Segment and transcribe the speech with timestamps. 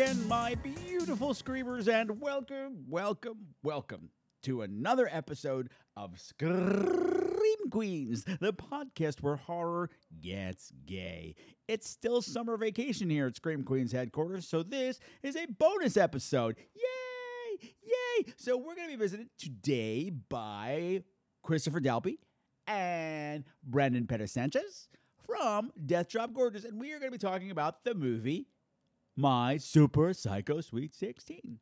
[0.00, 4.08] Again, my beautiful screamers, and welcome, welcome, welcome
[4.44, 9.90] to another episode of Scream Queens, the podcast where horror
[10.22, 11.34] gets gay.
[11.68, 16.56] It's still summer vacation here at Scream Queens headquarters, so this is a bonus episode.
[16.74, 17.68] Yay!
[17.82, 18.32] Yay!
[18.38, 21.02] So we're going to be visited today by
[21.42, 22.16] Christopher Dalbey
[22.66, 24.88] and Brandon Perras Sanchez
[25.26, 28.46] from Death Drop Gorgeous, and we are going to be talking about the movie
[29.20, 31.58] my Super Psycho Sweet 16.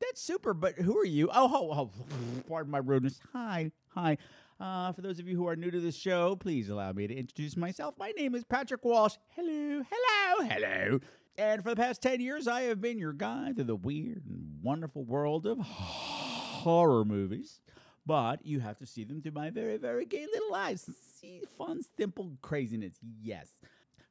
[0.00, 1.30] That's super, but who are you?
[1.32, 1.90] Oh, oh, oh
[2.48, 3.18] pardon my rudeness.
[3.32, 4.18] Hi, hi.
[4.60, 7.14] Uh, for those of you who are new to this show, please allow me to
[7.14, 7.94] introduce myself.
[7.98, 9.14] My name is Patrick Walsh.
[9.30, 11.00] Hello, hello, hello.
[11.38, 14.58] And for the past 10 years, I have been your guide to the weird and
[14.62, 17.60] wonderful world of horror movies.
[18.04, 20.88] But you have to see them through my very, very gay little eyes.
[21.18, 22.98] See fun, simple craziness.
[23.22, 23.46] Yes.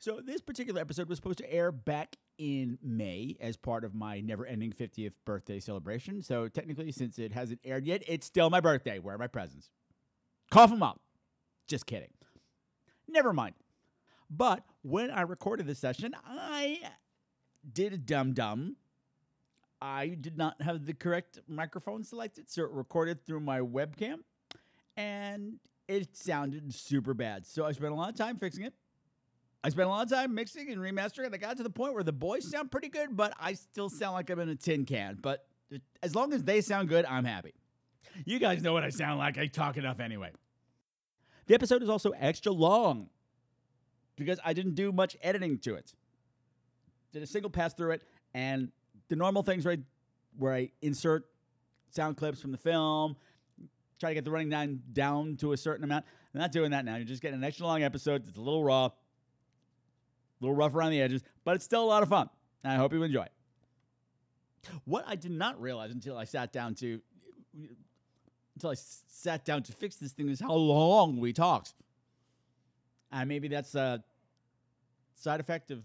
[0.01, 4.19] So this particular episode was supposed to air back in May as part of my
[4.19, 6.23] never-ending 50th birthday celebration.
[6.23, 8.97] So technically, since it hasn't aired yet, it's still my birthday.
[8.97, 9.69] Where are my presents?
[10.49, 11.01] Cough them up.
[11.67, 12.09] Just kidding.
[13.07, 13.53] Never mind.
[14.27, 16.79] But when I recorded this session, I
[17.71, 18.77] did a dum dum.
[19.83, 24.21] I did not have the correct microphone selected, so it recorded through my webcam,
[24.97, 27.45] and it sounded super bad.
[27.45, 28.73] So I spent a lot of time fixing it.
[29.63, 31.93] I spent a lot of time mixing and remastering, and I got to the point
[31.93, 34.85] where the boys sound pretty good, but I still sound like I'm in a tin
[34.85, 35.19] can.
[35.21, 35.45] But
[36.01, 37.53] as long as they sound good, I'm happy.
[38.25, 39.37] You guys know what I sound like.
[39.37, 40.31] I talk enough anyway.
[41.45, 43.09] The episode is also extra long
[44.15, 45.93] because I didn't do much editing to it.
[47.13, 48.71] Did a single pass through it, and
[49.09, 49.77] the normal things where I,
[50.37, 51.25] where I insert
[51.91, 53.15] sound clips from the film,
[53.99, 56.05] try to get the running down down to a certain amount.
[56.33, 56.95] I'm not doing that now.
[56.95, 58.27] You're just getting an extra long episode.
[58.27, 58.89] It's a little raw
[60.41, 62.29] little rough around the edges, but it's still a lot of fun.
[62.63, 63.23] And I hope you enjoy.
[63.23, 63.31] it.
[64.85, 67.01] What I did not realize until I sat down to
[68.55, 71.73] until I sat down to fix this thing is how long we talked.
[73.11, 74.03] And maybe that's a
[75.15, 75.83] side effect of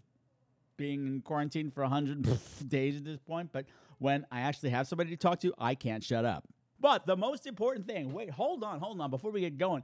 [0.76, 2.28] being in quarantine for 100
[2.68, 3.50] days at this point.
[3.52, 3.66] But
[3.98, 6.44] when I actually have somebody to talk to, I can't shut up.
[6.78, 9.82] But the most important thing wait, hold on, hold on, before we get going.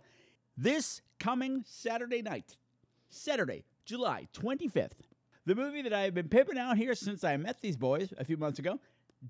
[0.56, 2.56] This coming Saturday night,
[3.08, 4.90] Saturday, July 25th.
[5.44, 8.24] The movie that I have been pimping out here since I met these boys a
[8.24, 8.78] few months ago,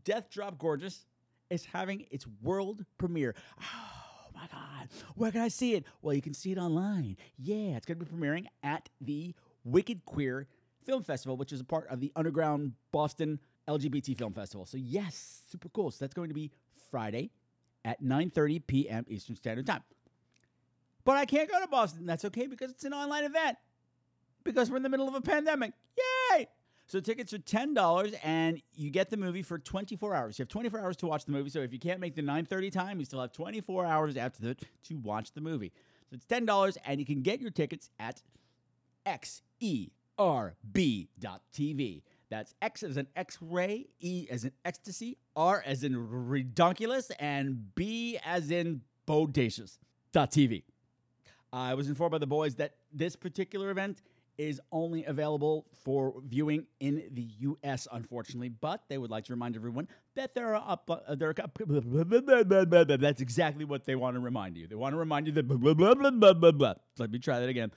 [0.05, 1.07] Death Drop Gorgeous,
[1.49, 3.35] is having its world premiere.
[3.61, 4.89] Oh my God.
[5.15, 5.85] Where can I see it?
[6.03, 7.17] Well, you can see it online.
[7.39, 10.49] Yeah, it's going to be premiering at the Wicked Queer
[10.84, 13.39] Film Festival, which is a part of the Underground Boston
[13.69, 14.67] LGBT Film Festival.
[14.67, 15.91] So, yes, super cool.
[15.91, 16.51] So, that's going to be
[16.91, 17.31] Friday
[17.84, 19.05] at 9:30 p.m.
[19.09, 19.83] Eastern Standard Time.
[21.05, 22.07] But I can't go to Boston.
[22.07, 23.57] That's okay because it's an online event
[24.44, 25.72] because we're in the middle of a pandemic.
[25.97, 26.48] Yay!
[26.86, 30.38] So tickets are $10 and you get the movie for 24 hours.
[30.38, 31.48] You have 24 hours to watch the movie.
[31.48, 34.62] So if you can't make the 9:30 time, you still have 24 hours after that
[34.84, 35.72] to watch the movie.
[36.10, 38.22] So it's $10 and you can get your tickets at
[39.06, 39.91] xerb.tv.
[42.28, 48.19] That's X as an X-ray, E as in ecstasy, R as in redonkulous, and B
[48.24, 50.62] as in bodacious.tv.
[51.53, 54.00] I was informed by the boys that this particular event
[54.48, 57.86] is only available for viewing in the U.S.
[57.92, 60.91] Unfortunately, but they would like to remind everyone that there are up.
[60.91, 61.34] Uh, there are,
[62.97, 64.66] that's exactly what they want to remind you.
[64.66, 66.74] They want to remind you that blah, blah, blah, blah, blah, blah.
[66.98, 67.72] Let me try that again.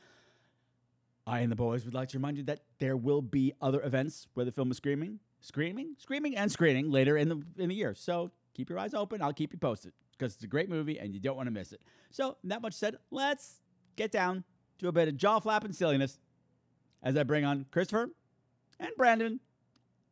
[1.27, 4.27] I and the boys would like to remind you that there will be other events
[4.33, 7.95] where the film is screaming, screaming, screaming, and screening later in the in the year.
[7.95, 9.21] So keep your eyes open.
[9.21, 11.71] I'll keep you posted because it's a great movie and you don't want to miss
[11.71, 11.81] it.
[12.11, 13.61] So that much said, let's
[13.95, 14.43] get down
[14.79, 16.19] to a bit of jaw flapping silliness
[17.05, 18.09] as I bring on Christopher
[18.79, 19.39] and Brandon,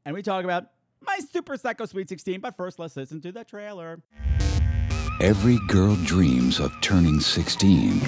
[0.06, 0.68] and we talk about
[1.02, 2.40] my Super Psycho Sweet 16.
[2.40, 4.02] But first, let's listen to the trailer.
[5.20, 8.02] Every girl dreams of turning 16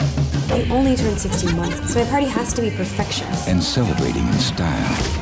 [0.50, 3.28] I only turned 16 months, so my party has to be perfection.
[3.48, 5.22] and celebrating in style.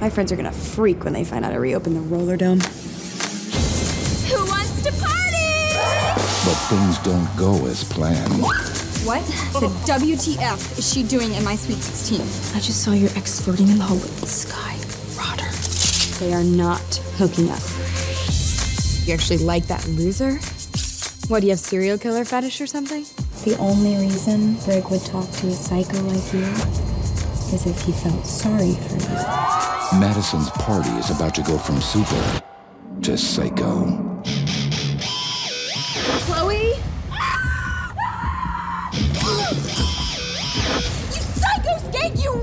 [0.00, 2.60] My friends are gonna freak when they find out I reopened the roller dome.
[2.60, 6.16] Who wants to party?
[6.44, 8.75] but things don't go as planned.
[9.06, 12.20] What the WTF is she doing in my Sweet 16?
[12.56, 14.02] I just saw your ex flirting in the hallway.
[14.26, 14.76] Skye
[15.16, 15.48] Rotter.
[16.18, 16.82] They are not
[17.14, 17.62] hooking up.
[19.06, 20.40] You actually like that loser?
[21.28, 23.04] What, do you have serial killer fetish or something?
[23.44, 26.42] The only reason Brigg would talk to a psycho like you
[27.54, 30.00] is if he felt sorry for you.
[30.00, 32.42] Madison's party is about to go from super
[33.02, 34.05] to psycho.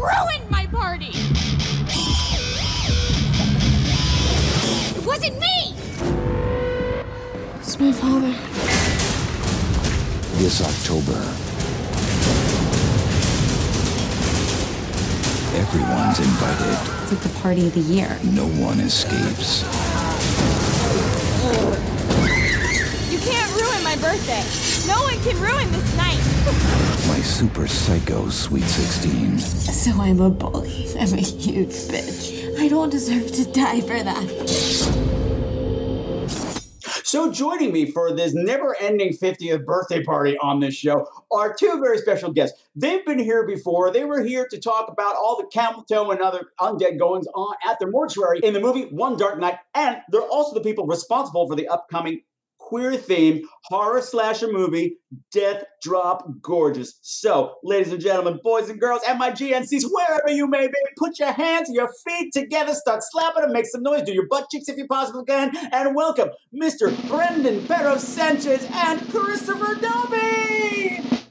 [0.03, 1.11] Ruined my party!
[4.97, 5.75] It wasn't me!
[7.59, 8.33] It's my father.
[10.37, 11.19] This October,
[15.55, 16.77] everyone's invited.
[17.03, 18.19] It's like the party of the year.
[18.23, 19.63] No one escapes.
[23.09, 24.43] You can't ruin my birthday.
[24.85, 26.02] No one can ruin this night.
[26.43, 29.39] My super psycho Sweet 16.
[29.39, 30.89] So I'm a bully.
[30.99, 32.59] I'm a huge bitch.
[32.59, 35.23] I don't deserve to die for that.
[37.05, 41.79] So, joining me for this never ending 50th birthday party on this show are two
[41.79, 42.61] very special guests.
[42.75, 43.91] They've been here before.
[43.91, 47.55] They were here to talk about all the camel toe and other undead goings on
[47.63, 49.59] at their mortuary in the movie One Dark Night.
[49.75, 52.21] And they're also the people responsible for the upcoming
[52.63, 54.97] queer themed horror slasher movie,
[55.31, 56.97] Death Drop Gorgeous.
[57.01, 61.19] So, ladies and gentlemen, boys and girls, and my GNCs, wherever you may be, put
[61.19, 64.69] your hands your feet together, start slapping them, make some noise, do your butt cheeks
[64.69, 66.89] if you possibly can, and welcome Mr.
[67.07, 71.22] Brendan Perro Sanchez and Christopher Dobie!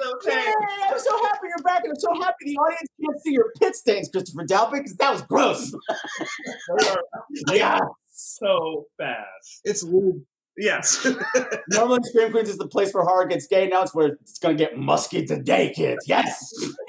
[0.00, 0.04] Yay!
[0.04, 0.40] Clap those Yay!
[0.40, 0.92] hands.
[0.92, 3.74] I'm so happy you're back, and I'm so happy the audience can't see your pit
[3.76, 5.74] stains, Christopher Dalbey, because that was gross.
[7.52, 7.78] Yeah.
[8.12, 9.24] so bad.
[9.64, 10.22] It's lube.
[10.56, 11.06] Yes.
[11.70, 13.68] Normally, Scream Queens is the place where horror gets gay.
[13.68, 16.04] Now it's where it's going to get musky today, kids.
[16.06, 16.52] Yes.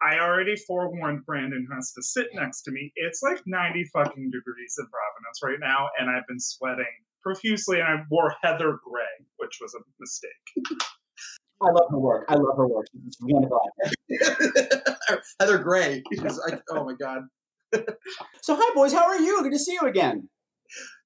[0.00, 2.92] I already forewarned Brandon who has to sit next to me.
[2.94, 6.86] It's like 90 fucking degrees in Providence right now, and I've been sweating
[7.22, 10.78] profusely, and I wore heather gray, which was a mistake.
[11.60, 12.26] I love her work.
[12.28, 12.86] I love her work.
[12.92, 13.60] She's wonderful.
[15.40, 16.02] Heather Gray.
[16.12, 17.22] She's like, oh my god.
[18.40, 18.94] So, hi, boys.
[18.94, 19.42] How are you?
[19.42, 20.30] Good to see you again.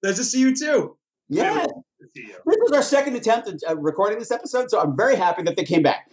[0.05, 0.97] Nice to see you too.
[1.29, 1.67] Yeah.
[2.15, 2.35] You.
[2.47, 5.57] This is our second attempt at uh, recording this episode, so I'm very happy that
[5.57, 6.09] they came back.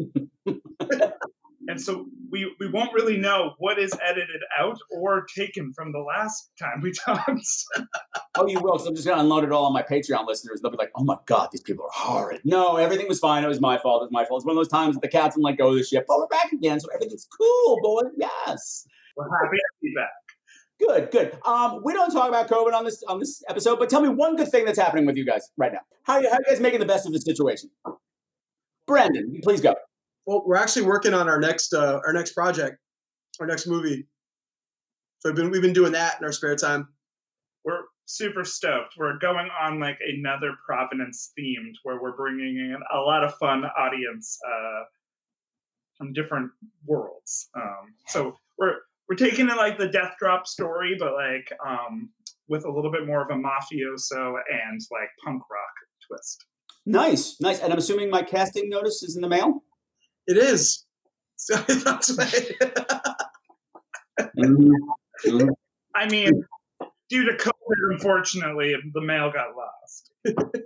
[1.68, 6.00] And so we, we won't really know what is edited out or taken from the
[6.00, 7.30] last time we talked.
[8.36, 8.78] Oh, you will.
[8.78, 10.60] So I'm just going to unload it all on my Patreon listeners.
[10.60, 12.40] They'll be like, oh my God, these people are horrid.
[12.44, 13.44] No, everything was fine.
[13.44, 14.02] It was my fault.
[14.02, 14.40] It was my fault.
[14.40, 16.18] It's one of those times that the cats and let go of the ship, but
[16.18, 16.80] we're back again.
[16.80, 18.02] So everything's cool, boy.
[18.16, 18.86] Yes.
[19.16, 20.10] We're happy to be back.
[20.80, 21.38] Good, good.
[21.46, 24.34] Um, we don't talk about COVID on this on this episode, but tell me one
[24.34, 25.80] good thing that's happening with you guys right now.
[26.04, 27.70] How you how you guys making the best of the situation?
[28.86, 29.74] Brandon, please go.
[30.26, 32.78] Well, we're actually working on our next uh, our next project,
[33.40, 34.06] our next movie.
[35.20, 36.88] So we've been we've been doing that in our spare time.
[37.64, 38.94] We're super stoked.
[38.96, 43.64] We're going on like another Providence themed where we're bringing in a lot of fun
[43.78, 44.84] audience uh,
[45.96, 46.50] from different
[46.86, 47.48] worlds.
[47.56, 48.76] Um, so we're
[49.08, 52.10] we're taking it like the Death Drop story, but like um,
[52.48, 55.74] with a little bit more of a mafioso and like punk rock
[56.06, 56.44] twist.
[56.84, 57.60] Nice, nice.
[57.60, 59.62] And I'm assuming my casting notice is in the mail.
[60.26, 60.84] It is.
[61.42, 62.24] So that's why-
[64.20, 64.70] mm-hmm.
[65.26, 65.48] Mm-hmm.
[65.92, 66.44] I mean,
[67.10, 70.12] due to COVID, unfortunately, the mail got lost.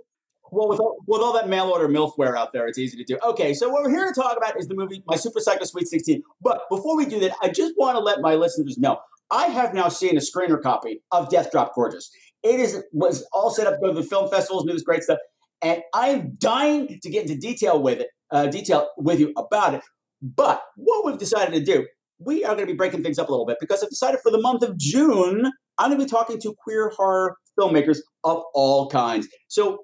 [0.49, 3.19] Well, with all, with all that mail order milfware out there, it's easy to do.
[3.21, 5.87] Okay, so what we're here to talk about is the movie My Super Psycho Sweet
[5.87, 6.23] 16.
[6.41, 8.97] But before we do that, I just want to let my listeners know
[9.29, 12.09] I have now seen a screener copy of Death Drop Gorgeous.
[12.43, 14.83] It is was all set up to go to the film festivals and do this
[14.83, 15.19] great stuff,
[15.61, 19.81] and I'm dying to get into detail with it, uh, detail with you about it.
[20.21, 21.87] But what we've decided to do,
[22.19, 24.31] we are going to be breaking things up a little bit because I've decided for
[24.31, 28.89] the month of June, I'm going to be talking to queer horror filmmakers of all
[28.89, 29.27] kinds.
[29.47, 29.79] So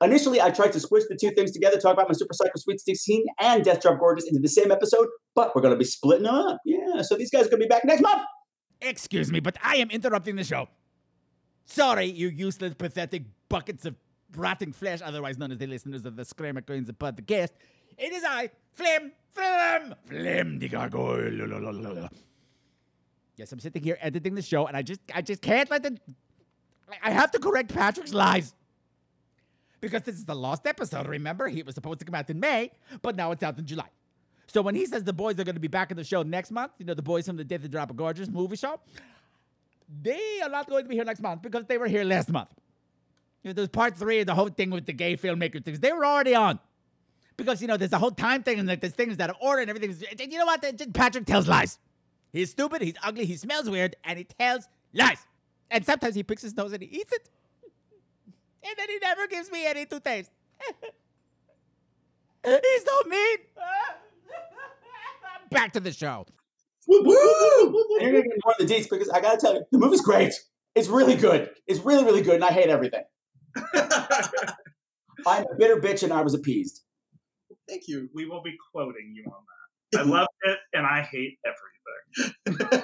[0.00, 2.80] Initially, I tried to squish the two things together, talk about my Super Psycho Sweet
[2.80, 6.24] 16 and Death Drop Gorgeous into the same episode, but we're going to be splitting
[6.24, 6.58] them up.
[6.64, 8.22] Yeah, so these guys are going to be back next month.
[8.80, 10.68] Excuse me, but I am interrupting the show.
[11.64, 13.96] Sorry, you useless, pathetic buckets of
[14.36, 17.50] rotting flesh, otherwise known as the listeners of the Screamer Queens podcast.
[17.96, 22.08] It is I, Flim, Flim, Flim the Gargoyle.
[23.36, 25.98] Yes, I'm sitting here editing the show, and I just, I just can't let the.
[27.02, 28.54] I- have to correct Patrick's lies.
[29.80, 31.06] because this is the lost episode.
[31.06, 32.70] Remember, he was supposed to come out in May,
[33.02, 33.88] but now it's out in July.
[34.48, 36.50] So when he says the boys are going to be back in the show next
[36.50, 38.80] month, you know, the boys from the Death of Drop of Gorgeous movie show,
[40.02, 42.48] they are not going to be here next month because they were here last month.
[43.42, 45.80] You know, there's part three of the whole thing with the gay filmmaker things.
[45.80, 46.58] They were already on.
[47.36, 49.68] Because, you know, there's a whole time thing and like there's things that are ordered
[49.68, 50.30] and everything.
[50.30, 50.64] You know what?
[50.92, 51.78] Patrick tells lies.
[52.32, 55.18] He's stupid, he's ugly, he smells weird, and he tells lies.
[55.70, 57.30] And sometimes he picks his nose and he eats it.
[58.64, 60.30] And then he never gives me any to taste.
[62.44, 63.38] he's so mean.
[65.50, 66.26] Back to the show.
[66.86, 70.32] You're gonna get more of the deets because I gotta tell you, the movie's great.
[70.74, 71.50] It's really good.
[71.66, 73.02] It's really, really good, and I hate everything.
[75.26, 76.82] I'm a bitter bitch, and I was appeased.
[77.68, 78.08] Thank you.
[78.14, 79.42] We will be quoting you on
[79.92, 80.00] that.
[80.00, 82.82] I loved it, and I hate everything.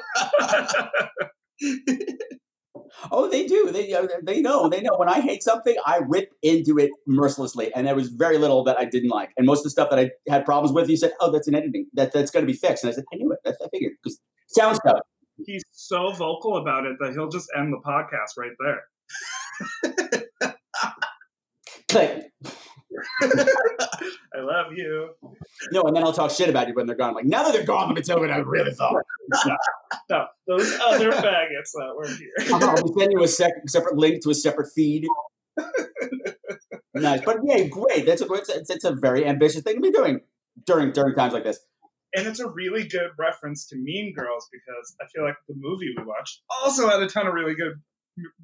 [3.11, 3.71] Oh, they do.
[3.71, 4.68] They uh, they know.
[4.68, 4.97] They know.
[4.97, 8.78] When I hate something, I rip into it mercilessly, and there was very little that
[8.78, 9.30] I didn't like.
[9.37, 11.54] And most of the stuff that I had problems with, you said, "Oh, that's an
[11.54, 11.87] editing.
[11.94, 13.38] That that's going to be fixed." And I said, "I knew it.
[13.44, 15.00] That's I figured." Because sound stuff.
[15.44, 20.23] He's so vocal about it that he'll just end the podcast right there.
[21.94, 22.32] Click.
[23.22, 25.10] I love you.
[25.70, 27.14] No, and then I'll talk shit about you when they're gone.
[27.14, 29.00] Like now that they're gone, let me tell you what I really thought.
[29.44, 29.56] No,
[30.10, 32.32] no those other faggots that were here.
[32.52, 35.06] I'll send you a sec- separate link to a separate feed.
[36.94, 38.06] nice, but yeah, great.
[38.06, 38.42] That's a great.
[38.48, 40.20] It's, it's a very ambitious thing to be doing
[40.66, 41.60] during during times like this.
[42.16, 45.94] And it's a really good reference to Mean Girls because I feel like the movie
[45.96, 47.74] we watched also had a ton of really good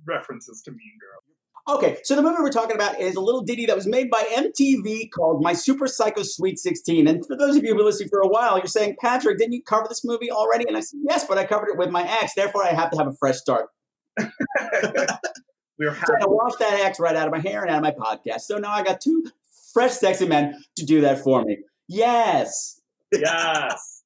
[0.07, 1.25] references to Mean Girls.
[1.71, 4.25] Okay, so the movie we're talking about is a little ditty that was made by
[4.35, 7.07] MTV called My Super Psycho Sweet 16.
[7.07, 9.53] And for those of you who've been listening for a while, you're saying, Patrick, didn't
[9.53, 10.65] you cover this movie already?
[10.67, 12.99] And I said, yes, but I covered it with my ex, therefore I have to
[12.99, 13.69] have a fresh start.
[14.19, 14.27] we
[15.87, 18.17] were so I washed that ex right out of my hair and out of my
[18.17, 18.41] podcast.
[18.41, 19.31] So now I got two
[19.73, 21.59] fresh, sexy men to do that for me.
[21.87, 22.81] Yes.
[23.13, 24.03] Yes.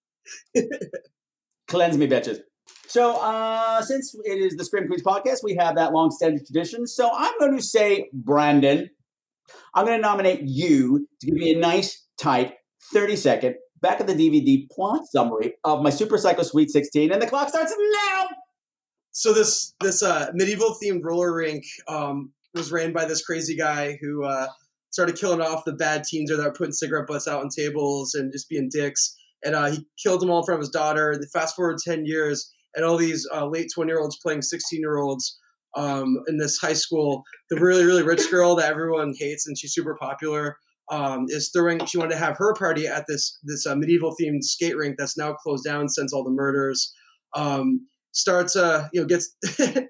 [1.66, 2.40] Cleanse me, bitches.
[2.86, 6.86] So, uh, since it is the Scream Queens podcast, we have that long-standing tradition.
[6.86, 8.90] So, I'm going to say, Brandon,
[9.74, 12.54] I'm going to nominate you to give me a nice, tight,
[12.94, 17.26] 30-second back of the DVD plot summary of my Super Psycho Sweet 16, and the
[17.26, 18.26] clock starts now.
[19.12, 23.98] So this this uh, medieval themed roller rink um, was ran by this crazy guy
[24.00, 24.48] who uh,
[24.90, 28.14] started killing off the bad teens or that were putting cigarette butts out on tables
[28.14, 29.14] and just being dicks.
[29.44, 31.10] And uh, he killed them all in front of his daughter.
[31.10, 34.80] And fast forward ten years, and all these uh, late 20 year olds playing 16
[34.80, 35.38] year olds
[35.76, 37.22] um, in this high school.
[37.50, 40.56] The really, really rich girl that everyone hates and she's super popular
[40.90, 44.42] um, is throwing, she wanted to have her party at this, this uh, medieval themed
[44.42, 46.92] skate rink that's now closed down since all the murders.
[47.34, 49.34] Um, starts, uh, you know, gets.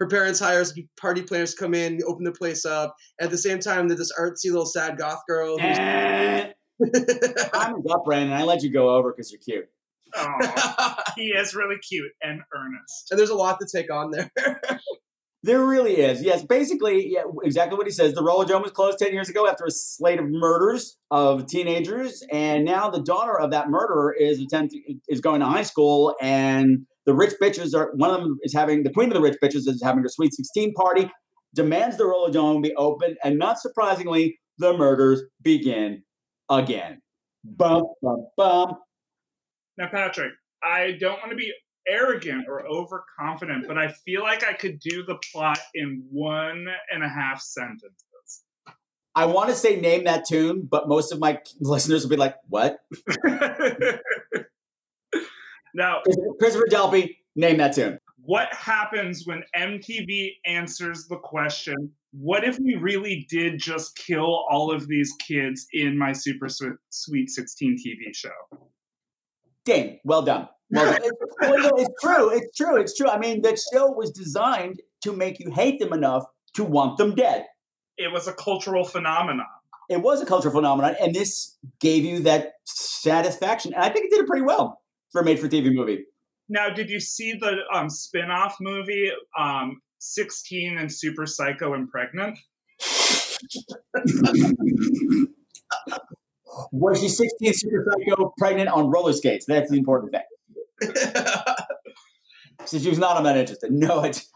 [0.00, 2.94] her parents hires party planners to come in, open the place up.
[3.20, 5.58] At the same time, there's this artsy little sad goth girl.
[5.58, 6.54] Who's-
[7.52, 8.36] I'm up, Brandon.
[8.36, 9.68] I let you go over because you're cute.
[10.14, 13.08] Oh, he is really cute and earnest.
[13.10, 14.30] And there's a lot to take on there.
[15.42, 16.22] there really is.
[16.22, 18.14] Yes, basically, yeah, exactly what he says.
[18.14, 22.22] The Roller Dome was closed 10 years ago after a slate of murders of teenagers.
[22.30, 26.86] And now the daughter of that murderer is attempting is going to high school and
[27.08, 29.66] the rich bitches are one of them is having the queen of the rich bitches
[29.66, 31.10] is having her sweet 16 party,
[31.54, 36.02] demands the Roller Dome be open, and not surprisingly, the murders begin
[36.50, 37.00] again.
[37.44, 38.74] Bum bum bum.
[39.78, 41.52] Now, Patrick, I don't want to be
[41.86, 47.04] arrogant or overconfident, but I feel like I could do the plot in one and
[47.04, 47.94] a half sentences.
[49.14, 52.34] I want to say name that tune, but most of my listeners will be like,
[52.48, 52.78] "What?"
[55.74, 56.02] now,
[56.40, 57.98] Christopher Dalbey, name that tune.
[58.16, 64.72] What happens when MTV answers the question, what if we really did just kill all
[64.72, 66.48] of these kids in my Super
[66.90, 68.28] Sweet 16 TV show?
[69.68, 70.48] Ding, well done.
[70.70, 71.02] Well done.
[71.76, 72.30] it's true.
[72.30, 72.76] It's true.
[72.80, 73.08] It's true.
[73.08, 77.14] I mean, that show was designed to make you hate them enough to want them
[77.14, 77.44] dead.
[77.98, 79.44] It was a cultural phenomenon.
[79.90, 83.74] It was a cultural phenomenon, and this gave you that satisfaction.
[83.74, 84.80] And I think it did it pretty well
[85.12, 86.06] for a made-for-TV movie.
[86.48, 92.38] Now, did you see the um, spin-off movie, um, 16 and Super Psycho and Pregnant?
[96.72, 99.46] Was she 16 super psycho pregnant on roller skates?
[99.46, 100.22] That's the important thing.
[102.64, 103.70] so she was not, I'm not interested.
[103.72, 104.30] No, it's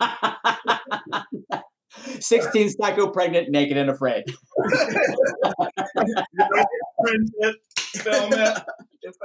[2.20, 4.24] 16 psycho pregnant, naked and afraid.
[7.02, 7.56] Print it,
[7.96, 8.58] film it,
[9.02, 9.18] it's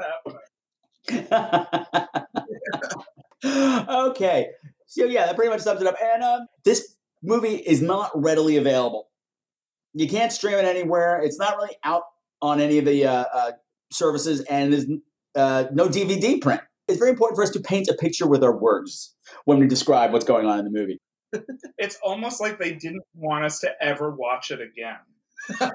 [1.07, 1.97] happening.
[3.89, 4.49] okay.
[4.87, 5.95] So yeah, that pretty much sums it up.
[6.03, 9.07] And um, this movie is not readily available
[9.93, 11.21] You can't stream it anywhere.
[11.21, 12.03] It's not really out
[12.41, 13.51] on any of the uh, uh,
[13.91, 14.85] services, and there's
[15.35, 16.61] uh, no DVD print.
[16.87, 20.11] It's very important for us to paint a picture with our words when we describe
[20.11, 20.99] what's going on in the movie.
[21.77, 24.99] It's almost like they didn't want us to ever watch it again.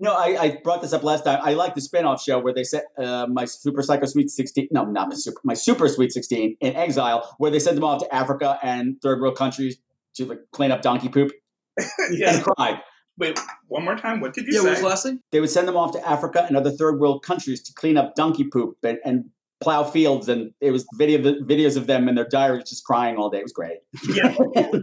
[0.00, 1.40] No, I, I brought this up last time.
[1.42, 4.68] I like the spin-off show where they set uh, my Super Psycho Sweet 16.
[4.70, 8.00] No, not my Super, my Super Sweet 16 in exile, where they sent them off
[8.02, 9.78] to Africa and third world countries
[10.14, 11.32] to like clean up donkey poop
[12.12, 12.36] yeah.
[12.36, 12.80] and cry.
[13.18, 14.20] Wait, one more time.
[14.20, 14.64] What did you Yeah, say?
[14.64, 15.20] what was the last thing?
[15.32, 18.14] They would send them off to Africa and other third world countries to clean up
[18.14, 19.24] donkey poop and, and
[19.60, 20.28] plow fields.
[20.28, 23.38] And it was video videos of them in their diaries just crying all day.
[23.38, 23.78] It was great.
[24.14, 24.34] yeah.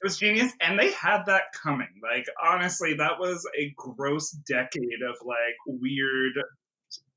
[0.00, 1.88] It was genius, and they had that coming.
[2.00, 6.34] Like honestly, that was a gross decade of like weird,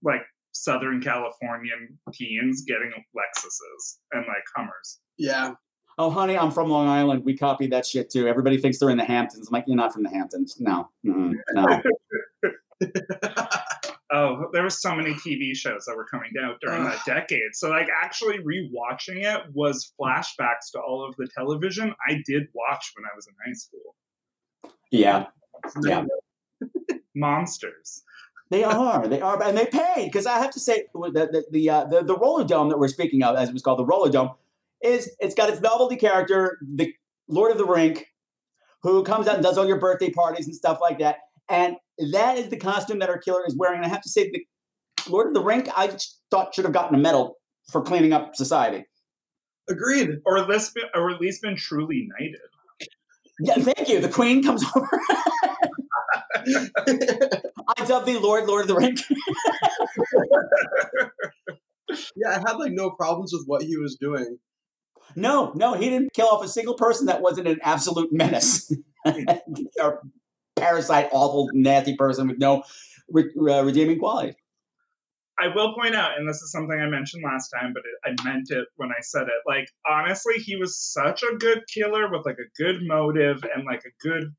[0.02, 5.00] like Southern Californian teens getting Lexuses and like Hummers.
[5.20, 5.54] Yeah.
[6.02, 7.24] Oh, honey, I'm from Long Island.
[7.24, 8.28] We copy that shit too.
[8.28, 9.48] Everybody thinks they're in the Hamptons.
[9.48, 10.60] I'm like, you're not from the Hamptons.
[10.60, 11.34] No, Mm-mm.
[11.54, 11.82] no.
[14.14, 17.54] Oh, there were so many TV shows that were coming out during that decade.
[17.54, 22.92] So, like, actually rewatching it was flashbacks to all of the television I did watch
[22.98, 23.96] when I was in high school.
[24.92, 25.28] Yeah,
[25.86, 26.04] yeah.
[27.16, 28.04] Monsters.
[28.50, 29.08] They are.
[29.08, 32.04] They are, and they pay because I have to say the the the, uh, the
[32.04, 34.32] the Roller Dome that we're speaking of, as it was called, the Roller Dome,
[34.84, 36.94] is it's got its novelty character, the
[37.28, 38.06] Lord of the Rink,
[38.84, 41.18] who comes out and does all your birthday parties and stuff like that,
[41.50, 41.76] and
[42.12, 43.78] that is the costume that our killer is wearing.
[43.78, 44.46] And I have to say, the
[45.10, 45.96] Lord of the Rink, I
[46.30, 47.38] thought should have gotten a medal
[47.72, 48.86] for cleaning up society.
[49.70, 50.10] Agreed.
[50.26, 52.40] Or at least, been, or at least been truly knighted.
[53.40, 54.00] Yeah, thank you.
[54.00, 55.02] The Queen comes over.
[57.78, 59.00] I dub thee Lord, Lord of the Rink.
[62.16, 64.38] yeah, I had like no problems with what he was doing.
[65.16, 68.74] No, no, he didn't kill off a single person that wasn't an absolute menace.
[69.82, 70.02] or
[70.56, 72.64] parasite, awful, nasty person with no
[73.10, 74.36] re- uh, redeeming quality.
[75.40, 78.30] I will point out, and this is something I mentioned last time, but it, I
[78.30, 79.42] meant it when I said it.
[79.48, 83.84] Like, honestly, he was such a good killer with like a good motive and like
[83.86, 84.36] a good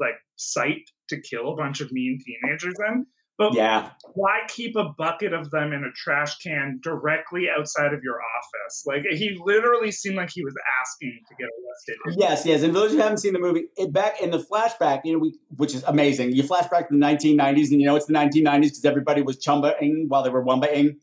[0.00, 3.06] like site to kill a bunch of mean teenagers in.
[3.38, 3.90] But Yeah.
[4.14, 8.84] why keep a bucket of them in a trash can directly outside of your office?
[8.86, 12.18] Like, he literally seemed like he was asking to get arrested.
[12.18, 12.62] Yes, yes.
[12.62, 15.34] And those who haven't seen the movie, it, back in the flashback, you know, we,
[15.56, 16.32] which is amazing.
[16.32, 20.08] You flashback to the 1990s, and you know it's the 1990s because everybody was chumbaing
[20.08, 20.96] while they were wumbaing.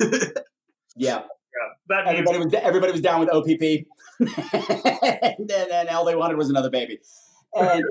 [0.00, 0.08] yeah,
[0.96, 1.22] Yeah,
[1.88, 3.86] that means everybody was everybody was down with OPP,
[5.38, 6.98] and then and all they wanted was another baby.
[7.54, 7.84] And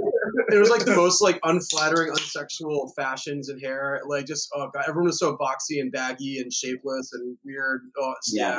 [0.49, 4.01] It was like the most like unflattering, unsexual fashions and hair.
[4.07, 7.81] Like just oh god, everyone was so boxy and baggy and shapeless and weird.
[7.97, 8.57] Oh Yeah.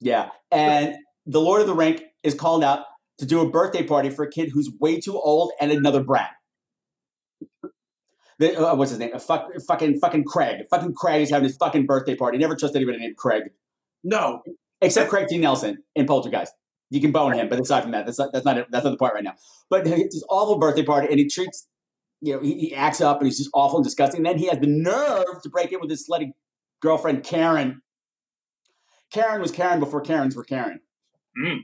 [0.00, 0.28] Yeah.
[0.50, 0.94] And
[1.26, 2.84] the Lord of the Rink is called out
[3.18, 6.30] to do a birthday party for a kid who's way too old and another brat.
[8.38, 9.10] The, uh, what's his name?
[9.14, 10.64] Uh, fuck, fucking fucking Craig.
[10.68, 12.36] Fucking Craig is having his fucking birthday party.
[12.38, 13.44] Never trust anybody named Craig.
[14.02, 14.42] No.
[14.80, 15.38] Except Craig T.
[15.38, 16.52] Nelson in Poltergeist.
[16.94, 18.66] You can bone him, but aside from that, that's not, that's not it.
[18.70, 19.34] That's not the point right now.
[19.68, 21.66] But it's this awful birthday party, and he treats,
[22.20, 24.18] you know, he, he acts up, and he's just awful and disgusting.
[24.18, 26.30] And then he has the nerve to break in with his slutty
[26.80, 27.82] girlfriend Karen.
[29.10, 30.80] Karen was Karen before Karens were Karen.
[31.36, 31.58] Mm.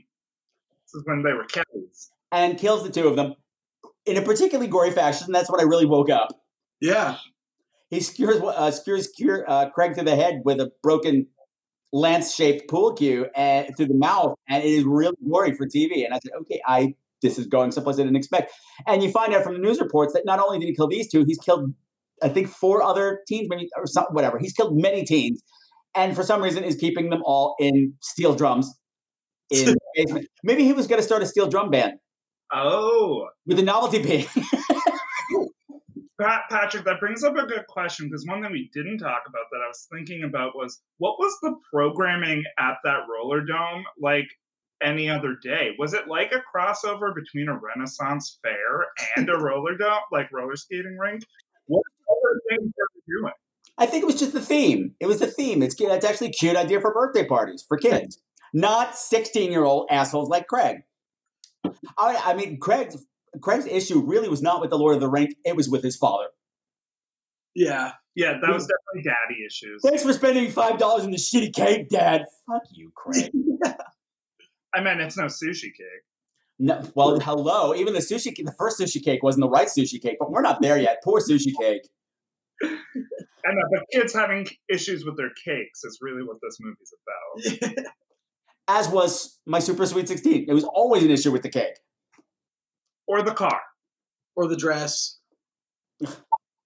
[0.83, 2.11] This is when they were Kellys.
[2.33, 3.35] and kills the two of them
[4.05, 5.31] in a particularly gory fashion.
[5.31, 6.29] That's when I really woke up.
[6.81, 7.15] Yeah.
[7.89, 9.07] He skewers, uh, skewers
[9.47, 11.27] uh, Craig through the head with a broken
[11.93, 16.05] lance-shaped pool cue and through the mouth, and it is really gory for TV.
[16.05, 18.51] And I said, okay, I this is going someplace I didn't expect.
[18.87, 21.07] And you find out from the news reports that not only did he kill these
[21.07, 21.71] two, he's killed,
[22.23, 24.39] I think, four other teens, maybe or some, whatever.
[24.39, 25.43] He's killed many teens,
[25.95, 28.73] and for some reason is keeping them all in steel drums
[29.49, 30.27] in the basement.
[30.43, 31.93] Maybe he was going to start a steel drum band
[32.53, 34.27] Oh, with a novelty pig.
[36.21, 39.45] Pat, Patrick, that brings up a good question because one thing we didn't talk about
[39.51, 44.27] that I was thinking about was what was the programming at that roller dome like
[44.83, 45.71] any other day?
[45.79, 50.55] Was it like a crossover between a Renaissance fair and a roller dome, like roller
[50.55, 51.23] skating rink?
[51.65, 52.71] What other things
[53.07, 53.33] doing?
[53.79, 54.93] I think it was just the theme.
[54.99, 55.63] It was the theme.
[55.63, 58.21] It's it's actually a cute idea for birthday parties for kids,
[58.53, 60.83] not sixteen-year-old assholes like Craig.
[61.97, 63.05] I, I mean, Craig's
[63.39, 65.95] Craig's issue really was not with the Lord of the Rings; it was with his
[65.95, 66.27] father.
[67.55, 67.93] Yeah.
[68.15, 69.81] Yeah, that was definitely daddy issues.
[69.83, 72.25] Thanks for spending five dollars on the shitty cake, Dad.
[72.45, 73.31] Fuck you, Craig.
[74.73, 76.03] I mean, it's no sushi cake.
[76.59, 77.73] no, well, hello.
[77.73, 80.61] Even the sushi, the first sushi cake wasn't the right sushi cake, but we're not
[80.61, 81.01] there yet.
[81.03, 81.87] Poor sushi cake.
[82.61, 82.79] and
[83.45, 86.93] know, but kids having issues with their cakes is really what this movie's
[87.63, 87.85] about.
[88.67, 90.45] As was my Super Sweet Sixteen.
[90.49, 91.77] It was always an issue with the cake.
[93.11, 93.59] Or the car.
[94.37, 95.19] or the dress.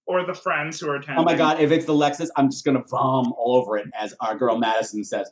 [0.06, 1.18] or the friends who are attending.
[1.18, 4.14] Oh my god, if it's the Lexus, I'm just gonna vom all over it, as
[4.20, 5.28] our girl Madison says.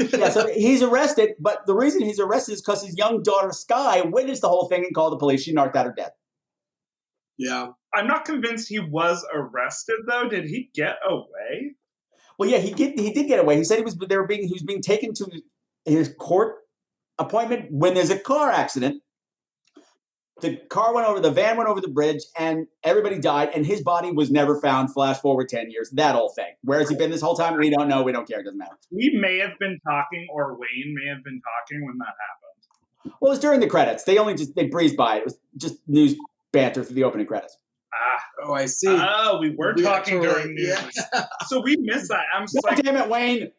[0.00, 4.00] yeah, so he's arrested, but the reason he's arrested is because his young daughter Skye
[4.00, 5.42] witnessed the whole thing and called the police.
[5.42, 6.12] She narked out her death.
[7.36, 7.68] Yeah.
[7.92, 10.30] I'm not convinced he was arrested though.
[10.30, 11.74] Did he get away?
[12.38, 12.98] Well, yeah, he did.
[12.98, 13.56] He did get away.
[13.58, 13.96] He said he was.
[13.96, 14.46] They were being.
[14.46, 15.30] He was being taken to
[15.84, 16.56] his court
[17.18, 19.02] appointment when there's a car accident.
[20.40, 21.20] The car went over.
[21.20, 23.50] The van went over the bridge, and everybody died.
[23.54, 24.92] And his body was never found.
[24.92, 25.90] Flash forward ten years.
[25.90, 26.52] That whole thing.
[26.62, 27.56] Where has he been this whole time?
[27.58, 28.02] We don't know.
[28.02, 28.40] We don't care.
[28.40, 28.76] It doesn't matter.
[28.90, 33.14] We may have been talking, or Wayne may have been talking when that happened.
[33.20, 34.04] Well, it was during the credits.
[34.04, 35.18] They only just they breezed by it.
[35.20, 36.16] It was just news
[36.52, 37.56] banter through the opening credits.
[37.92, 38.86] Ah, oh, I see.
[38.88, 40.68] Oh, we were We talking actually- during news.
[41.12, 41.24] yeah.
[41.46, 42.24] so we missed that.
[42.34, 43.50] I'm just God like, damn it, Wayne!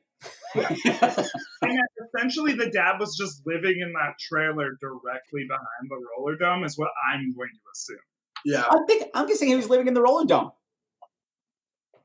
[0.56, 1.80] and
[2.16, 6.78] essentially the dad was just living in that trailer directly behind the roller dome, is
[6.78, 7.98] what I'm going to assume.
[8.46, 8.64] Yeah.
[8.70, 10.52] I think I'm guessing he was living in the Roller Dome.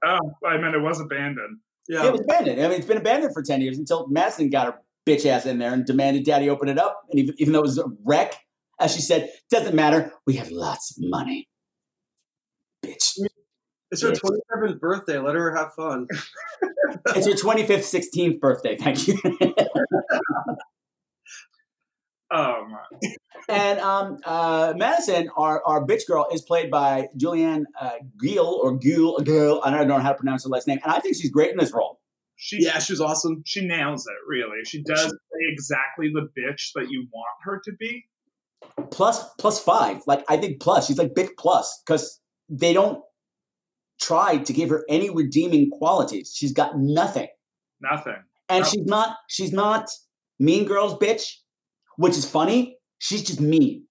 [0.05, 1.59] Oh, I meant it was abandoned.
[1.89, 2.07] Yeah.
[2.07, 2.61] It was abandoned.
[2.61, 5.59] I mean, it's been abandoned for 10 years until Madison got her bitch ass in
[5.59, 7.03] there and demanded daddy open it up.
[7.11, 8.35] And even, even though it was a wreck,
[8.81, 10.13] as she said, doesn't matter.
[10.27, 11.49] We have lots of money.
[12.85, 13.19] Bitch.
[13.91, 15.19] It's her 27th birthday.
[15.19, 16.09] Let her have fun.
[17.15, 18.77] It's her 25th, 16th birthday.
[18.77, 19.19] Thank you.
[22.31, 22.77] Um,
[23.49, 28.77] and um, uh, Madison, our, our bitch girl, is played by Julianne uh, Guill or
[28.77, 29.61] Gill, Gill.
[29.65, 30.81] I don't know how to pronounce her last name.
[30.83, 32.01] And I think she's great in this role.
[32.35, 33.43] she Yeah, she was awesome.
[33.47, 34.17] she nails it.
[34.29, 38.07] Really, she does play exactly the bitch that you want her to be.
[38.91, 40.03] plus plus five.
[40.07, 40.89] Like I think plus.
[40.89, 43.03] She's like big plus because they don't
[44.01, 46.33] try to give her any redeeming qualities.
[46.35, 47.29] She's got nothing,
[47.81, 48.17] Nothing.
[48.49, 48.71] and Nope.
[48.73, 49.89] she's not she's not
[50.39, 51.37] Mean Girls bitch,
[51.97, 52.79] which is funny.
[52.99, 53.85] She's just mean,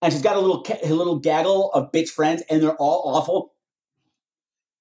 [0.00, 3.54] and she's got a little a little gaggle of bitch friends, and they're all awful.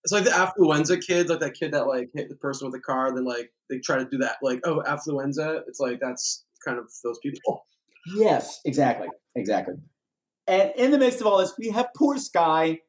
[0.03, 2.79] It's like the affluenza kids, like that kid that like hit the person with the
[2.81, 5.61] car, then like they try to do that, like oh affluenza.
[5.67, 7.65] It's like that's kind of those people.
[8.15, 9.75] Yes, exactly, exactly.
[10.47, 12.79] And in the midst of all this, we have poor Skye,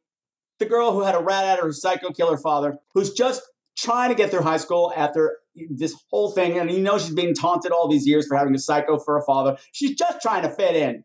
[0.63, 3.43] the girl who had a rat at her psycho killer father, who's just
[3.77, 5.39] trying to get through high school after
[5.71, 8.59] this whole thing, and you know she's being taunted all these years for having a
[8.59, 9.57] psycho for a father.
[9.73, 11.05] She's just trying to fit in.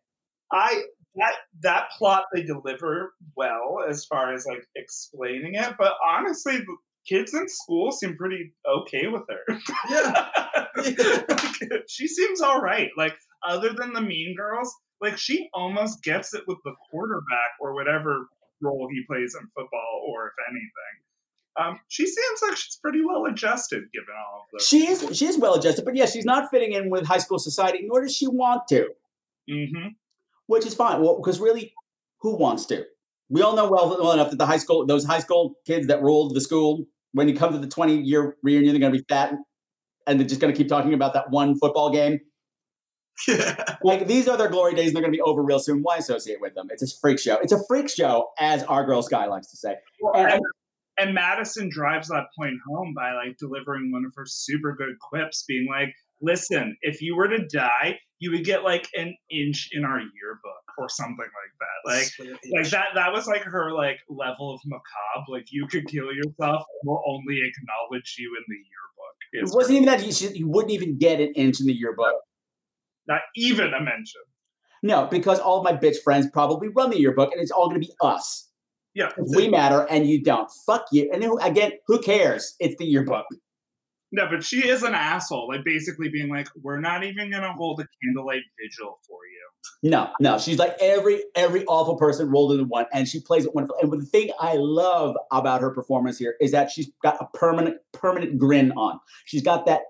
[0.52, 0.84] I
[1.15, 6.78] that that plot they deliver well as far as like explaining it, but honestly, the
[7.08, 9.60] kids in school seem pretty okay with her.
[9.89, 10.30] Yeah.
[11.88, 12.89] she seems all right.
[12.96, 13.15] Like
[13.48, 18.28] other than the Mean Girls, like she almost gets it with the quarterback or whatever
[18.62, 20.96] role he plays in football, or if anything.
[21.60, 24.67] Um, she seems like she's pretty well adjusted given all of this.
[24.67, 27.39] She is she is well adjusted, but yeah, she's not fitting in with high school
[27.39, 28.89] society, nor does she want to,
[29.50, 29.88] hmm
[30.46, 31.02] which is fine.
[31.02, 31.74] Well, because really,
[32.22, 32.86] who wants to?
[33.30, 36.02] We all know well, well enough that the high school those high school kids that
[36.02, 39.06] ruled the school when you come to the twenty year reunion, they're going to be
[39.10, 39.34] fat
[40.06, 42.20] and they're just going to keep talking about that one football game.
[43.27, 43.75] Yeah.
[43.84, 45.80] Like these are their glory days, and they're going to be over real soon.
[45.82, 46.67] Why associate with them?
[46.69, 47.38] It's a freak show.
[47.41, 49.75] It's a freak show, as our girl Skye likes to say.
[50.13, 50.41] And- and,
[50.99, 55.43] and Madison drives that point home by like delivering one of her super good quips,
[55.47, 59.84] being like, "Listen, if you were to die, you would get like an inch in
[59.84, 62.88] our yearbook or something like that." Like, like that.
[62.95, 65.32] That was like her like level of macabre.
[65.32, 69.51] Like you could kill yourself, and we'll only acknowledge you in the yearbook.
[69.51, 72.15] It wasn't even that you, should, you wouldn't even get an inch in the yearbook.
[73.08, 74.22] Not even a mention.
[74.84, 77.82] No, because all of my bitch friends probably run the yearbook, and it's all going
[77.82, 78.50] to be us.
[78.93, 80.50] Yeah, We matter, and you don't.
[80.65, 81.10] Fuck you.
[81.13, 82.56] And then, again, who cares?
[82.60, 83.26] It's the yearbook.
[84.12, 85.50] no, but she is an asshole.
[85.50, 90.10] Like basically being like, "We're not even gonna hold a candlelight vigil for you." No,
[90.20, 93.76] no, she's like every every awful person rolled into one, and she plays it wonderful.
[93.82, 97.78] And the thing I love about her performance here is that she's got a permanent
[97.93, 99.00] permanent grin on.
[99.26, 99.82] She's got that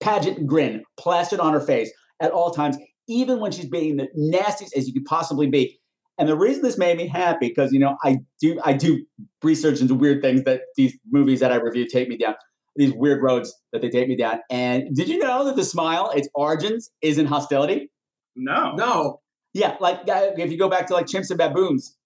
[0.00, 2.76] pageant grin plastered on her face at all times,
[3.08, 5.78] even when she's being the nastiest as you could possibly be.
[6.18, 9.04] And the reason this made me happy, because you know, I do I do
[9.42, 12.34] research into weird things that these movies that I review take me down,
[12.76, 14.40] these weird roads that they take me down.
[14.50, 17.90] And did you know that the smile, its origins, is in hostility?
[18.36, 19.20] No, No.
[19.52, 21.96] Yeah, like if you go back to like chimps and baboons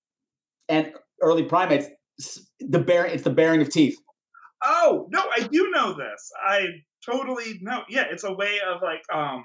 [0.68, 1.88] and early primates,
[2.60, 3.98] the bear it's the bearing of teeth.
[4.64, 6.30] Oh no, I do know this.
[6.42, 6.66] I
[7.04, 7.82] totally know.
[7.88, 9.44] Yeah, it's a way of like um.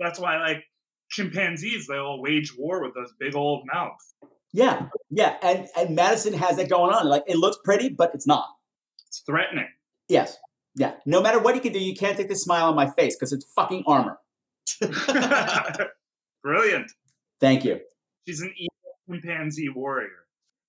[0.00, 0.64] That's why like
[1.10, 4.14] chimpanzees they will wage war with those big old mouths.
[4.52, 7.06] Yeah, yeah, and and Madison has that going on.
[7.06, 8.46] Like it looks pretty, but it's not.
[9.06, 9.68] It's threatening.
[10.08, 10.36] Yes,
[10.74, 10.94] yeah.
[11.06, 13.32] No matter what you can do, you can't take the smile on my face because
[13.32, 14.18] it's fucking armor.
[16.42, 16.90] Brilliant.
[17.40, 17.80] Thank you.
[18.26, 20.08] She's an evil chimpanzee warrior.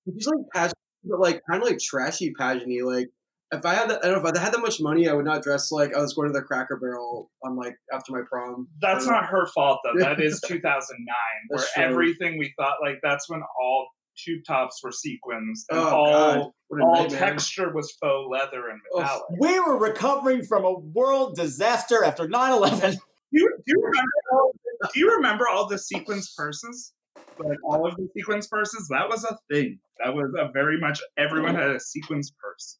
[0.06, 3.10] She's like passionate, but like kind of like trashy pageant Like
[3.52, 5.26] if I had that, I don't know if I had that much money, I would
[5.26, 8.68] not dress like I was going to the Cracker Barrel on like after my prom.
[8.82, 10.00] That's um, not her fault though.
[10.04, 11.06] That is 2009,
[11.50, 11.84] where true.
[11.84, 13.88] everything we thought like that's when all
[14.18, 16.52] tube tops were sequins and Oh, all God.
[16.68, 17.20] What a all nightmare.
[17.20, 19.24] texture was faux leather and metallic.
[19.40, 22.92] We were recovering from a world disaster after 9 11.
[23.34, 24.12] Do you, do you remember?
[24.34, 24.52] All,
[24.94, 26.92] do you remember all the sequins purses?
[27.40, 29.80] Like all of the sequins purses, that was a thing.
[30.04, 32.78] That was a very much everyone had a sequins purse.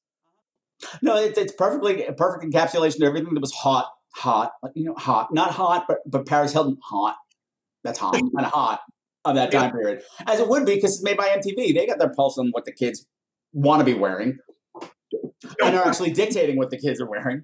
[1.02, 4.84] No, it's, it's perfectly a perfect encapsulation of everything that was hot, hot, like, you
[4.84, 7.16] know, hot, not hot, but but Paris Hilton hot.
[7.84, 8.82] That's hot, kind of hot
[9.26, 11.76] of that time period, as it would be because it's made by MTV.
[11.76, 13.06] They got their pulse on what the kids
[13.54, 14.38] want to be wearing,
[15.64, 17.44] and are actually dictating what the kids are wearing.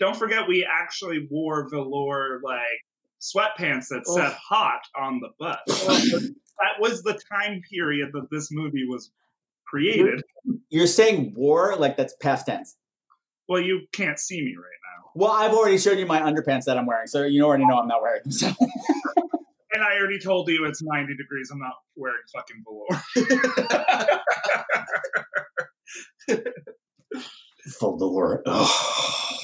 [0.00, 2.60] Don't forget, we actually wore velour like
[3.20, 4.36] sweatpants that said Ugh.
[4.48, 5.60] "hot" on the butt.
[5.66, 9.76] that was the time period that this movie was mm-hmm.
[9.76, 10.22] created.
[10.70, 12.76] You're saying war like that's past tense.
[13.48, 16.78] Well, you can't see me right now, Well, I've already shown you my underpants that
[16.78, 18.32] I'm wearing, so you already know I'm not wearing them.
[18.32, 18.46] So.
[19.72, 21.50] and I already told you it's 90 degrees.
[21.52, 23.02] I'm not wearing fucking velour.
[27.80, 28.42] Velour.
[28.46, 29.43] Ugh.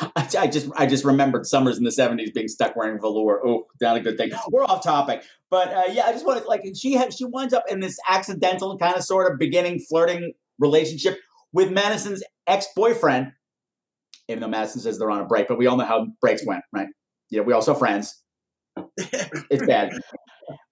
[0.00, 3.40] I, I just I just remembered summers in the '70s being stuck wearing velour.
[3.46, 4.30] Oh, not a good thing.
[4.50, 7.54] We're off topic, but uh, yeah, I just wanted to like she had she winds
[7.54, 11.18] up in this accidental kind of sort of beginning flirting relationship
[11.52, 13.32] with Madison's ex boyfriend.
[14.28, 16.62] Even though Madison says they're on a break, but we all know how breaks went,
[16.72, 16.86] right?
[17.30, 18.22] Yeah, we also friends.
[18.96, 19.92] it's bad.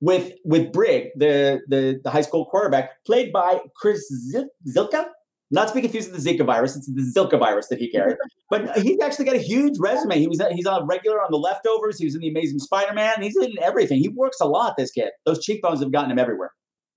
[0.01, 5.07] With with Brigg, the the the high school quarterback, played by Chris Zil- Zylka.
[5.51, 8.17] Not to be confused with the Zika virus, it's the Zylka virus that he carried.
[8.51, 10.19] But he's actually got a huge resume.
[10.19, 11.99] He was he's on regular on the leftovers.
[11.99, 13.21] He was in the Amazing Spider-Man.
[13.21, 13.99] He's in everything.
[13.99, 14.79] He works a lot.
[14.79, 15.11] This kid.
[15.27, 16.53] Those cheekbones have gotten him everywhere.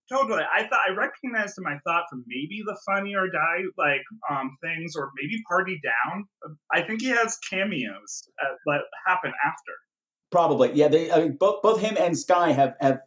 [0.10, 0.44] Totally.
[0.44, 1.66] I thought I recognized him.
[1.68, 6.24] I thought from maybe the Funny or Die like um things, or maybe Party Down.
[6.72, 9.74] I think he has cameos uh, that happen after.
[10.32, 10.88] Probably, yeah.
[10.88, 13.00] They I mean, both both him and Skye have have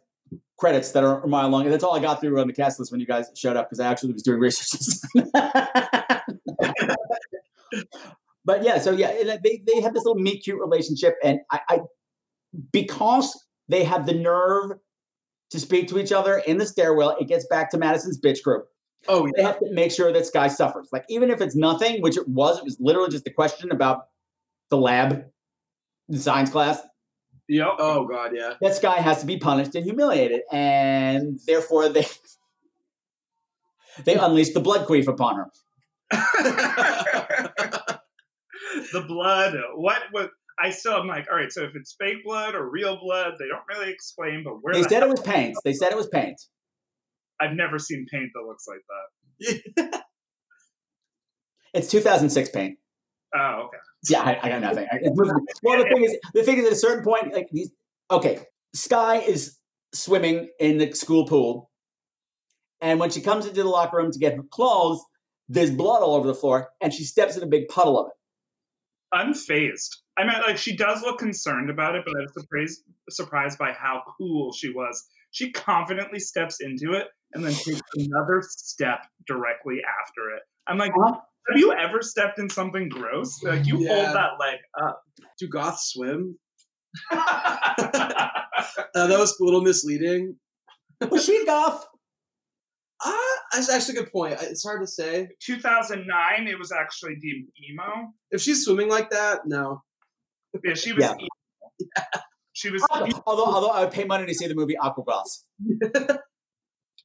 [0.57, 1.63] credits that are a mile long.
[1.63, 3.67] And that's all I got through on the cast list when you guys showed up
[3.67, 4.81] because I actually was doing research.
[8.45, 9.11] but yeah, so yeah,
[9.43, 11.79] they they have this little meet cute relationship, and I, I
[12.71, 14.73] because they have the nerve
[15.51, 18.67] to speak to each other in the stairwell, it gets back to Madison's bitch group.
[19.07, 20.89] Oh, they have to make sure that Skye suffers.
[20.91, 24.07] Like even if it's nothing, which it was, it was literally just a question about
[24.69, 25.25] the lab,
[26.09, 26.81] the science class.
[27.47, 27.67] Yep.
[27.79, 28.53] Oh god, yeah.
[28.61, 32.05] That guy has to be punished and humiliated, and therefore they
[34.03, 35.45] they unleash the blood queef upon her.
[38.91, 39.55] the blood.
[39.75, 40.01] What?
[40.13, 41.51] was I still am like, all right.
[41.51, 44.43] So if it's fake blood or real blood, they don't really explain.
[44.43, 45.57] But where They the said it was paint.
[45.63, 46.41] They said it was paint.
[47.39, 50.01] I've never seen paint that looks like that.
[51.75, 52.77] It's 2006 paint.
[53.33, 53.77] Oh, okay.
[54.09, 54.87] Yeah, I, I got nothing.
[54.91, 54.99] I-
[55.63, 57.71] well, the thing is, the thing is, at a certain point, like these.
[58.11, 59.57] Okay, Skye is
[59.93, 61.71] swimming in the school pool,
[62.81, 65.03] and when she comes into the locker room to get her clothes,
[65.49, 68.13] there's blood all over the floor, and she steps in a big puddle of it.
[69.13, 69.89] Unfazed.
[70.17, 73.71] I mean, like she does look concerned about it, but I was surprised surprised by
[73.71, 75.03] how cool she was.
[75.31, 80.43] She confidently steps into it and then takes another step directly after it.
[80.67, 81.19] I'm like, uh-huh.
[81.49, 83.41] Have you ever stepped in something gross?
[83.43, 83.95] Like you Yeah.
[84.05, 85.01] hold that leg up.
[85.39, 86.37] Do goths swim?
[88.95, 90.37] Uh, that was a little misleading.
[91.11, 91.85] Was she goth?
[93.03, 94.37] Ah, that's actually a good point.
[94.41, 95.27] It's hard to say.
[95.41, 98.11] 2009, it was actually deemed emo.
[98.31, 99.83] If she's swimming like that, no.
[100.63, 101.03] Yeah, she was.
[101.03, 101.11] Yeah.
[101.11, 102.05] emo.
[102.53, 102.81] She was.
[102.89, 105.43] Although, although I would pay money to see the movie Aquagoths.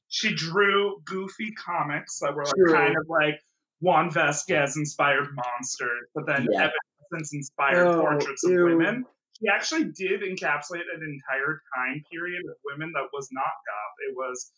[0.07, 2.73] She drew goofy comics that were like, True.
[2.73, 3.35] kind of like
[3.83, 6.69] Jhonen Vasquez inspired monsters, but then Yeah.
[7.11, 8.65] Evanescence inspired Oh, portraits of ew.
[8.65, 9.05] women.
[9.39, 13.95] He actually did encapsulate an entire time period of women that was not goth.
[14.09, 14.51] It was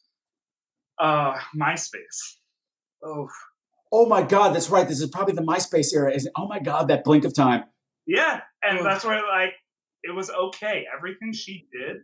[1.00, 2.38] uh MySpace.
[3.04, 3.30] Oh,
[3.96, 4.88] Oh my God, that's right.
[4.88, 6.12] This is probably the MySpace era.
[6.14, 7.64] Is oh my God, that blink of time.
[8.08, 8.84] Yeah, and Ugh.
[8.84, 9.54] that's why like
[10.04, 10.86] it was okay.
[10.96, 11.98] Everything she did,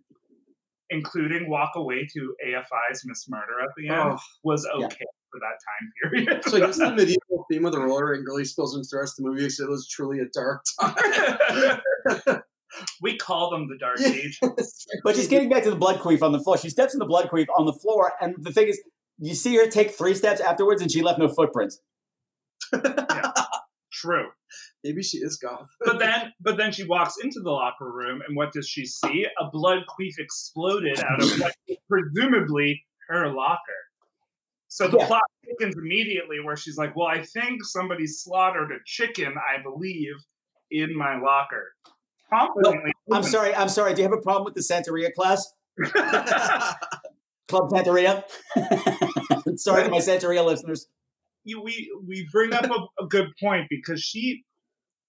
[0.90, 4.18] including walk away to AFI's Miss Murder at the end, Oh.
[4.44, 4.88] was Yeah.
[5.30, 5.92] Okay for that time
[6.28, 6.44] period.
[6.46, 9.20] so I guess the medieval theme of the roller ring really spills into the rest
[9.20, 12.42] of the movie because it was truly a dark time.
[13.02, 14.40] we call them the Dark Ages.
[15.04, 16.58] But she's getting back to the blood queef on the floor.
[16.58, 18.82] She steps in the blood queef on the floor, and the thing is,
[19.20, 21.80] you see her take three steps afterwards, and she left no footprints.
[23.92, 24.28] True.
[24.84, 25.68] Maybe she is goth.
[25.84, 29.26] But then, but then she walks into the locker room, and what does she see?
[29.40, 33.79] A blood queef exploded out of what is presumably her locker.
[34.80, 35.08] So the Yeah.
[35.08, 40.16] plot thickens immediately, where she's like, "Well, I think somebody slaughtered a chicken, I believe,
[40.72, 41.74] in my locker."
[42.34, 43.54] Confidently, I'm sorry.
[43.54, 43.94] I'm sorry.
[43.94, 45.46] Do you have a problem with the Santeria class?
[47.50, 48.24] Club Santeria?
[49.60, 50.88] sorry to my Santeria listeners.
[51.44, 54.46] you, we we bring up a, a good point because she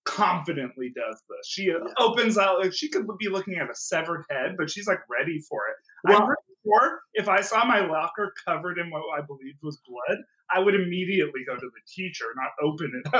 [0.05, 1.47] confidently does this.
[1.47, 5.01] She opens out like she could be looking at a severed head, but she's like
[5.09, 5.77] ready for it.
[6.11, 10.19] Well- pretty sure if I saw my locker covered in what I believed was blood,
[10.53, 13.15] I would immediately go to the teacher, not open it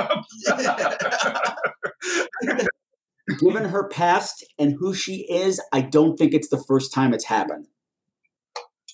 [2.49, 2.67] up.
[3.39, 7.25] Given her past and who she is, I don't think it's the first time it's
[7.25, 7.67] happened.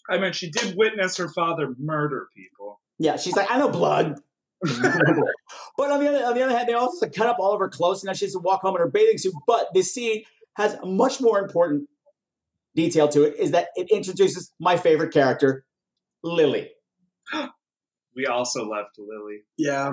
[0.10, 2.80] I mean, she did witness her father murder people.
[3.00, 4.20] Yeah, she's like, I know blood.
[4.62, 7.70] but on the other on the other hand, they also cut up all of her
[7.70, 9.34] clothes, and now she has to walk home in her bathing suit.
[9.46, 10.24] But this scene
[10.56, 11.88] has a much more important
[12.78, 15.66] detail to it: is that it introduces my favorite character,
[16.24, 16.70] Lily.
[18.16, 19.44] We also left Lily.
[19.60, 19.92] Yeah.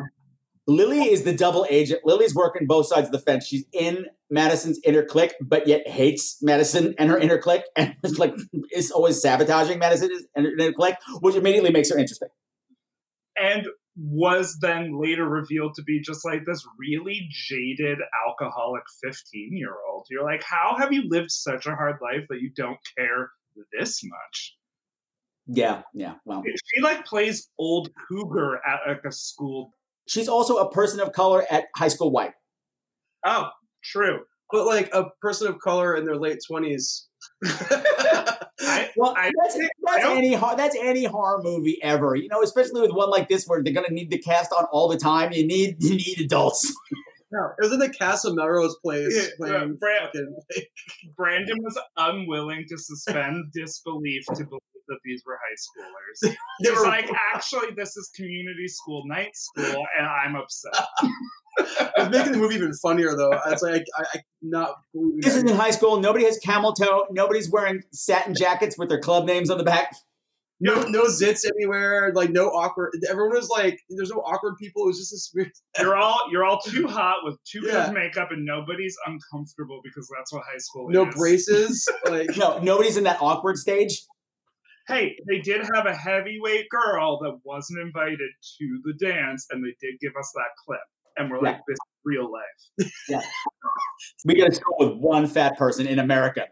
[0.67, 2.01] Lily is the double agent.
[2.07, 3.47] Lily's working both sides of the fence.
[3.47, 8.19] She's in Madison's inner clique, but yet hates Madison and her inner clique, and is
[8.19, 8.35] like
[8.73, 12.31] is always sabotaging Madison and her inner clique, which immediately makes her interesting.
[13.39, 13.67] and
[13.97, 20.07] was then later revealed to be just like this really jaded alcoholic 15 year old.
[20.11, 23.31] You're like, how have you lived such a hard life that you don't care
[23.73, 24.57] this much?
[25.47, 26.15] Yeah, yeah.
[26.25, 26.43] Well,
[26.75, 29.73] She like plays old cougar at like a school.
[30.09, 32.33] she's also a person of color at high school white.
[33.25, 33.49] Oh,
[33.85, 34.21] true.
[34.51, 37.07] But like a person of color in their late twenties.
[38.67, 42.15] I, Well, I that's, that's I any that's any horror movie ever.
[42.17, 44.89] You know, especially with one like this where they're gonna need the cast on all
[44.89, 45.33] the time.
[45.33, 46.73] You need you need adults.
[47.33, 50.71] No, it was in the Casa Melrose place Yeah, playing uh, Brad- fucking, like,
[51.17, 56.35] Brandon was unwilling to suspend disbelief to believe that these were high schoolers.
[56.63, 60.75] They He's were- like, actually, this is community school, night school, and I'm upset.
[61.57, 63.31] It's making the movie even funnier though.
[63.47, 64.75] It's like I, I, I not
[65.21, 65.51] This is that.
[65.53, 66.01] in high school.
[66.01, 67.07] Nobody has camel toe.
[67.13, 69.95] Nobody's wearing satin jackets with their club names on the back.
[70.61, 72.11] no no zits anywhere.
[72.13, 72.91] Like no awkward.
[73.09, 75.53] Everyone was like, "There's no awkward people." It was just this weird.
[75.79, 77.87] You're all you're all too hot with too Yeah.
[77.87, 80.95] good makeup, and nobody's uncomfortable because that's what high school is.
[80.95, 81.15] No is.
[81.15, 81.89] braces.
[82.09, 84.03] Like No, nobody's in that awkward stage.
[84.87, 89.75] Hey, they did have a heavyweight girl that wasn't invited to the dance, and they
[89.81, 90.81] did give us that clip,
[91.17, 92.91] and we're like, this is real life.
[93.09, 93.23] yeah.
[94.25, 96.47] We got to school with one fat person in America.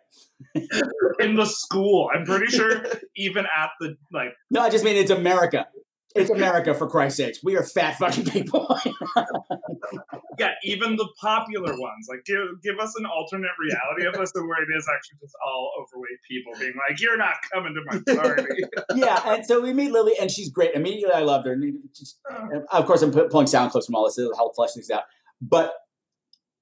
[1.21, 2.85] In the school, I'm pretty sure
[3.17, 5.67] even at the like No, I just mean it's America.
[6.15, 7.39] It's America for Christ's sakes.
[7.43, 8.67] We are fat fucking people.
[10.39, 12.07] yeah, even the popular ones.
[12.09, 15.35] Like give give us an alternate reality of this and where it is actually just
[15.47, 18.45] all overweight people being like, You're not coming to my party.
[18.95, 20.75] yeah, and so we meet Lily, and she's great.
[20.75, 21.53] Immediately, I loved her.
[21.53, 24.55] And just- and of course, I'm pu- pulling sound clips from all this to help
[24.55, 25.03] flesh things out.
[25.41, 25.73] But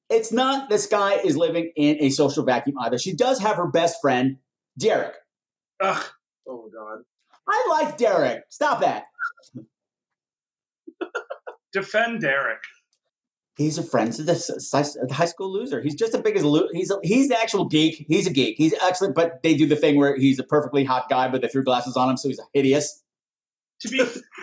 [0.09, 2.99] it's not this guy is living in a social vacuum either.
[2.99, 4.39] She does have her best friend,
[4.79, 5.15] Derek.
[5.81, 6.05] Ugh.
[6.49, 7.01] oh god.
[7.49, 8.45] I like Derek.
[8.49, 9.05] Stop that.
[11.73, 12.62] Defend Derek.
[13.57, 14.33] He's a friend to the
[15.07, 15.83] the high school loser.
[15.83, 18.07] He's just as big as he's a, he's the actual geek.
[18.09, 18.57] He's a geek.
[18.57, 21.49] He's excellent, but they do the thing where he's a perfectly hot guy, but they
[21.49, 23.03] threw glasses on him, so he's hideous.
[23.81, 23.99] To be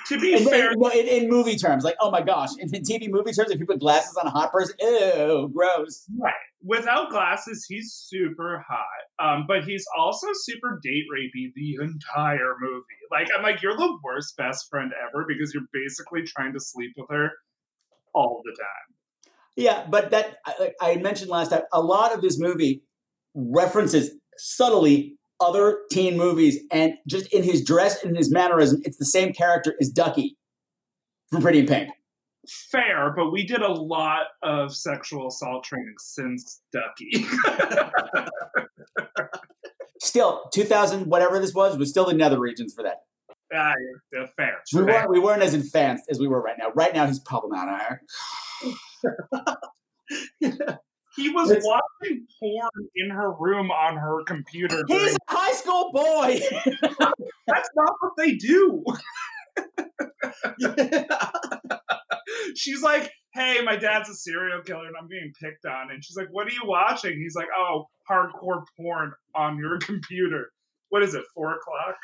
[0.08, 2.84] to be And fair, no, in, in movie terms, like oh my gosh, in, in
[2.84, 6.06] TV movie terms, if you put glasses on a hot person, ew, gross.
[6.18, 6.34] Right.
[6.64, 8.86] Without glasses, he's super hot.
[9.20, 12.84] Um, but he's also super date rapey the entire movie.
[13.12, 16.94] Like, I'm like, you're the worst best friend ever because you're basically trying to sleep
[16.98, 17.32] with her
[18.14, 19.34] all the time.
[19.56, 20.38] Yeah, but that
[20.82, 22.84] I mentioned last time, a lot of this movie
[23.34, 29.06] references subtly other teen movies, and just in his dress and his mannerism, it's the
[29.06, 30.38] same character as Ducky
[31.32, 31.90] from Pretty in Pink.
[32.48, 37.26] Fair, but we did a lot of sexual assault training since Ducky.
[40.00, 42.98] Still, 2000, whatever this was, was still the nether regions for that.
[43.54, 43.74] Ah,
[44.14, 44.62] yeah, fair.
[44.74, 44.86] We fair.
[44.86, 46.72] weren't, we weren't as advanced as we were right now.
[46.76, 48.00] Right now, he's problematic.
[51.18, 54.86] He was It's- watching porn in her room on her computer.
[54.88, 56.40] He's during- a high school boy.
[57.48, 58.84] That's not what they do.
[62.56, 66.18] she's like, "Hey, my dad's a serial killer, and I'm being picked on." And she's
[66.18, 70.52] like, "What are you watching?" He's like, "Oh, hardcore porn on your computer."
[70.90, 71.24] What is it?
[71.34, 71.96] Four o'clock.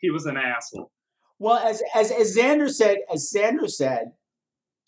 [0.00, 0.90] he was an asshole.
[1.38, 4.12] Well, as as as Xander said, as Xander said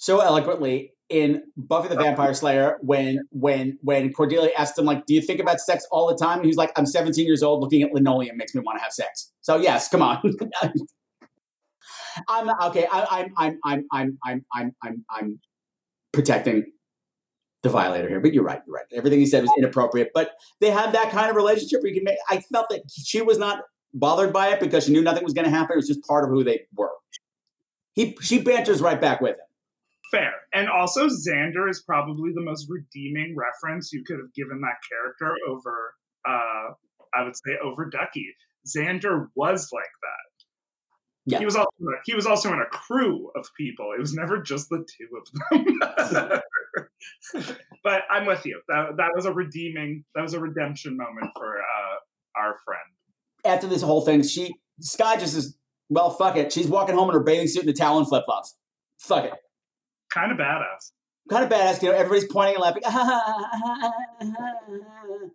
[0.01, 5.12] so eloquently in Buffy the Vampire Slayer when when when Cordelia asked him like, "Do
[5.12, 7.61] you think about sex all the time?" And he's like, "I'm 17 years old.
[7.61, 10.22] Looking at linoleum makes me want to have sex." So yes, come on.
[12.28, 12.86] I'm okay.
[12.90, 15.40] I, am I'm I'm I'm I'm I'm I'm I'm
[16.12, 16.64] protecting
[17.62, 18.62] the violator here, but you're right.
[18.66, 18.86] You're right.
[18.94, 20.30] Everything he said was inappropriate, but
[20.61, 22.16] they had that kind of relationship where you can make.
[22.30, 25.44] I felt that she was not bothered by it because she knew nothing was going
[25.44, 25.74] to happen.
[25.74, 26.88] It was just part of who they were.
[27.92, 29.49] He she banters right back with him.
[30.11, 30.32] Fair.
[30.52, 35.36] And also, Xander is probably the most redeeming reference you could have given that character
[35.48, 35.94] over,
[36.26, 36.72] uh,
[37.14, 38.34] I would say, over Ducky.
[38.66, 40.30] Xander was like that.
[41.26, 41.38] Yeah.
[41.38, 41.68] He was also
[42.06, 43.92] he was also in a crew of people.
[43.96, 46.40] It was never just the two of them.
[47.84, 48.61] but I'm with you.
[48.68, 52.80] That that was a redeeming that was a redemption moment for uh, our friend.
[53.44, 55.56] After this whole thing, she Skye just is
[55.90, 56.52] well, fuck it.
[56.52, 58.56] She's walking home in her bathing suit and a towel and flip flops.
[58.98, 59.34] Fuck it.
[60.11, 60.92] Kind of badass.
[61.28, 61.82] Kind of badass.
[61.82, 62.82] You know, everybody's pointing and laughing.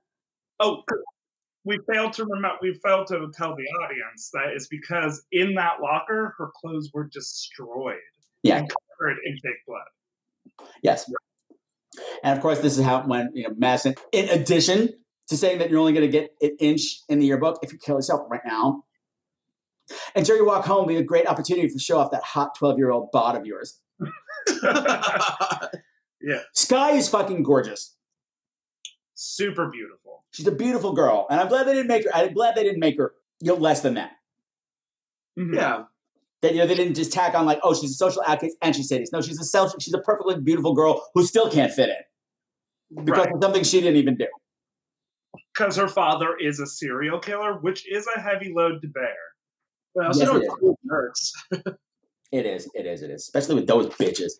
[0.59, 0.84] oh,
[1.63, 2.57] we failed to remember.
[2.61, 7.05] We failed to tell the audience that it's because in that locker, her clothes were
[7.05, 7.97] destroyed.
[8.43, 8.57] Yeah.
[8.57, 9.88] And covered in fake blood.
[10.84, 11.11] Yes.
[12.23, 13.36] And of course, this is how it went.
[13.36, 13.95] You know, Madison.
[14.11, 14.89] In addition
[15.30, 17.80] to saying that you're only going to get an inch in the yearbook if you
[17.80, 18.84] kill yourself right now,
[20.13, 22.78] and Jerry walk home will be a great opportunity to show off that hot 12
[22.78, 23.80] year old bod of yours.
[26.22, 26.39] yeah.
[26.54, 27.96] Skye is fucking gorgeous.
[29.14, 30.24] Super beautiful.
[30.32, 32.12] She's a beautiful girl, and I'm glad they didn't make her.
[32.14, 34.12] I'm glad they didn't make her you know less than that.
[35.39, 35.54] Mm-hmm.
[35.56, 35.84] Yeah.
[36.41, 38.76] That you know they didn't just tack on like, oh, she's a social outcast and
[38.76, 39.14] she's sadist.
[39.14, 39.74] No, she's a self.
[39.82, 43.34] She's a perfectly beautiful girl who still can't fit in because Right.
[43.36, 44.28] of something she didn't even do.
[45.54, 49.16] Because her father is a serial killer, which is a heavy load to bear.
[49.96, 51.34] But I Yes, know it it's cool hurts.
[52.36, 52.70] It is.
[52.74, 53.02] It is.
[53.02, 53.22] It is.
[53.22, 54.34] Especially with those bitches.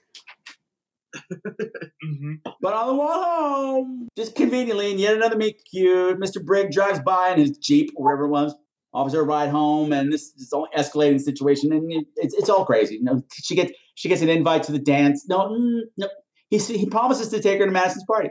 [1.16, 2.34] Mm-hmm.
[2.62, 6.43] But on the way home, just conveniently, and yet another meet cute, Mr.
[6.43, 8.54] Brigg drives by in his Jeep or whatever it was.
[8.93, 12.96] Officer ride home, and this is all escalating situation, and it- it's, it's all crazy.
[12.96, 15.26] You know, she gets she gets an invite to the dance.
[15.28, 16.08] No, mm, no,
[16.50, 18.30] he he promises to take her to Madison's party.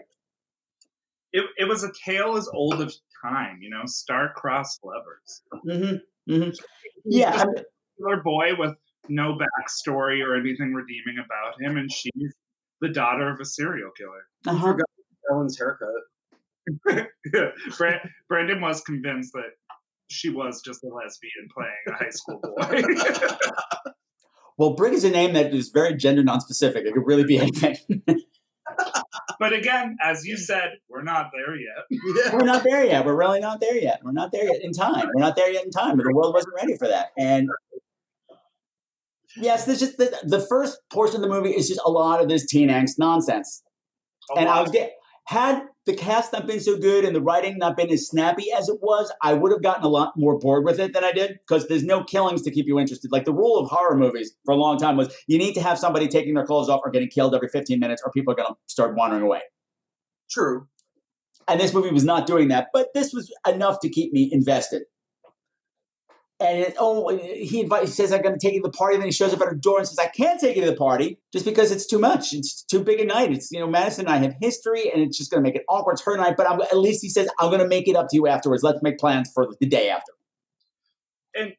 [1.33, 5.43] It, it was a tale as old as time, you know, star-crossed lovers.
[5.67, 6.33] Mm-hmm.
[6.33, 6.51] Mm-hmm.
[7.07, 7.47] Yeah, I
[7.99, 8.75] regular boy with
[9.09, 12.35] no backstory or anything redeeming about him, and she's
[12.81, 14.27] the daughter of a serial killer.
[14.47, 14.87] I forgot
[15.31, 15.89] Ellen's haircut.
[17.77, 19.51] Brand, Brandon was convinced that
[20.09, 22.83] she was just a lesbian playing a high school boy.
[24.57, 26.87] Well, Brigg is a name that is very gender non-specific.
[26.87, 27.77] It could really be anything.
[29.41, 32.33] but again, as you said, we're not there yet.
[32.33, 33.05] We're not there yet.
[33.05, 34.01] We're really not there yet.
[34.05, 35.09] We're not there yet in time.
[35.13, 35.97] We're not there yet in time.
[35.97, 37.09] The world wasn't ready for that.
[37.19, 37.49] And
[39.37, 42.29] yes, there's just the, the first portion of the movie is just a lot of
[42.29, 43.63] this teen angst nonsense.
[44.35, 44.93] A and I was get
[45.27, 48.69] had the cast not been so good and the writing not been as snappy as
[48.69, 51.39] it was, I would have gotten a lot more bored with it than I did
[51.47, 53.13] because there's no killings to keep you interested.
[53.13, 55.79] Like the rule of horror movies for a long time was you need to have
[55.79, 58.49] somebody taking their clothes off or getting killed every 15 minutes or people are going
[58.49, 59.41] to start wandering away.
[60.31, 60.67] True.
[61.49, 64.83] And this movie was not doing that, but this was enough to keep me invested.
[66.41, 68.95] And it, oh, he invites, he says, I'm going to take you to the party.
[68.97, 70.71] And then he shows up at her door and says, I can't take you to
[70.71, 72.33] the party just because it's too much.
[72.33, 73.33] It's too big a night.
[73.33, 75.65] It's, you know, Madison and I have history and it's just going to make it
[75.69, 75.93] awkward.
[75.93, 76.37] It's her night.
[76.37, 78.63] But I'm, at least he says, I'm going to make it up to you afterwards.
[78.65, 80.13] Let's make plans for the day after.
[81.35, 81.53] and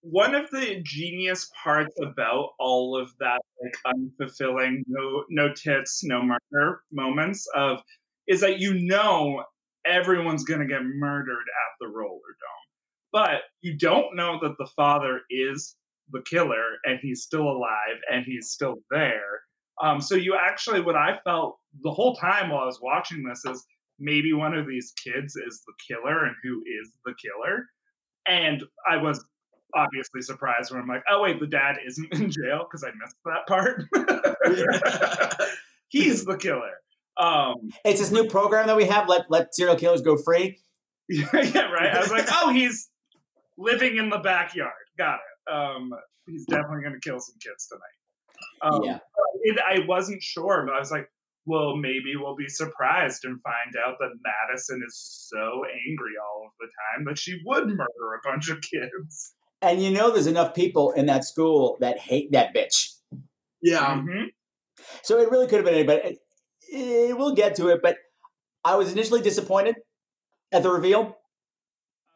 [0.00, 6.22] one of the genius parts about all of that like unfulfilling no no tits no
[6.22, 7.80] murder moments of
[8.26, 9.44] is that you know
[9.86, 12.61] everyone's going to get murdered at the roller dome
[13.12, 15.76] but you don't know that the father is
[16.10, 19.40] the killer and he's still alive and he's still there
[19.82, 23.44] um, so you actually what i felt the whole time while i was watching this
[23.44, 23.64] is
[23.98, 27.66] maybe one of these kids is the killer and who is the killer
[28.26, 29.24] and i was
[29.74, 33.16] obviously surprised when I'm like, oh wait, the dad isn't in jail because I missed
[33.24, 33.84] that part.
[35.88, 36.72] He's the killer.
[37.16, 39.08] Um, It's this new program that we have.
[39.08, 40.58] Let, let serial killers go free.
[41.08, 41.94] yeah, right.
[41.94, 42.88] I was like, oh, he's
[43.58, 44.72] living in the backyard.
[44.98, 45.52] Got it.
[45.52, 45.90] Um,
[46.26, 48.74] he's definitely going to kill some kids tonight.
[48.74, 48.98] Um, Yeah.
[49.42, 51.08] it, I wasn't sure, but I was like,
[51.44, 54.96] well, maybe we'll be surprised and find out that Madison is
[55.28, 59.34] so angry all of the time that she would murder a bunch of kids.
[59.60, 62.94] And you know, there's enough people in that school that hate that bitch.
[63.60, 63.96] Yeah.
[63.96, 64.26] Mhm.
[65.02, 66.18] So it really could have been anybody.
[66.72, 67.96] Eh, eh, we'll get to it, but
[68.64, 69.76] I was initially disappointed
[70.52, 71.18] at the reveal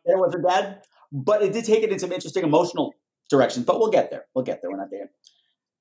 [0.04, 2.94] that it was her dad, but it did take it in some interesting emotional
[3.30, 4.26] directions, but we'll get there.
[4.34, 4.70] We'll get there.
[4.70, 5.10] We're not there.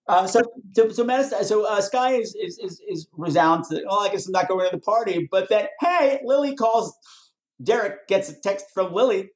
[0.07, 0.41] Uh, so,
[0.73, 3.83] so, so, Madison, so uh, Skye is is is, is resounds that.
[3.89, 5.27] Oh, I guess I'm not going to the party.
[5.31, 6.95] But then, hey, Lily calls.
[7.63, 9.29] Derek gets a text from Lily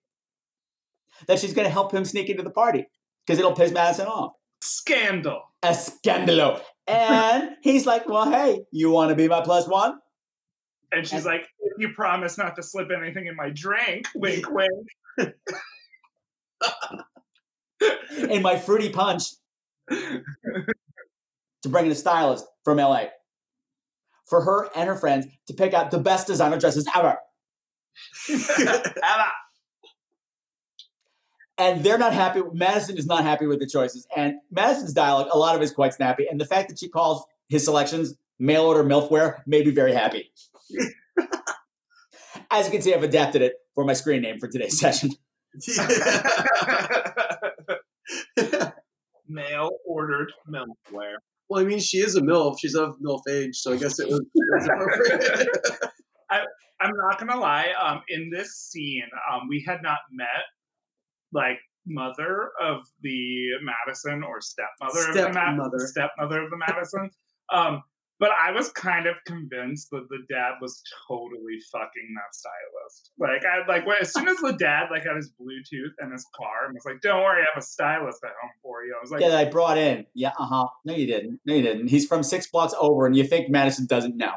[1.27, 2.85] that she's going to help him sneak into the party
[3.25, 4.33] because it'll piss Madison off.
[4.61, 5.41] Scandal.
[5.63, 6.61] A scandalo.
[6.85, 9.99] And he's like, "Well, hey, you want to be my plus one?"
[10.91, 14.87] And she's like, if you promise not to slip anything in my drink, wink, wink.
[18.29, 19.23] in my fruity punch
[19.89, 23.05] to bring in a stylist from LA
[24.27, 27.17] for her and her friends to pick out the best designer dresses ever.
[31.57, 32.41] and they're not happy.
[32.53, 34.07] Madison is not happy with the choices.
[34.15, 36.25] And Madison's dialogue, a lot of it is quite snappy.
[36.29, 40.31] And the fact that she calls his selections mail order milfware made me very happy.
[42.51, 45.11] As you can see, I've adapted it for my screen name for today's session.
[49.27, 51.15] Mail ordered milkware.
[51.49, 52.57] Well, I mean, she is a MILF.
[52.59, 55.47] She's of MILF age, so I guess it was, it was appropriate.
[56.29, 56.41] I,
[56.81, 57.67] I'm not gonna lie.
[57.83, 60.27] Um, in this scene, um, we had not met
[61.33, 65.87] like mother of the Madison or stepmother of the Ma- Stepmother.
[65.87, 67.09] stepmother of the Madison.
[67.51, 67.81] Um,
[68.19, 73.11] but I was kind of convinced that the dad was totally fucking that stylist.
[73.17, 76.25] Like I like when, as soon as the dad like had his Bluetooth and his
[76.35, 79.01] car and was like, "Don't worry, I have a stylist at home for you." I
[79.01, 80.05] was like, yeah, I brought in.
[80.13, 80.67] Yeah, uh huh.
[80.85, 81.39] No, you didn't.
[81.45, 81.87] No, you didn't.
[81.87, 84.33] He's from six blocks over, and you think Madison doesn't know.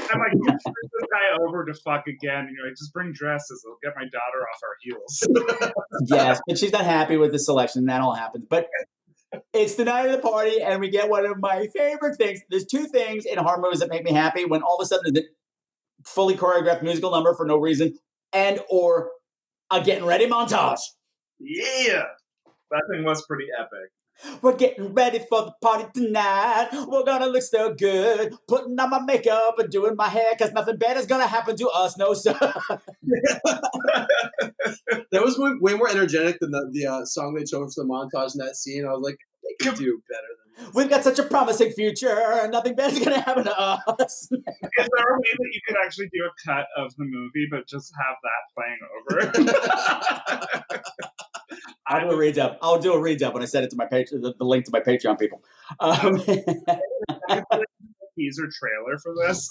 [0.00, 3.62] I'm like, "You this guy over to fuck again, you're like, just bring dresses.
[3.64, 6.02] It'll get my daughter off our heels.
[6.06, 7.84] yes, but she's not happy with the selection.
[7.86, 8.46] That all happens.
[8.48, 8.68] But
[9.56, 12.40] it's the night of the party, and we get one of my favorite things.
[12.50, 15.14] There's two things in horror movies that make me happy when all of a sudden
[15.14, 15.24] the
[16.04, 17.98] fully choreographed musical number for no reason,
[18.32, 19.10] and or
[19.70, 20.80] a getting ready montage.
[21.40, 22.04] yeah,
[22.70, 23.90] that thing was pretty epic.
[24.40, 26.68] We're getting ready for the party tonight.
[26.72, 28.34] We're gonna look so good.
[28.48, 31.68] Putting on my makeup and doing my hair because nothing bad is gonna happen to
[31.68, 31.98] us.
[31.98, 32.32] No, sir.
[35.12, 37.88] that was way, way more energetic than the, the uh, song they chose for the
[37.88, 38.86] montage in that scene.
[38.86, 42.48] I was like, they could do better than We've got such a promising future.
[42.50, 44.28] Nothing bad is gonna happen to us.
[44.30, 47.66] Is there a way that you could actually do a cut of the movie, but
[47.68, 50.82] just have that playing over?
[51.86, 52.56] I'll do a redub.
[52.62, 54.70] I'll do a redub when I send it to my page, the, the link to
[54.72, 55.42] my Patreon people.
[55.78, 56.18] Um,
[58.18, 59.48] Teaser trailer for this.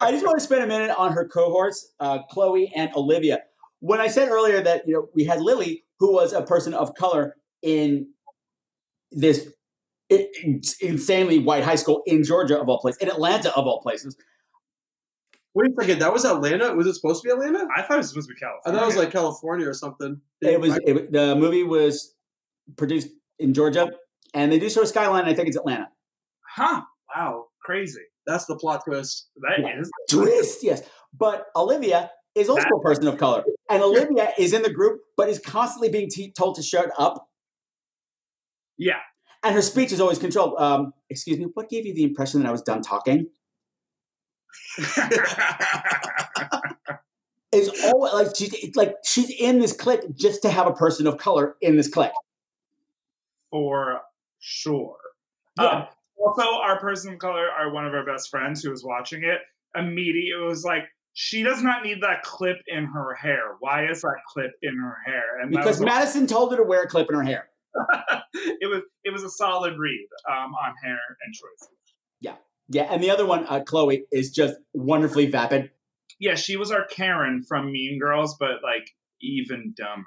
[0.00, 3.40] I just want to spend a minute on her cohorts, uh, Chloe and Olivia.
[3.80, 6.94] When I said earlier that you know we had Lily, who was a person of
[6.94, 8.06] color in
[9.10, 9.48] this
[10.80, 14.16] insanely white high school in Georgia of all places, in Atlanta of all places.
[15.54, 16.74] Wait a second, that was Atlanta?
[16.74, 17.66] Was it supposed to be Atlanta?
[17.74, 18.62] I thought it was supposed to be California.
[18.66, 20.20] I thought it was like California or something.
[20.40, 22.14] It was it, the movie was
[22.76, 23.90] produced in Georgia,
[24.34, 25.24] and they do show a skyline.
[25.24, 25.88] I think it's Atlanta.
[26.46, 26.82] Huh.
[27.14, 27.46] Wow.
[27.62, 28.00] Crazy.
[28.26, 29.30] That's the plot twist.
[29.36, 29.90] That is.
[30.10, 30.82] twist, yes.
[31.18, 35.28] But Olivia is also a person of color, and Olivia is in the group, but
[35.28, 37.26] is constantly being t- told to shut up,
[38.78, 39.00] Yeah.
[39.42, 40.54] and her speech is always controlled.
[40.58, 43.26] Um, excuse me, what gave you the impression that I was done talking?
[47.50, 51.16] Is always like she's like she's in this clique just to have a person of
[51.16, 52.12] color in this clique.
[53.50, 54.02] For
[54.38, 54.98] sure.
[55.58, 55.64] Yeah.
[55.66, 55.86] Um,
[56.18, 59.40] also, our person of color, our one of our best friends who was watching it,
[59.74, 63.56] immediately it was like, she does not need that clip in her hair.
[63.60, 65.40] Why is that clip in her hair?
[65.40, 67.48] And Because Madison told her to wear a clip in her hair.
[68.34, 71.74] it was it was a solid read um, on hair and choices.
[72.20, 72.36] Yeah,
[72.68, 72.84] yeah.
[72.90, 75.70] And the other one, uh, Chloe, is just wonderfully vapid.
[76.18, 80.06] Yeah, she was our Karen from Mean Girls, but like even dumber.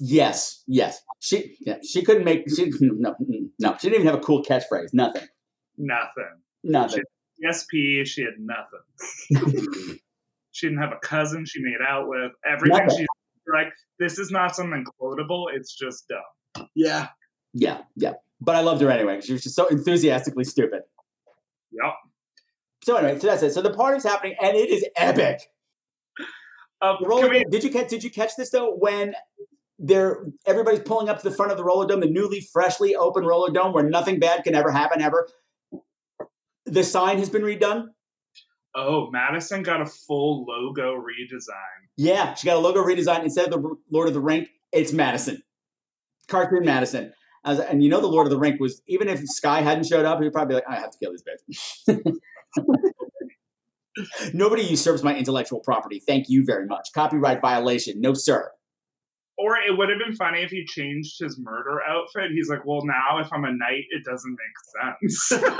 [0.00, 1.00] Yes, yes.
[1.20, 3.14] She yeah, she couldn't make she no
[3.58, 4.90] no she didn't even have a cool catchphrase.
[4.92, 5.28] Nothing.
[5.76, 6.40] Nothing.
[6.64, 7.04] Nothing.
[7.42, 9.98] SP, she had nothing.
[10.52, 12.32] she didn't have a cousin she made out with.
[12.46, 12.98] Everything Nothing.
[12.98, 13.08] she's
[13.52, 15.48] like, this is not something quotable.
[15.52, 16.20] It's just dumb.
[16.74, 17.08] Yeah.
[17.52, 18.14] Yeah, yeah.
[18.40, 19.20] But I loved her anyway.
[19.20, 20.80] She was just so enthusiastically stupid.
[21.70, 21.92] Yep.
[22.84, 23.52] So anyway, so that's it.
[23.52, 25.40] So the party's happening and it is epic.
[26.80, 28.74] Um, roller dome- did you catch did you catch this though?
[28.74, 29.14] When
[29.78, 33.24] they're everybody's pulling up to the front of the roller dome, the newly freshly open
[33.24, 35.28] roller dome where nothing bad can ever happen ever.
[36.66, 37.88] The sign has been redone.
[38.74, 41.86] Oh, Madison got a full logo redesign.
[41.96, 43.22] Yeah, she got a logo redesign.
[43.22, 45.42] Instead of the Lord of the Rink, it's Madison.
[46.32, 47.12] Cartoon Madison.
[47.44, 50.04] Was- and you know the Lord of the Rink was even if Skye hadn't showed
[50.04, 52.14] up, he'd probably be like, I have to kill this bitch.
[54.34, 56.00] Nobody usurps my intellectual property.
[56.04, 56.88] Thank you very much.
[56.94, 58.00] Copyright violation.
[58.00, 58.50] No, sir.
[59.36, 62.30] Or it would have been funny if he changed his murder outfit.
[62.32, 65.32] He's like, well, now if I'm a knight, it doesn't make sense.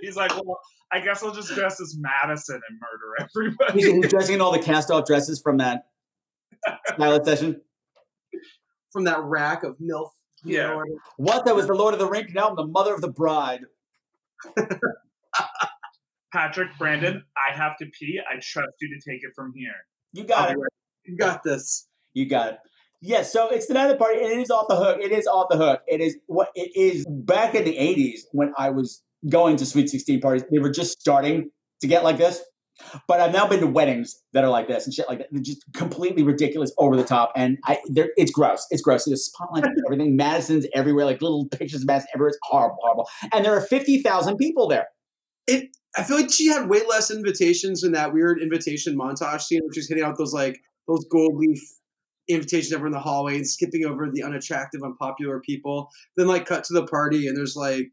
[0.00, 0.58] He's like, well,
[0.92, 3.80] I guess I'll just dress as Madison and murder everybody.
[3.80, 5.86] He's, he's dressing in all the cast off dresses from that
[6.98, 7.60] pilot session.
[8.96, 10.08] From that rack of MILF.
[10.42, 10.80] Yeah.
[11.18, 11.44] What?
[11.44, 12.32] That was the Lord of the Rink?
[12.32, 13.60] Now I'm the mother of the bride.
[16.32, 18.18] Patrick, Brandon, I have to pee.
[18.26, 19.74] I trust you to take it from here.
[20.14, 20.56] You got it.
[21.04, 21.88] You got this.
[22.14, 22.58] You got it.
[23.02, 24.96] Yes, so it's the night of the party, and it is off the hook.
[25.02, 25.82] It is off the hook.
[25.86, 29.90] It is what it is back in the 80s when I was going to Sweet
[29.90, 30.44] 16 parties.
[30.50, 31.50] They were just starting
[31.82, 32.42] to get like this.
[33.08, 35.28] But I've now been to weddings that are like this and shit like that.
[35.30, 37.78] They're just completely ridiculous, over the top, and I,
[38.16, 38.66] it's gross.
[38.70, 39.04] It's gross.
[39.04, 40.16] There's spotlights and everything.
[40.16, 42.28] Madison's everywhere, like little pictures of Madison everywhere.
[42.28, 43.08] It's horrible, horrible.
[43.32, 44.88] And there are fifty thousand people there.
[45.46, 45.70] It.
[45.98, 49.72] I feel like she had way less invitations in that weird invitation montage scene, where
[49.72, 51.60] she's hitting out those like those gold leaf
[52.28, 55.88] invitations over in the hallway and skipping over the unattractive, unpopular people.
[56.16, 57.90] Then like cut to the party and there's like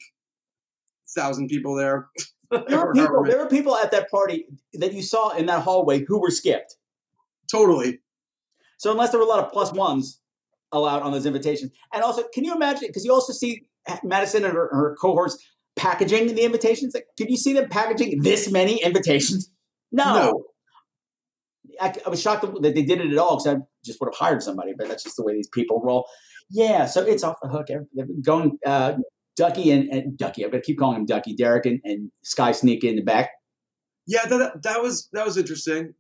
[1.16, 2.08] thousand people there.
[2.68, 3.24] There were people.
[3.24, 6.76] There were people at that party that you saw in that hallway who were skipped.
[7.52, 8.00] Totally.
[8.78, 10.20] So unless there were a lot of plus ones
[10.72, 12.88] allowed on those invitations, and also, can you imagine?
[12.88, 13.66] Because you also see
[14.04, 15.38] Madison and her, her cohorts
[15.76, 16.94] packaging the invitations.
[16.94, 19.52] Like, can you see them packaging this many invitations?
[19.92, 20.14] No.
[20.14, 20.44] No.
[21.82, 24.16] I, I was shocked that they did it at all because I just would have
[24.16, 26.08] hired somebody, but that's just the way these people roll.
[26.50, 27.68] Yeah, so it's off the hook.
[27.68, 28.96] They're going uh,
[29.36, 30.44] Ducky and, and Ducky.
[30.44, 31.36] I'm gonna keep calling him Ducky.
[31.36, 33.32] Derek and, and Skye sneak in the back.
[34.06, 35.94] Yeah, that, that was that was interesting.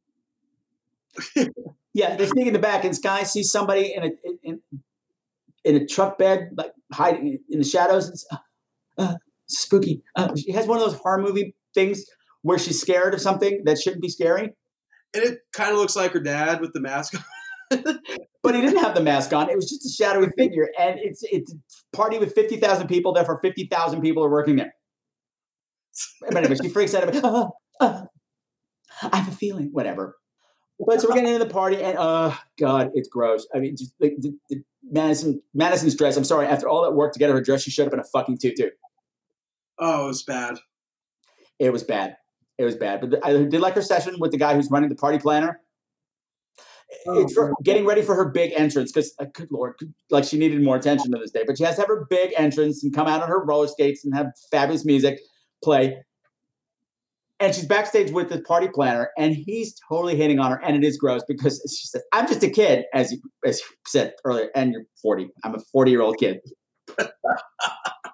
[1.93, 4.09] Yeah, they sneak in the back, and Skye sees somebody in a
[4.43, 4.59] in,
[5.63, 8.09] in a truck bed, like hiding in the shadows.
[8.09, 8.37] It's, uh,
[8.97, 9.15] uh,
[9.47, 10.03] spooky.
[10.15, 12.03] Uh, she has one of those horror movie things
[12.41, 14.53] where she's scared of something that shouldn't be scary.
[15.13, 17.23] And it kind of looks like her dad with the mask on.
[18.43, 19.49] but he didn't have the mask on.
[19.49, 23.13] It was just a shadowy figure, and it's it's a party with fifty thousand people.
[23.13, 24.73] Therefore, fifty thousand people are working there.
[26.21, 27.07] But anyway, she freaks out.
[27.07, 27.49] About, uh,
[27.79, 28.05] uh,
[29.11, 30.17] I have a feeling, whatever.
[30.79, 33.47] But so we're getting into the party, and oh god, it's gross.
[33.53, 36.17] I mean, just like the, the Madison Madison's dress.
[36.17, 36.47] I'm sorry.
[36.47, 38.69] After all that work to get her dress, she showed up in a fucking tutu.
[39.79, 40.59] Oh, it was bad.
[41.59, 42.17] It was bad.
[42.57, 43.01] It was bad.
[43.01, 45.61] But I did like her session with the guy who's running the party planner.
[47.05, 49.75] It's for getting ready for her big entrance because, uh, good lord,
[50.09, 51.43] like she needed more attention to this day.
[51.45, 54.03] But she has to have her big entrance and come out on her roller skates
[54.03, 55.19] and have fabulous music
[55.63, 55.97] play.
[57.39, 60.87] And she's backstage with the party planner, and he's totally hitting on her, and it
[60.87, 64.49] is gross because she says, "I'm just a kid," as you as you said earlier,
[64.55, 65.29] and you're 40.
[65.43, 66.39] I'm a 40 year old kid.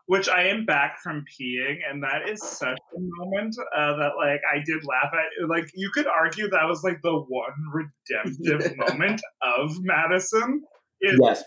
[0.09, 4.41] Which I am back from peeing, and that is such a moment uh, that like
[4.51, 5.47] I did laugh at.
[5.47, 10.63] Like you could argue that was like the one redemptive moment of Madison
[11.01, 11.43] is Yes.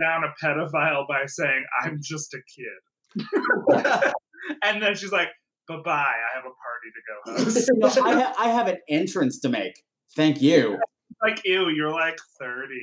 [0.00, 3.24] down a pedophile by saying I'm just a kid,
[4.62, 5.30] and then she's like,
[5.66, 7.44] "Bye bye, I have a party to go
[7.90, 9.82] host." I, ha- I have an entrance to make.
[10.14, 10.78] Thank you.
[11.20, 12.74] like, ew, you're like 30.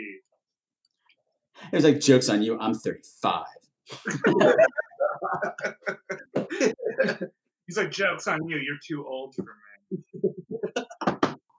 [1.72, 2.60] It was like jokes on you.
[2.60, 3.46] I'm 35.
[7.68, 8.58] He's like, jokes on you.
[8.58, 9.50] You're too old for me.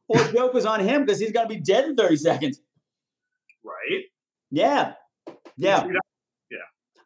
[0.09, 2.61] Well, the joke was on him because he's gonna be dead in 30 seconds.
[3.65, 4.05] Right?
[4.51, 4.95] Yeah.
[5.57, 5.87] Yeah.
[6.51, 6.59] Yeah.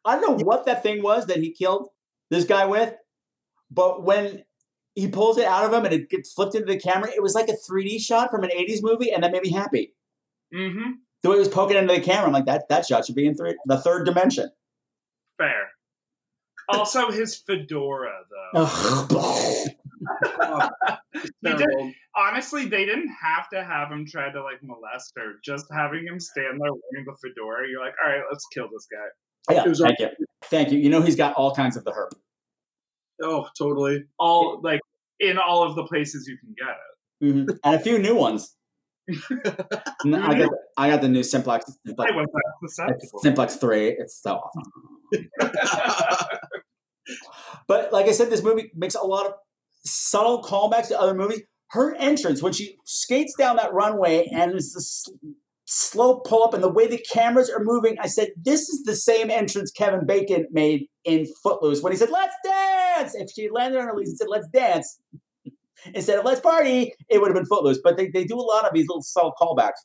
[0.05, 1.89] I don't know what that thing was that he killed
[2.31, 2.95] this guy with,
[3.71, 4.45] but when
[4.95, 7.35] he pulls it out of him and it gets flipped into the camera, it was
[7.35, 9.95] like a 3D shot from an 80s movie, and that made me happy.
[10.55, 10.93] Mm-hmm.
[11.23, 13.27] The way it was poking into the camera, I'm like, that that shot should be
[13.27, 14.51] in three, the third dimension.
[15.41, 15.70] Fair.
[16.68, 18.12] Also, his fedora,
[18.55, 18.61] though.
[18.62, 19.68] Ugh.
[21.43, 21.68] They did,
[22.16, 25.34] honestly, they didn't have to have him try to like molest her.
[25.45, 28.86] Just having him stand there wearing the fedora, you're like, all right, let's kill this
[28.91, 29.55] guy.
[29.55, 30.09] yeah, thank you.
[30.45, 30.78] Thank you.
[30.78, 32.12] You know he's got all kinds of the herp.
[33.22, 34.05] Oh, totally.
[34.18, 34.80] All like
[35.18, 37.47] in all of the places you can get it.
[37.49, 37.59] Mhm.
[37.64, 38.57] And a few new ones.
[39.09, 40.49] N- I got
[40.81, 41.66] I got the new Simplex.
[41.87, 43.20] Simplex, I was that susceptible.
[43.20, 43.89] Simplex three.
[43.89, 44.62] It's so awesome.
[47.68, 49.33] But like I said, this movie makes a lot of
[49.85, 51.43] subtle callbacks to other movies.
[51.70, 55.35] Her entrance when she skates down that runway and it's the
[55.66, 58.97] slow pull up and the way the cameras are moving, I said, "This is the
[58.97, 63.81] same entrance Kevin Bacon made in Footloose when he said, "Let's dance." If she landed
[63.81, 64.99] on her knees and said, "Let's dance,"
[65.95, 67.81] instead of "Let's party," it would have been Footloose.
[67.85, 69.83] But they, they do a lot of these little subtle callbacks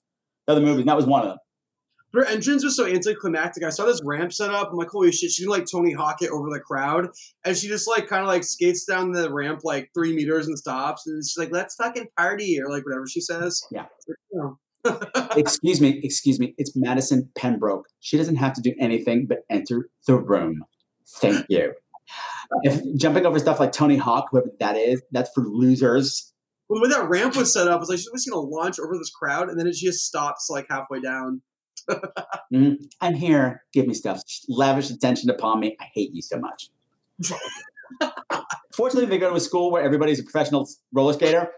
[0.47, 0.81] to other movies.
[0.81, 1.37] And that was one of them.
[2.13, 3.63] Her entrance was so anticlimactic.
[3.63, 4.69] I saw this ramp set up.
[4.71, 7.09] I'm like, holy shit, she can like Tony Hawk it over the crowd.
[7.43, 10.57] And she just like kind of like skates down the ramp like three meters and
[10.57, 11.05] stops.
[11.07, 13.61] And she's like, let's fucking party or like whatever she says.
[13.69, 13.87] Yeah.
[14.07, 14.57] You know,
[15.35, 16.55] excuse me, excuse me.
[16.57, 17.87] It's Madison Pembroke.
[17.99, 20.63] She doesn't have to do anything but enter the room.
[21.17, 21.73] Thank you.
[22.63, 26.31] If jumping over stuff like Tony Hawk, whoever that is, that's for losers.
[26.69, 29.11] The that ramp was set up, I was like, she's just gonna launch over this
[29.11, 31.41] crowd, and then it just stops like halfway down.
[32.53, 32.77] Mhm.
[33.01, 33.63] I'm here.
[33.73, 34.21] Give me stuff.
[34.47, 35.75] Lavish attention upon me.
[35.79, 36.69] I hate you so much.
[38.73, 41.51] Fortunately, they go to a school where everybody's a professional roller skater.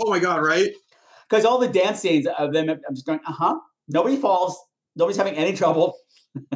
[0.00, 0.70] Oh my god, right?
[1.28, 3.56] Because all the dance scenes of them, I'm just going, uh huh.
[3.88, 4.58] Nobody falls.
[4.94, 5.96] Nobody's having any trouble.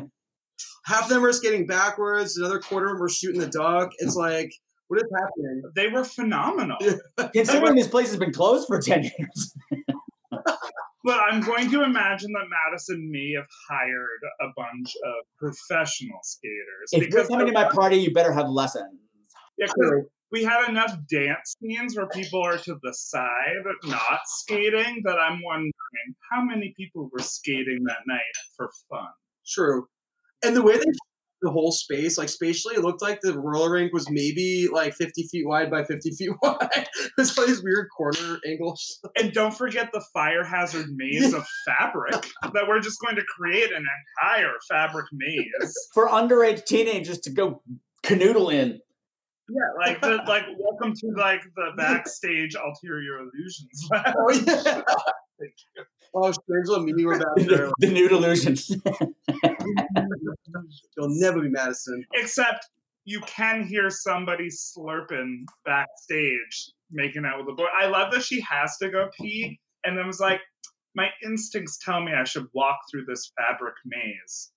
[0.84, 2.36] Half of them are skating backwards.
[2.36, 3.90] Another quarter of them are shooting the duck.
[3.98, 4.52] It's like,
[4.90, 5.62] what is happening?
[5.76, 6.76] They were phenomenal.
[7.32, 9.56] Considering this place has been closed for 10 years.
[11.02, 16.90] But I'm going to imagine that Madison may have hired a bunch of professional skaters.
[16.92, 19.00] If you're coming to my party, you better have lessons.
[19.56, 25.00] Yeah, 'cause we had enough dance scenes where people are to the side, not skating,
[25.04, 25.72] that I'm wondering
[26.30, 28.20] how many people were skating that night
[28.54, 29.08] for fun.
[29.46, 29.88] True.
[30.44, 30.84] And the way they
[31.42, 35.26] the whole space, like spatially, it looked like the roller rink was maybe like 50
[35.30, 36.88] feet wide by 50 feet wide.
[37.18, 39.00] it's like these weird corner angles.
[39.20, 42.14] And don't forget the fire hazard maze of fabric
[42.54, 43.84] that we're just going to create an
[44.22, 45.74] entire fabric maze.
[45.92, 47.62] For underage teenagers to go
[48.02, 48.80] canoodle in.
[49.48, 53.88] Yeah, like the, like welcome to like the backstage ulterior illusions.
[53.92, 54.82] Oh, yeah.
[56.14, 57.70] Oh, strange little meeting we're back there.
[57.78, 58.68] the new delusions.
[60.96, 62.04] You'll never be Madison.
[62.14, 62.66] Except
[63.04, 67.66] you can hear somebody slurping backstage, making out with a boy.
[67.78, 70.40] I love that she has to go pee, and then was like,
[70.94, 74.50] "My instincts tell me I should walk through this fabric maze."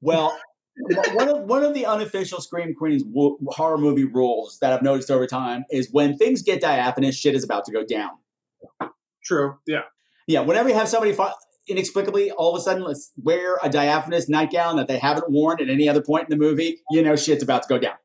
[0.00, 0.38] Well,
[1.12, 5.10] one of one of the unofficial Scream Queens wo- horror movie rules that I've noticed
[5.10, 8.10] over time is when things get diaphanous, shit is about to go down.
[9.28, 9.58] True.
[9.66, 9.82] Yeah.
[10.26, 10.40] Yeah.
[10.40, 11.34] Whenever you have somebody fi-
[11.68, 15.68] inexplicably all of a sudden let's wear a diaphanous nightgown that they haven't worn at
[15.68, 17.96] any other point in the movie, you know shit's about to go down.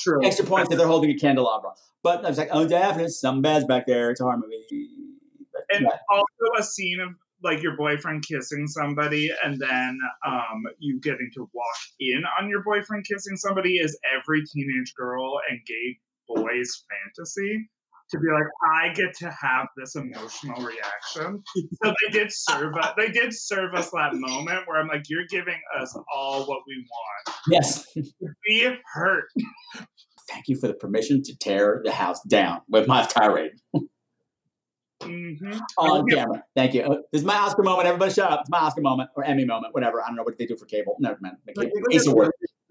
[0.00, 0.24] True.
[0.24, 1.70] Extra points if they're holding a candelabra.
[2.02, 4.10] But I was like, oh, diaphanous, some bad's back there.
[4.10, 4.88] It's a horror movie.
[5.52, 5.98] But, And yeah.
[6.08, 11.48] also a scene of like your boyfriend kissing somebody and then um, you getting to
[11.52, 17.68] walk in on your boyfriend kissing somebody is every teenage girl and gay boy's fantasy
[18.10, 18.44] to be like
[18.82, 21.42] i get to have this emotional reaction
[21.82, 25.26] so they did serve us they did serve us that moment where i'm like you're
[25.28, 27.86] giving us all what we want Yes.
[28.46, 29.24] be hurt
[30.28, 33.52] Thank you for the permission to tear the house down with my tirade
[35.02, 36.42] hmm on camera.
[36.56, 36.82] Thank you.
[36.82, 37.86] Uh, This is my Oscar moment.
[37.86, 38.40] Everybody shut up.
[38.40, 40.02] It's my Oscar moment or Emmy moment, whatever.
[40.02, 40.96] I don't know what they do for cable.
[40.98, 41.36] Never mind.
[41.46, 42.30] The Like, cable- like,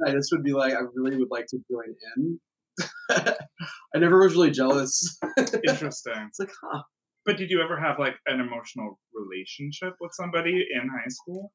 [0.10, 2.40] Ace this would be like, I really would like to join in.
[3.10, 5.18] I never was really jealous.
[5.38, 6.82] interesting It's like, huh.
[7.26, 11.52] but did you ever have like an emotional relationship with somebody in high school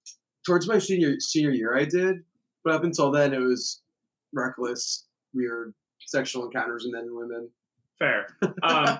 [0.46, 2.16] Towards my senior senior year, I did,
[2.64, 3.82] but up until then, it was
[4.32, 5.74] reckless, weird
[6.06, 7.50] sexual encounters and men and women.
[7.98, 8.26] Fair.
[8.62, 8.98] Um,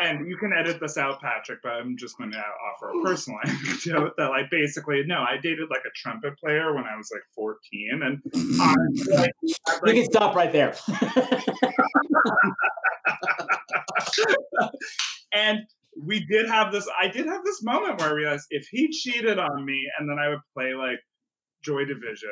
[0.00, 3.38] and you can edit this out, Patrick, but I'm just going to offer a personal
[3.44, 7.22] anecdote that, like, basically, no, I dated like a trumpet player when I was like
[7.34, 8.22] 14, and
[8.60, 8.74] I,
[9.18, 9.30] like,
[9.68, 10.74] I, You can stop right there.
[15.32, 15.60] and
[16.02, 16.88] we did have this.
[17.00, 20.18] I did have this moment where I realized if he cheated on me, and then
[20.18, 20.98] I would play like
[21.62, 22.30] Joy Division.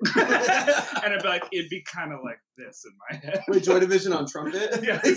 [0.00, 3.42] And it'd be like it'd be kind of like this in my head.
[3.48, 4.80] Wait, Joy Division on trumpet?
[4.88, 5.00] Yeah.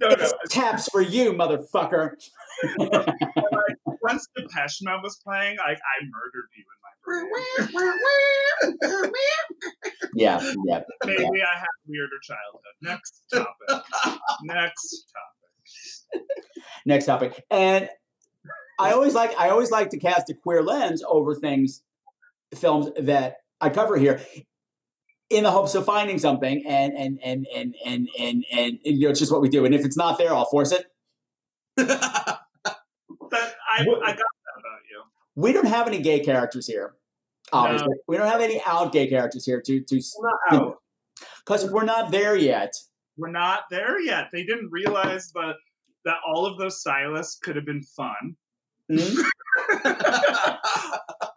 [0.00, 0.30] No, no.
[0.48, 2.12] Taps for you, motherfucker.
[4.02, 4.48] Once the
[4.82, 6.92] Mode was playing, like I murdered you in my
[8.94, 9.10] brain.
[10.14, 10.82] Yeah, yeah.
[11.04, 12.74] Maybe I had a weirder childhood.
[12.80, 13.84] Next topic.
[14.44, 16.22] Next topic.
[16.86, 17.44] Next topic.
[17.50, 17.88] And
[18.78, 21.82] I always like I always like to cast a queer lens over things,
[22.54, 24.20] films that I cover here,
[25.30, 26.64] in the hopes of finding something.
[26.66, 29.64] And and and and and and and, you know, it's just what we do.
[29.64, 30.86] And if it's not there, I'll force it.
[33.30, 35.02] But I, I got that about you.
[35.34, 36.94] We don't have any gay characters here.
[37.52, 40.74] Obviously, we don't have any out gay characters here to to
[41.44, 42.72] because we're not there yet.
[43.18, 44.28] We're not there yet.
[44.32, 45.56] They didn't realize that
[46.06, 48.36] that all of those stylists could have been fun.
[48.90, 49.24] Mhm.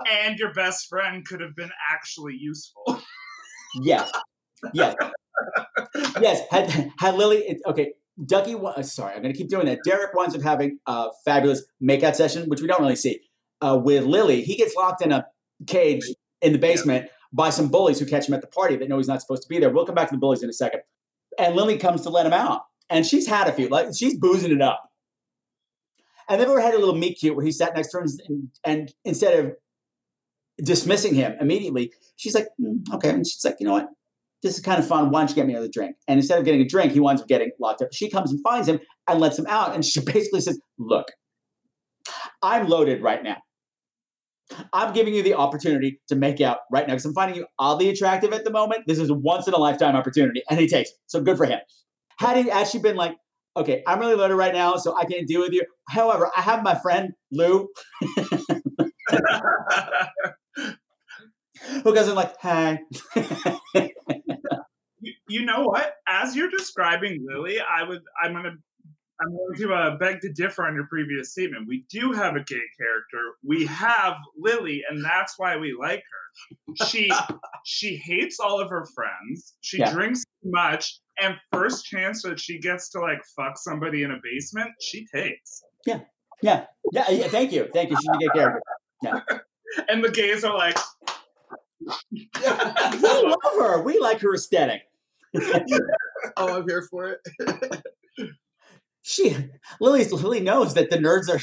[0.10, 3.02] and your best friend could have been actually useful.
[3.82, 4.12] Yes.
[4.74, 4.96] Yes.
[6.22, 6.42] yes.
[6.52, 7.94] Had had Lily it, okay,
[8.26, 9.80] Ducky, wa- uh, sorry, I'm gonna keep doing that.
[9.84, 13.22] Derek winds up having a fabulous makeout session, which we don't really see.
[13.62, 15.26] Uh, with Lily, he gets locked in a
[15.68, 16.04] cage
[16.42, 19.08] in the basement by some bullies who catch him at the party that know he's
[19.08, 19.70] not supposed to be there.
[19.70, 20.82] We'll come back to the bullies in a second.
[21.40, 22.64] And Lily comes to let him out.
[22.90, 24.91] And she's had a few, like she's boozing it up.
[26.30, 28.50] And they've ever had a little meet cute where he sat next to her and,
[28.64, 29.54] and instead of
[30.64, 33.10] dismissing him immediately, she's like, "Mm, okay.
[33.10, 33.88] And she's like, you know what?
[34.44, 35.12] This is kind of fun.
[35.12, 35.96] Why don't you get me another drink?
[36.08, 37.90] And instead of getting a drink, he winds up getting locked up.
[37.94, 39.76] She comes and finds him and lets him out.
[39.76, 41.08] And she basically says, look,
[42.42, 43.38] I'm loaded right now.
[44.74, 47.90] I'm giving you the opportunity to make out right now because I'm finding you oddly
[47.90, 48.84] attractive at the moment.
[48.86, 50.96] This is a once in a lifetime opportunity, and he takes it.
[51.08, 51.60] So good for him.
[52.20, 53.16] Had he actually been like,
[53.56, 55.64] okay, I'm really loaded right now, so I can't deal with you.
[55.90, 57.70] However, I have my friend Lou
[61.84, 62.80] who goes in like, hey.
[65.02, 65.96] you, you know what?
[66.08, 68.56] As you're describing Lily, I would I'm gonna
[69.22, 71.68] I'm going to uh, beg to differ on your previous statement.
[71.68, 73.36] We do have a gay character.
[73.44, 76.86] We have Lily, and that's why we like her.
[76.88, 77.12] She
[77.66, 79.54] she hates all of her friends.
[79.62, 79.92] She Yeah.
[79.92, 84.20] drinks too much, and first chance that she gets to like fuck somebody in a
[84.24, 85.64] basement, she takes.
[85.86, 86.02] Yeah,
[86.42, 87.28] yeah, yeah.
[87.28, 87.98] Thank you, thank you.
[87.98, 88.62] She's a gay character.
[89.04, 89.20] Yeah.
[89.88, 90.78] And the gays are like,
[92.12, 92.30] we
[93.02, 93.82] love her.
[93.82, 94.82] We like her aesthetic.
[96.36, 97.82] oh, I'm here for it.
[99.02, 99.34] She
[99.80, 101.40] Lily Lily knows that the nerds are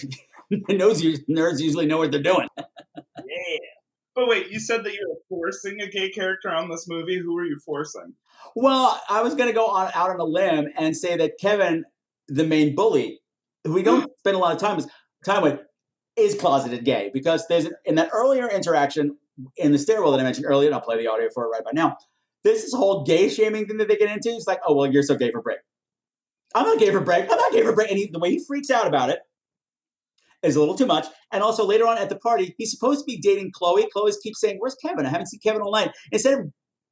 [0.75, 2.49] knows you nerds usually know what they're doing.
[2.59, 3.59] yeah.
[4.15, 7.19] But wait, you said that you were forcing a gay character on this movie.
[7.19, 8.13] Who were you forcing?
[8.55, 11.85] Well, I was going to go on, out on a limb and say that Kevin,
[12.29, 13.21] the main bully,
[13.65, 14.81] who we don't spend a lot of time
[15.25, 15.61] time with,
[16.17, 19.17] is closeted gay because there's in that earlier interaction
[19.57, 21.65] in the stairwell that I mentioned earlier, and I'll play the audio for it right
[21.65, 21.97] by now.
[22.45, 24.31] This whole gay shaming thing that they get into.
[24.31, 25.59] It's like, oh well, you're so gay for break.
[26.55, 27.25] I'm not gay for break.
[27.31, 27.91] I'm not gay for break.
[27.91, 29.21] And he, the way he freaks out about it
[30.43, 31.07] is a little too much.
[31.33, 33.87] And also later on at the party, he's supposed to be dating Chloe.
[33.93, 35.07] Chloe keeps saying, "Where's Kevin?
[35.07, 36.47] I haven't seen Kevin night." Instead of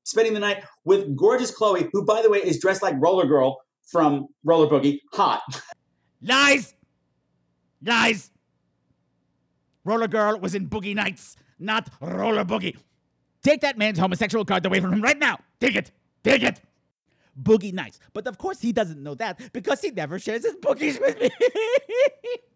[0.06, 3.60] spending the night with gorgeous Chloe, who by the way is dressed like Roller Girl
[3.86, 5.42] from Roller Boogie, hot.
[6.22, 6.74] Lies!
[7.82, 8.30] Lies!
[9.84, 12.76] Roller Girl was in Boogie Nights, not Roller Boogie.
[13.42, 15.38] Take that man's homosexual card away from him right now.
[15.60, 15.90] Take it.
[16.24, 16.60] Take it.
[17.40, 18.00] Boogie Nights.
[18.12, 21.30] But of course he doesn't know that because he never shares his boogies with me.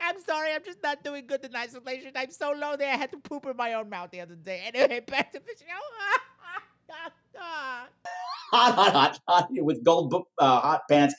[0.00, 2.12] I'm sorry, I'm just not doing good in isolation.
[2.14, 4.62] I'm so lonely I had to poop in my own mouth the other day.
[4.72, 5.66] Anyway, back to the show.
[7.38, 11.14] hot, hot, hot, hot, with gold bo- uh, hot pants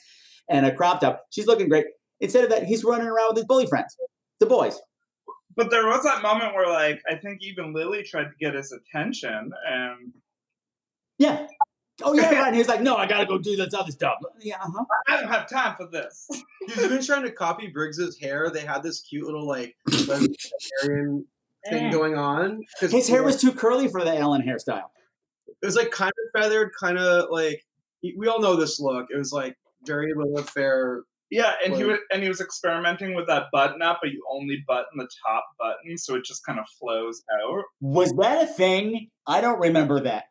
[0.48, 1.24] and a crop top.
[1.30, 1.86] She's looking great.
[2.20, 3.96] Instead of that, he's running around with his bully friends,
[4.40, 4.78] the boys.
[5.56, 8.72] But there was that moment where, like, I think even Lily tried to get his
[8.72, 10.12] attention, and
[11.18, 11.46] Yeah.
[12.02, 12.48] Oh yeah, right.
[12.48, 14.18] And he's like, no, I gotta go do this other stuff.
[14.40, 14.84] Yeah, uh-huh.
[15.08, 16.28] I don't have time for this.
[16.66, 18.50] He's even trying to copy Briggs's hair.
[18.50, 19.76] They had this cute little like
[20.06, 21.26] lesbian
[21.68, 22.62] thing going on.
[22.80, 24.90] His you hair was too curly for the Ellen hairstyle.
[25.60, 27.64] It was like kind of feathered, kind of like
[28.16, 29.06] we all know this look.
[29.10, 31.02] It was like very little Fair.
[31.30, 34.64] Yeah, and he was and he was experimenting with that button up, but you only
[34.66, 37.64] button the top button, so it just kind of flows out.
[37.80, 39.10] Was that a thing?
[39.26, 40.24] I don't remember that.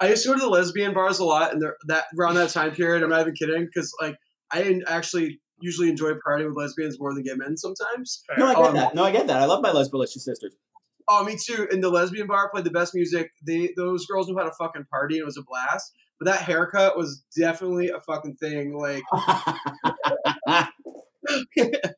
[0.00, 2.50] I used to go to the lesbian bars a lot, and there, that around that
[2.50, 4.16] time period, I'm not even kidding, because like
[4.52, 8.22] I actually usually enjoy partying with lesbians more than gay men sometimes.
[8.38, 8.94] No, I get Um, that.
[8.94, 9.40] No, I get that.
[9.40, 10.54] I love my lesbian sisters.
[11.08, 11.66] Oh, me too.
[11.70, 13.30] And the lesbian bar played the best music.
[13.44, 15.92] They those girls knew how to fucking party, and it was a blast.
[16.20, 18.76] But that haircut was definitely a fucking thing.
[18.76, 19.02] Like,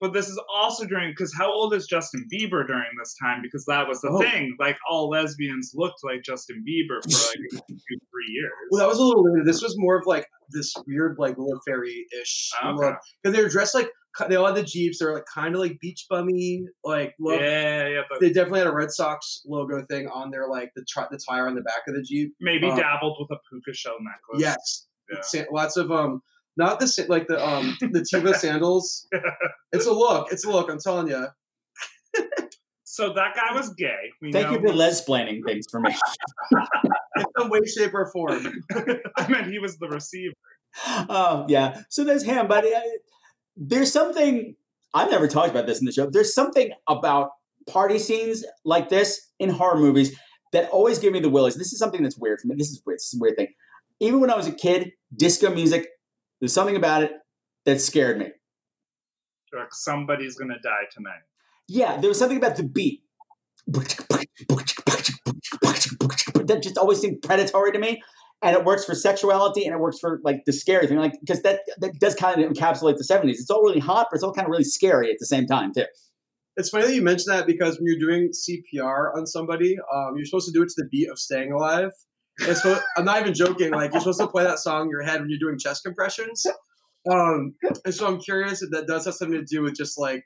[0.00, 3.42] But this is also during because how old is Justin Bieber during this time?
[3.42, 4.18] Because that was the Oh.
[4.20, 4.56] thing.
[4.60, 8.52] Like all lesbians looked like Justin Bieber for like two, three years.
[8.70, 9.44] well, that was a little later.
[9.44, 12.72] This was more of like this weird, like little fairy ish Okay.
[12.76, 13.90] look because they were dressed like
[14.28, 14.98] they all had the jeeps.
[14.98, 17.40] They were like kind of like beach bummy, like look.
[17.40, 20.84] Yeah, yeah, but They definitely had a Red Sox logo thing on their like the
[20.88, 22.34] tri- the tire on the back of the jeep.
[22.40, 24.40] maybe Um, dabbled with a puka shell necklace.
[25.10, 25.44] Yes, Yeah.
[25.52, 26.22] Lots of um,
[26.58, 29.06] not the sa- like the um the Teva sandals.
[29.72, 30.32] It's a look.
[30.32, 30.70] It's a look.
[30.70, 31.26] I'm telling you.
[32.98, 34.10] So that guy was gay.
[34.20, 34.54] We Thank know.
[34.54, 35.94] you for lesplaining things for me.
[37.16, 38.44] In some way, shape, or form.
[39.16, 40.34] I meant he was the receiver.
[41.08, 41.82] Oh yeah.
[41.90, 42.80] So there's him, but uh,
[43.56, 44.56] there's something
[44.94, 46.10] I've never talked about this in the show.
[46.10, 47.30] There's something about
[47.68, 50.18] party scenes like this in horror movies
[50.52, 51.54] that always give me the willies.
[51.56, 52.56] This is something that's weird for me.
[52.56, 52.98] This is weird.
[52.98, 53.48] This is a weird thing.
[54.00, 55.86] Even when I was a kid, disco music.
[56.40, 57.12] There's something about it
[57.64, 58.26] that scared me.
[59.52, 61.22] Like somebody's gonna die tonight.
[61.68, 63.02] Yeah, there was something about the beat
[66.48, 68.02] that just always seemed predatory to me.
[68.40, 71.42] And it works for sexuality and it works for like the scary thing, like because
[71.42, 73.40] that that does kind of encapsulate the seventies.
[73.40, 75.72] It's all really hot, but it's all kind of really scary at the same time
[75.74, 75.86] too.
[76.56, 80.24] It's funny that you mentioned that because when you're doing CPR on somebody, um, you're
[80.24, 81.90] supposed to do it to the beat of "Staying Alive."
[82.40, 83.70] It's supposed, I'm not even joking.
[83.72, 86.46] Like you're supposed to play that song in your head when you're doing chest compressions.
[87.10, 90.24] Um, and so I'm curious if that does have something to do with just like,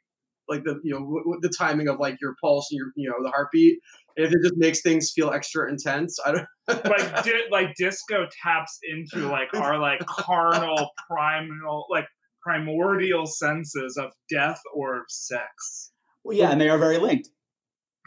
[0.49, 3.09] like the you know w- w- the timing of like your pulse and your you
[3.09, 3.79] know the heartbeat.
[4.17, 6.47] If it just makes things feel extra intense, I don't.
[6.85, 12.07] like di- like disco taps into like our like carnal primal like
[12.43, 15.93] primordial senses of death or sex.
[16.25, 17.29] Well, yeah, and they are very linked.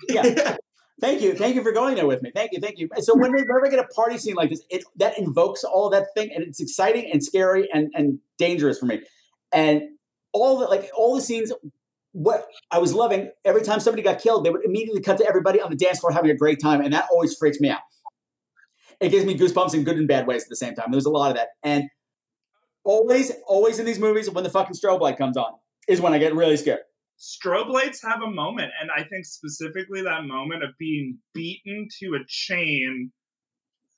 [0.09, 0.57] Yeah.
[1.01, 2.31] Thank you, thank you for going there with me.
[2.33, 2.87] Thank you, thank you.
[2.99, 6.07] So when we I get a party scene like this, it that invokes all that
[6.15, 9.01] thing, and it's exciting and scary and and dangerous for me.
[9.51, 9.81] And
[10.31, 11.51] all the like all the scenes,
[12.13, 15.59] what I was loving every time somebody got killed, they would immediately cut to everybody
[15.59, 17.81] on the dance floor having a great time, and that always freaks me out.
[19.01, 20.91] It gives me goosebumps in good and bad ways at the same time.
[20.91, 21.89] There's a lot of that, and
[22.85, 25.51] always, always in these movies, when the fucking strobe light comes on,
[25.89, 26.79] is when I get really scared.
[27.17, 32.15] Strobe lights have a moment, and I think specifically that moment of being beaten to
[32.15, 33.11] a chain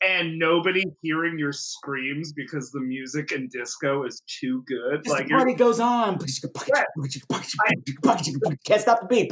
[0.04, 5.04] and nobody hearing your screams because the music and disco is too good.
[5.04, 6.20] Just like the party goes on.
[6.20, 6.30] Can't
[8.82, 9.32] stop the beat.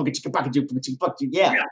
[1.31, 1.53] Yeah.
[1.53, 1.63] Yeah.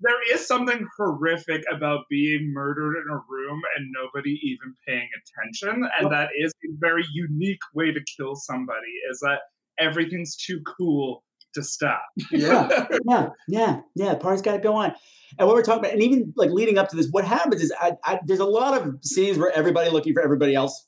[0.00, 5.88] There is something horrific about being murdered in a room and nobody even paying attention.
[5.98, 9.40] And that is a very unique way to kill somebody, is that
[9.78, 12.02] everything's too cool to stop.
[12.30, 14.14] yeah, yeah, yeah, yeah.
[14.14, 14.92] Party's got to go on.
[15.38, 17.72] And what we're talking about, and even like leading up to this, what happens is
[17.80, 20.86] I, I, there's a lot of scenes where everybody looking for everybody else.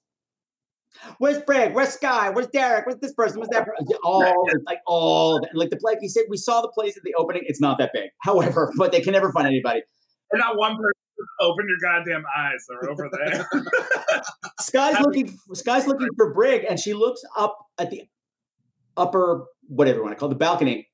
[1.18, 1.74] Where's Brigg?
[1.74, 2.30] Where's Skye?
[2.30, 2.86] Where's Derek?
[2.86, 3.38] Where's this person?
[3.38, 3.86] Where's that person?
[4.04, 5.40] All like all.
[5.52, 7.42] Like the like you said, we saw the place at the opening.
[7.46, 9.82] It's not that big, however, but they can never find anybody.
[10.30, 10.92] And not one person
[11.40, 12.64] open your goddamn eyes.
[12.68, 13.48] They're over there.
[14.60, 15.36] Skye's looking.
[15.52, 18.02] Skye's looking for Brigg, and she looks up at the
[18.97, 20.88] upper whatever you want to call it, the balcony,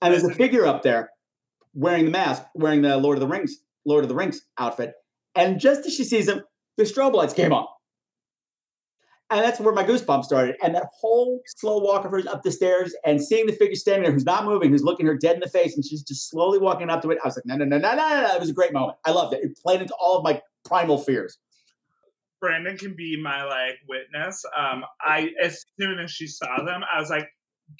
[0.00, 1.10] and there's a figure up there
[1.74, 4.92] wearing the mask, wearing the Lord of the Rings, Lord of the Rings outfit,
[5.34, 6.42] and just as she sees him,
[6.76, 7.66] the strobe lights came on.
[9.32, 10.56] And that's where my goosebumps started.
[10.60, 14.02] And that whole slow walk of hers up the stairs and seeing the figure standing
[14.02, 16.58] there who's not moving, who's looking her dead in the face, and she's just slowly
[16.58, 17.18] walking up to it.
[17.22, 18.34] I was like, no, no, no, no, no, no.
[18.34, 18.98] It was a great moment.
[19.04, 19.44] I loved it.
[19.44, 21.38] It played into all of my primal fears.
[22.40, 24.42] Brandon can be my like witness.
[24.56, 27.28] Um, I as soon as she saw them, I was like,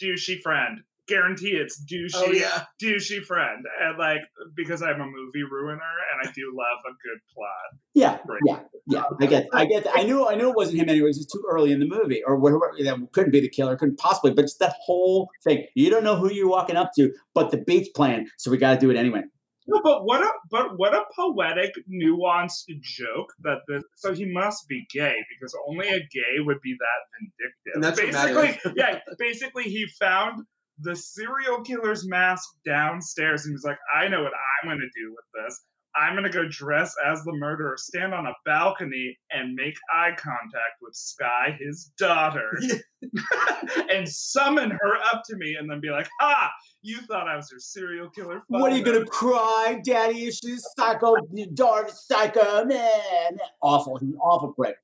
[0.03, 0.81] douchey friend.
[1.09, 2.65] Guarantee it's douchey, Oh, yeah.
[2.81, 3.65] douchey friend.
[3.83, 4.21] And like
[4.55, 7.81] because I'm a movie ruiner and I do love a good plot.
[7.95, 9.03] Yeah, yeah, yeah.
[9.21, 9.87] I get, I get.
[9.93, 11.17] I knew, I knew it wasn't him anyways.
[11.17, 12.71] It's too early in the movie, or whatever.
[12.79, 14.33] That couldn't be the killer, couldn't possibly.
[14.35, 15.67] But it's that whole thing.
[15.75, 18.75] You don't know who you're walking up to, but the beat's playing, so we got
[18.75, 19.23] to do it anyway.
[19.67, 23.83] No, but what a but what a poetic, nuanced joke that this.
[23.97, 27.75] So he must be gay because only a gay would be that vindictive.
[27.75, 29.01] And that's basically, yeah.
[29.19, 30.45] Basically, he found
[30.79, 35.11] the serial killer's mask downstairs and he's like, "I know what I'm going to do
[35.11, 35.61] with this.
[35.97, 40.13] I'm going to go dress as the murderer, stand on a balcony, and make eye
[40.17, 42.59] contact with Skye, his daughter,
[43.91, 46.51] and summon her up to me, and then be like, "Ha!
[46.83, 51.17] You thought I was your serial killer." What are you gonna cry, daddy issues, psycho,
[51.55, 53.39] dark psycho, man?
[53.63, 54.77] Awful, he's an awful prick.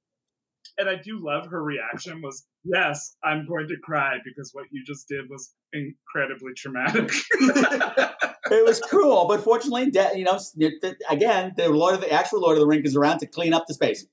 [0.78, 4.84] And I do love her reaction was, yes, I'm going to cry because what you
[4.84, 7.10] just did was incredibly traumatic.
[8.48, 12.00] It was cruel, but fortunately, da- you know, s- th- th- again, the Lord of
[12.00, 14.06] the actual Lord of the Ring is around to clean up the space.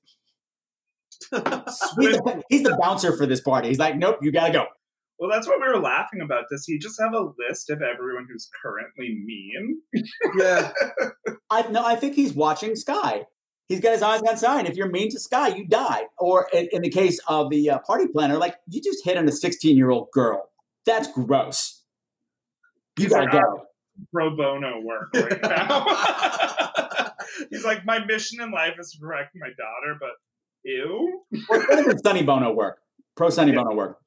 [1.30, 3.68] He's the, he's the bouncer for this party.
[3.68, 4.66] He's like, nope, you gotta go.
[5.20, 6.46] well, that's what we were laughing about.
[6.50, 9.80] Does he just have a list of everyone who's currently mean?
[10.36, 10.72] Yeah.
[11.50, 13.26] I no, I think he's watching Skye.
[13.68, 14.66] He's got his eyes on sign.
[14.66, 16.04] if you're mean to Skye, you die.
[16.18, 19.26] Or in, in the case of the uh, party planner, like you just hit on
[19.26, 20.50] a 16 year old girl.
[20.84, 21.82] That's gross.
[22.98, 23.66] You He's gotta like, go.
[24.12, 25.86] Pro bono work right now.
[27.50, 30.10] He's like, my mission in life is to protect my daughter, but
[30.64, 31.22] ew.
[31.48, 32.78] Well, better than Sonny Bono work.
[33.16, 33.98] Pro Sonny Bono work.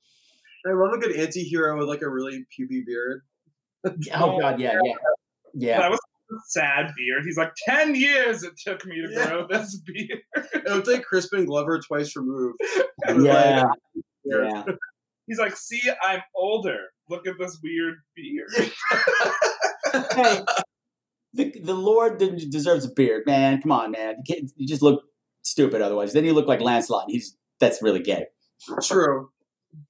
[0.65, 3.21] I love a good anti-hero with like a really puby beard.
[4.13, 4.93] Oh God, yeah, yeah,
[5.53, 5.79] yeah.
[5.79, 6.16] That was a
[6.47, 7.23] sad beard.
[7.25, 9.27] He's like, 10 years it took me to Yeah.
[9.27, 10.21] grow this beard.
[10.53, 12.59] It looked like Crispin Glover twice removed.
[13.19, 13.63] Yeah,
[14.25, 14.63] yeah.
[15.27, 16.77] He's like, see, I'm older.
[17.09, 18.71] Look at this weird beard.
[20.13, 20.41] Hey,
[21.33, 23.61] the, the Lord didn't- deserves a beard, man.
[23.61, 24.15] Come on, man.
[24.25, 25.03] You, can't, you just look
[25.43, 26.11] stupid otherwise.
[26.13, 27.05] Then you look like Lancelot.
[27.09, 28.25] He's that's really gay.
[28.83, 29.29] True.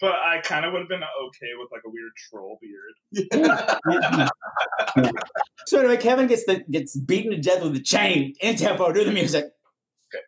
[0.01, 2.95] But I kind of would have been okay with like a weird troll beard.
[3.33, 4.29] Yeah.
[5.67, 8.91] So anyway, Kevin gets the gets beaten to death with a chain in tempo.
[8.93, 9.45] Do the music.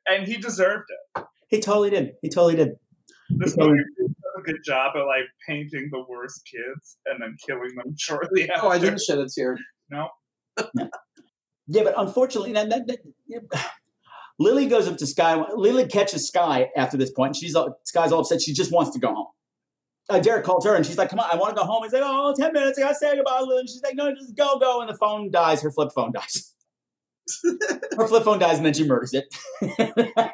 [0.06, 0.86] And he deserved
[1.16, 1.26] it.
[1.47, 2.12] He totally did.
[2.22, 2.72] He totally did.
[3.30, 7.22] This He totally movie does a good job at like painting the worst kids and
[7.22, 8.66] then killing them shortly after.
[8.66, 9.58] Oh, I didn't shed a tear.
[9.89, 10.10] No.
[11.68, 13.39] Yeah, but unfortunately, that, that, that- yeah.
[14.39, 15.41] Lily goes up to Skye.
[15.56, 17.36] Lily catches Skye after this point.
[17.36, 18.41] She's all, Skye's all upset.
[18.41, 19.28] She just wants to go home.
[20.10, 21.93] Uh, Derek calls her and she's like, "Come on, I want to go home." He's
[21.93, 22.78] like, "Oh, 10 minutes.
[22.78, 25.62] I gotta say goodbye." And she's like, "No, just go, go." And the phone dies.
[25.62, 26.53] Her flip phone dies.
[27.97, 29.34] her flip phone dies, and then she murders it.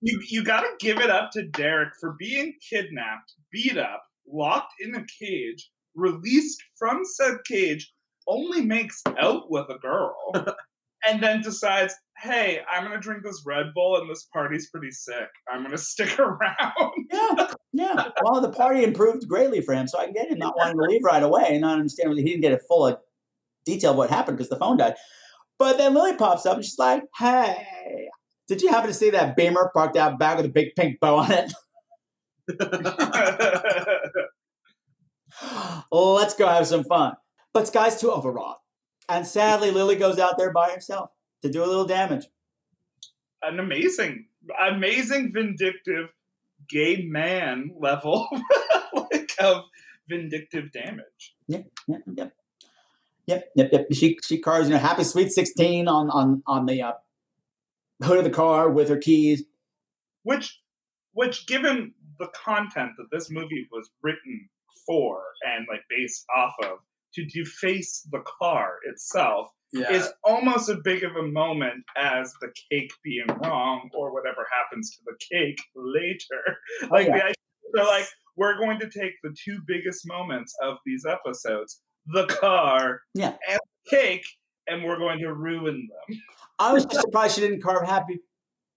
[0.00, 4.74] you you got to give it up to Derek for being kidnapped, beat up, locked
[4.80, 7.92] in a cage, released from said cage,
[8.26, 10.16] only makes out with a girl,
[11.06, 15.28] and then decides, "Hey, I'm gonna drink this Red Bull, and this party's pretty sick.
[15.50, 18.08] I'm gonna stick around." yeah, yeah.
[18.22, 20.84] Well, the party improved greatly for him, so I can get him not wanting to
[20.84, 22.96] leave right away, and not understand he didn't get a full uh,
[23.64, 24.94] detail of what happened because the phone died.
[25.58, 28.08] But then Lily pops up and she's like, "Hey,
[28.48, 31.16] did you happen to see that Beamer parked out back with a big pink bow
[31.16, 31.52] on it?"
[35.92, 37.14] Let's go have some fun.
[37.52, 38.58] But Skye's too overwrought.
[39.08, 41.10] And sadly, Lily goes out there by herself
[41.42, 42.26] to do a little damage.
[43.42, 44.26] An amazing,
[44.60, 46.12] amazing vindictive
[46.68, 48.28] gay man level
[48.94, 49.64] like of
[50.08, 51.34] vindictive damage.
[51.48, 52.32] Yep, yep, yep.
[53.26, 53.86] Yep, yep, yep.
[53.92, 56.92] She she cars, you know, happy sweet 16 on on on the uh,
[58.02, 59.44] hood of the car with her keys.
[60.24, 60.60] Which
[61.12, 64.48] which given the content that this movie was written
[64.86, 66.78] for and like based off of
[67.14, 69.90] to deface the car itself Yeah.
[69.90, 74.90] is almost as big of a moment as the cake being wrong or whatever happens
[74.96, 76.42] to the cake later.
[76.84, 77.16] Oh, like yeah.
[77.16, 77.34] the idea,
[77.74, 83.00] they're like, we're going to take the two biggest moments of these episodes, the car
[83.14, 83.34] Yeah.
[83.48, 84.24] and the cake,
[84.66, 86.18] and we're going to ruin them.
[86.58, 88.20] I was just surprised she didn't carve happy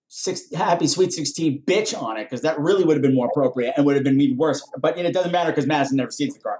[0.07, 3.73] six happy sweet 16 bitch on it because that really would have been more appropriate
[3.75, 4.61] and would have been made worse.
[4.79, 6.59] But it doesn't matter because Madison never sees the car.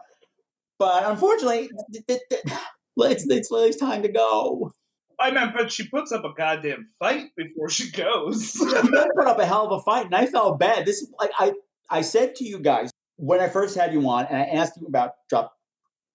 [0.80, 1.69] But unfortunately,
[2.97, 4.71] it's it's Lily's time to go.
[5.19, 8.51] I mean, but she puts up a goddamn fight before she goes.
[8.55, 10.86] She put up a hell of a fight, and I felt bad.
[10.86, 11.53] This is like I
[11.89, 14.88] I said to you guys when I first had you on, and I asked you
[14.88, 15.53] about drop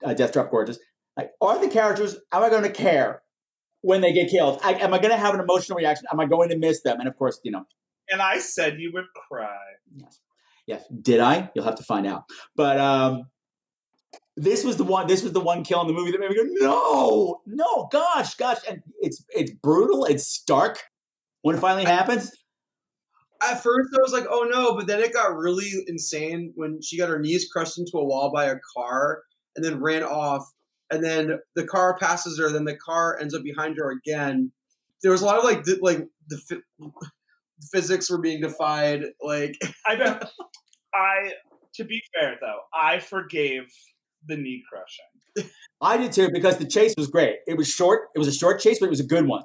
[0.04, 0.78] uh, Death Drop Gorgeous.
[1.16, 2.16] Like, are the characters?
[2.32, 3.22] Am I going to care
[3.82, 4.60] when they get killed?
[4.62, 6.06] I, am I going to have an emotional reaction?
[6.12, 6.98] Am I going to miss them?
[7.00, 7.64] And of course, you know,
[8.10, 9.56] and I said you would cry.
[9.94, 10.20] Yes.
[10.66, 10.84] Yes.
[11.02, 11.50] Did I?
[11.54, 12.24] You'll have to find out.
[12.56, 13.24] But um
[14.40, 16.36] this was the one this was the one kill in the movie that made me
[16.36, 18.58] go, no, no, gosh, gosh.
[18.68, 20.82] And it's it's brutal, it's stark
[21.42, 22.32] when it finally happens.
[23.42, 26.98] At first, I was like, "Oh no!" But then it got really insane when she
[26.98, 29.22] got her knees crushed into a wall by a car,
[29.56, 30.50] and then ran off.
[30.90, 32.50] And then the car passes her.
[32.50, 34.52] Then the car ends up behind her again.
[35.02, 36.90] There was a lot of like, di- like the phy-
[37.72, 39.04] physics were being defied.
[39.22, 40.22] Like, I don't.
[40.94, 41.32] I
[41.74, 43.72] to be fair though, I forgave
[44.26, 45.50] the knee crushing.
[45.80, 47.36] I did too because the chase was great.
[47.46, 49.44] It was short, it was a short chase, but it was a good one.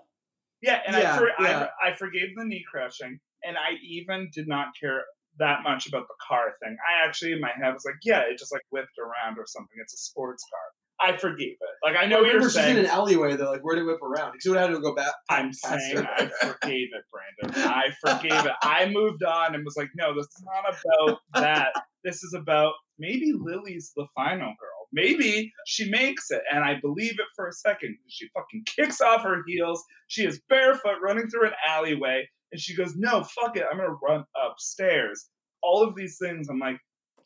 [0.62, 1.68] Yeah, and Yeah, I, for, yeah.
[1.84, 5.04] I I forgave the knee crushing, and I even did not care
[5.38, 6.78] that much about the car thing.
[6.80, 9.76] I actually in my head was like, yeah, it just like whipped around or something.
[9.82, 10.60] It's a sports car.
[11.02, 11.70] I forgave it.
[11.84, 12.78] Like I know I you're she's saying.
[12.78, 13.36] in an alleyway.
[13.36, 15.14] They're like, "Where did it whip around?" Because she would have had to go back.
[15.30, 16.08] I'm saying her.
[16.18, 17.70] I forgave it, Brandon.
[17.70, 18.54] I forgave it.
[18.64, 21.70] I moved on and was like, no, this is not about that.
[22.04, 24.88] This is about maybe Lily's the final girl.
[24.94, 27.98] Maybe she makes it, and I believe it for a second.
[28.08, 29.84] She fucking kicks off her heels.
[30.08, 33.98] She is barefoot running through an alleyway, and she goes, "No, fuck it, I'm gonna
[34.02, 35.30] run upstairs."
[35.62, 36.78] All of these things, I'm like,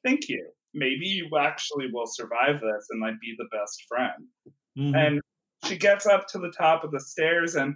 [0.03, 0.49] "Thank you.
[0.74, 4.25] Maybe you actually will survive this and like be the best friend."
[4.78, 4.96] Mm-hmm.
[4.96, 5.21] And
[5.66, 7.75] she gets up to the top of the stairs and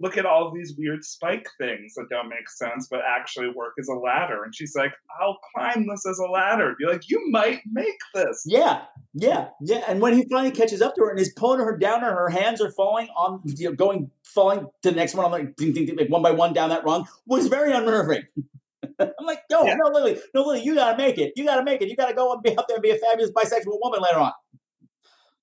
[0.00, 3.88] look at all these weird spike things that don't make sense but actually work as
[3.88, 4.44] a ladder.
[4.44, 6.74] And she's like, I'll climb this as a ladder.
[6.78, 8.44] Be like, you might make this.
[8.46, 8.82] Yeah,
[9.14, 9.84] yeah, yeah.
[9.88, 12.28] And when he finally catches up to her and is pulling her down, and her
[12.28, 15.72] hands are falling on, you know, going, falling to the next one, I'm like, ding,
[15.72, 18.24] ding, ding, like one by one down that rung, was very unnerving.
[19.00, 19.74] I'm like, no, Yeah.
[19.82, 21.32] no, Lily, no, Lily, you gotta make it.
[21.36, 21.88] You gotta make it.
[21.88, 24.32] You gotta go and be out there and be a fabulous bisexual woman later on.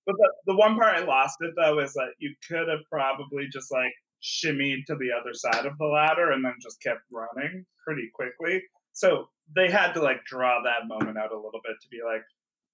[0.05, 3.47] But the, the one part I lost it though is that you could have probably
[3.51, 7.65] just like shimmied to the other side of the ladder and then just kept running
[7.85, 8.61] pretty quickly.
[8.93, 12.21] So they had to like draw that moment out a little bit to be like,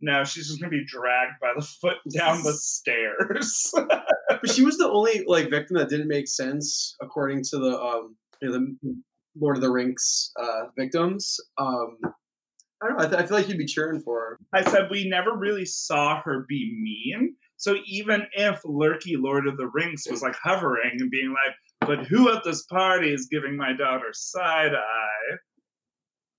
[0.01, 3.71] no, she's just gonna be dragged by the foot down the stairs.
[3.75, 8.15] but she was the only like victim that didn't make sense according to the um
[8.41, 8.53] you know,
[8.83, 8.95] the
[9.39, 11.39] Lord of the Rings uh, victims.
[11.57, 13.03] Um, I don't know.
[13.03, 14.39] I, th- I feel like you'd be cheering for her.
[14.53, 17.35] I said we never really saw her be mean.
[17.57, 21.55] So even if Lurky Lord of the Rings was like hovering and being like,
[21.87, 25.37] but who at this party is giving my daughter side eye?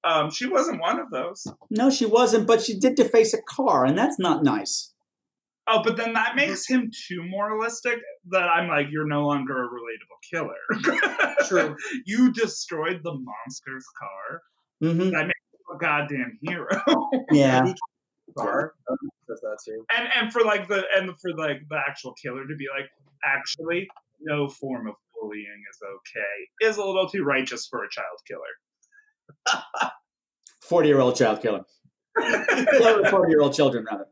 [0.04, 1.46] Um, she wasn't one of those.
[1.70, 4.91] No, she wasn't, but she did deface a car, and that's not nice.
[5.68, 7.98] Oh, but then that makes him too moralistic
[8.30, 11.36] that I'm like, you're no longer a relatable killer.
[11.46, 11.76] True.
[12.04, 14.42] you destroyed the monster's car.
[14.82, 15.10] Mm-hmm.
[15.10, 16.82] That makes you a goddamn hero.
[17.30, 17.72] Yeah.
[18.36, 18.74] car.
[19.28, 19.84] Does that too.
[19.96, 22.88] And and for like the and for like the actual killer to be like,
[23.24, 23.88] actually,
[24.20, 29.90] no form of bullying is okay, is a little too righteous for a child killer.
[30.62, 31.62] 40 year old child killer.
[33.10, 34.06] 40 year old children, rather.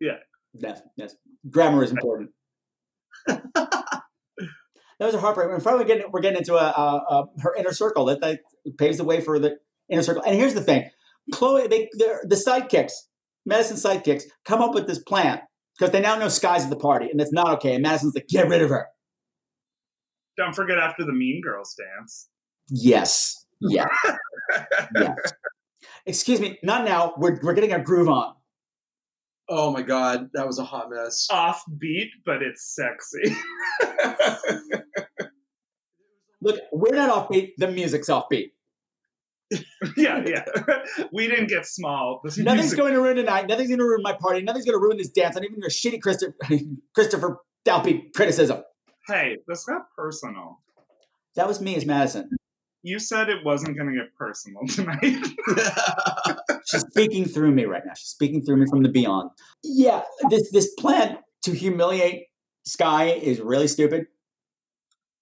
[0.00, 0.18] Yeah.
[0.54, 1.14] Yes, yes.
[1.50, 2.30] Grammar is important.
[3.26, 4.02] that
[5.00, 5.50] was a heartbreak.
[5.50, 8.40] And finally, we're getting, we're getting into a, a, a, her inner circle that, that
[8.78, 9.56] paves the way for the
[9.90, 10.22] inner circle.
[10.24, 10.90] And here's the thing
[11.32, 12.92] Chloe, they, the sidekicks,
[13.44, 15.40] Madison sidekicks, come up with this plan
[15.78, 17.74] because they now know Skye's at the party and it's not okay.
[17.74, 18.86] And Madison's like, get rid of her.
[20.36, 22.28] Don't forget after the Mean Girls dance.
[22.68, 23.46] Yes.
[23.60, 23.86] Yeah.
[24.96, 25.32] yes.
[26.06, 27.14] Excuse me, not now.
[27.16, 28.34] We're, we're getting our groove on.
[29.48, 31.26] Oh my god, that was a hot mess.
[31.30, 33.36] Offbeat, but it's sexy.
[36.40, 37.52] Look, we're not offbeat.
[37.58, 38.52] The music's offbeat.
[39.96, 40.44] yeah, yeah.
[41.12, 42.20] we didn't get small.
[42.24, 43.46] This Nothing's music- going to ruin tonight.
[43.46, 44.42] Nothing's going to ruin my party.
[44.42, 45.34] Nothing's going to ruin this dance.
[45.36, 46.34] Not even your shitty Christopher,
[46.94, 48.62] Christopher Dalbey criticism.
[49.08, 50.60] Hey, this not personal.
[51.36, 52.30] That was me as Madison.
[52.84, 55.00] You said it wasn't going to get personal tonight.
[56.66, 57.94] She's speaking through me right now.
[57.94, 59.30] She's speaking through me from the beyond.
[59.62, 62.26] Yeah, this this plan to humiliate
[62.66, 64.06] Skye is really stupid.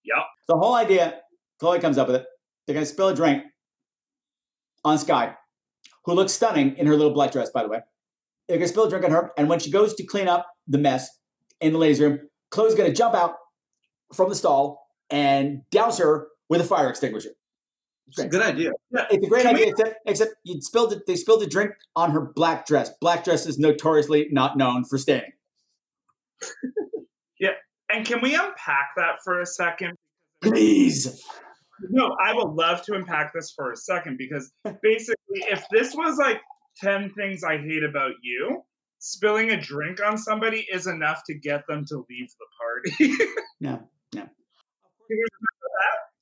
[0.05, 0.25] Yep.
[0.49, 1.21] The whole idea,
[1.61, 2.27] Chloe comes up with it.
[2.67, 3.45] They're going to spill a drink
[4.85, 5.35] on Skye,
[6.05, 7.79] who looks stunning in her little black dress, by the way.
[8.49, 10.49] They're going to spill a drink on her, and when she goes to clean up
[10.67, 11.09] the mess
[11.61, 12.19] in the ladies' room,
[12.51, 13.35] Chloe's going to jump out
[14.13, 17.31] from the stall and douse her with a fire extinguisher.
[18.09, 18.73] It's a good idea.
[18.91, 19.71] Yeah, it's a great Can idea, we...
[19.71, 21.07] except, except you spilled it.
[21.07, 22.91] They spilled a drink on her black dress.
[23.01, 25.33] Black dress is notoriously not known for staining.
[27.41, 27.51] yeah,
[27.91, 29.97] and can we unpack that for a second?
[30.43, 31.25] Please.
[31.91, 34.53] No, I would love to unpack this for a second because
[34.83, 36.41] basically, if this was like
[36.79, 38.63] 10 things I hate about you,
[38.99, 43.15] spilling a drink on somebody is enough to get them to leave the party.
[43.61, 43.79] yeah,
[44.13, 44.27] yeah.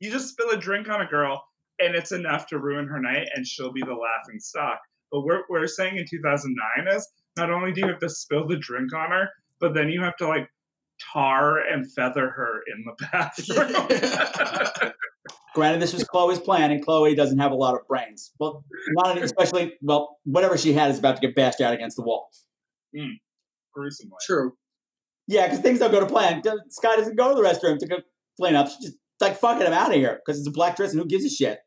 [0.01, 1.45] You just spill a drink on a girl,
[1.81, 4.79] and it's enough to ruin her night, and she'll be the laughing stock.
[5.11, 8.57] But what we're saying in 2009 is not only do you have to spill the
[8.57, 9.29] drink on her,
[9.59, 10.49] but then you have to like
[11.13, 14.93] tar and feather her in the bathroom.
[15.55, 18.33] Granted, this was Chloe's plan, and Chloe doesn't have a lot of brains.
[18.39, 22.03] Well, not especially well, whatever she had is about to get bashed out against the
[22.03, 22.31] wall.
[22.97, 23.19] Mm,
[23.75, 24.17] gruesomely.
[24.25, 24.53] True.
[25.27, 26.43] Yeah, because things don't go to plan.
[26.69, 28.03] Skye doesn't go to the restroom to
[28.39, 28.69] clean up.
[28.69, 31.07] She just like fucking him out of here because it's a black dress and who
[31.07, 31.59] gives a shit.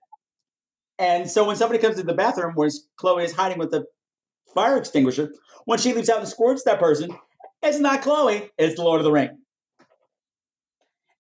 [1.00, 3.86] And so when somebody comes to the bathroom where Chloe is hiding with the
[4.54, 5.34] fire extinguisher,
[5.66, 7.16] when she leaps out and squirts that person,
[7.62, 9.38] it's not Chloe, it's the Lord of the Ring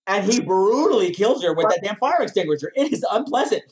[0.07, 2.71] and he brutally kills her with that damn fire extinguisher.
[2.75, 3.63] It is unpleasant.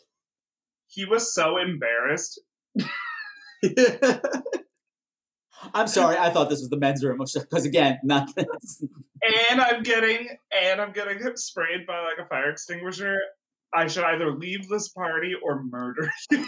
[0.87, 2.39] He was so embarrassed.
[5.73, 6.17] I'm sorry.
[6.17, 8.83] I thought this was the men's room because again, not this.
[9.49, 13.19] And I'm getting and I'm getting sprayed by like a fire extinguisher.
[13.73, 16.45] I should either leave this party or murder you.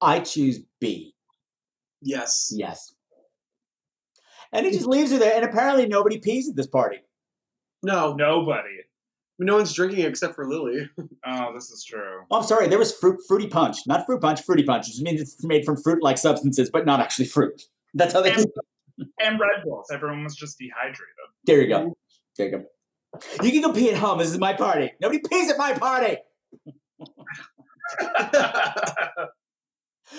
[0.00, 1.14] I choose B.
[2.02, 2.52] Yes.
[2.54, 2.94] Yes.
[4.52, 6.98] And he just leaves her there, and apparently nobody pees at this party.
[7.82, 8.68] No, nobody.
[9.38, 10.90] No one's drinking except for Lily.
[11.26, 12.24] oh, this is true.
[12.30, 12.68] Oh, I'm sorry.
[12.68, 15.76] There was fruit, fruity punch, not fruit punch, fruity punch, which means it's made from
[15.76, 17.62] fruit-like substances, but not actually fruit.
[17.94, 18.32] That's how they.
[18.32, 18.46] And,
[19.18, 19.86] and Red Bulls.
[19.90, 21.14] Everyone was just dehydrated.
[21.44, 21.78] There you go.
[21.78, 21.90] Mm-hmm.
[22.36, 22.64] There you go.
[23.42, 24.18] You can go pee at home.
[24.18, 24.92] This is my party.
[25.00, 26.18] Nobody pees at my party.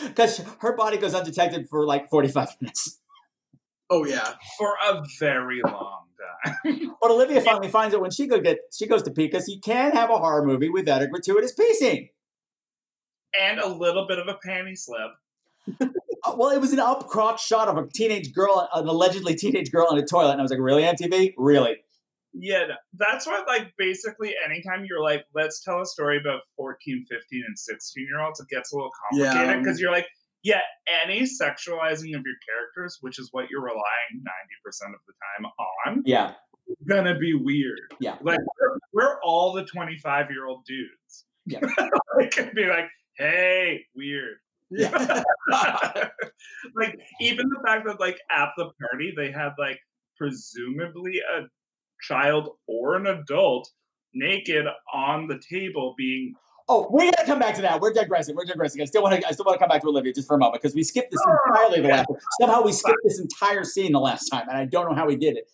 [0.08, 3.00] Because her body goes undetected for like 45 minutes.
[3.90, 6.06] Oh yeah, for a very long
[6.46, 6.96] time.
[7.02, 9.60] but Olivia finally finds it when she go get she goes to pee because you
[9.60, 12.10] can't have a horror movie without a gratuitous pee scene
[13.38, 15.12] and a little bit of a panty slip.
[16.24, 19.72] Uh, well, it was an up crotch shot of a teenage girl, an allegedly teenage
[19.72, 21.34] girl in a toilet, and I was like, "Really, MTV?
[21.36, 21.78] Really?"
[22.34, 22.64] Yeah,
[22.94, 27.60] that's what, like, basically, anytime you're like, let's tell a story about 14, 15, and
[27.60, 29.84] 16 year olds, it gets a little complicated um, because yeah.
[29.84, 30.08] you're like,
[30.44, 30.62] yeah,
[31.04, 34.24] any sexualizing of your characters, which is what you're relying
[34.66, 35.52] 90% of the time
[35.86, 36.34] on, yeah,
[36.88, 37.94] gonna be weird.
[38.00, 38.18] Yeah.
[38.22, 41.26] Like we're, we're all the 25 year old dudes.
[41.46, 41.60] Yeah.
[42.20, 44.38] it can be like, hey, weird.
[44.70, 44.90] Yeah.
[46.76, 49.80] like even the fact that like at the party they had like
[50.18, 51.42] presumably a
[52.02, 53.70] child or an adult
[54.14, 56.34] naked on the table being
[56.74, 57.82] Oh, we're gonna come back to that.
[57.82, 58.34] We're digressing.
[58.34, 58.82] We're digressing.
[58.82, 59.28] I still want to.
[59.28, 61.12] I still want to come back to Olivia just for a moment because we skipped
[61.12, 61.20] this
[61.50, 62.08] entirely the last.
[62.40, 65.18] Somehow we skipped this entire scene the last time, and I don't know how we
[65.18, 65.52] did it.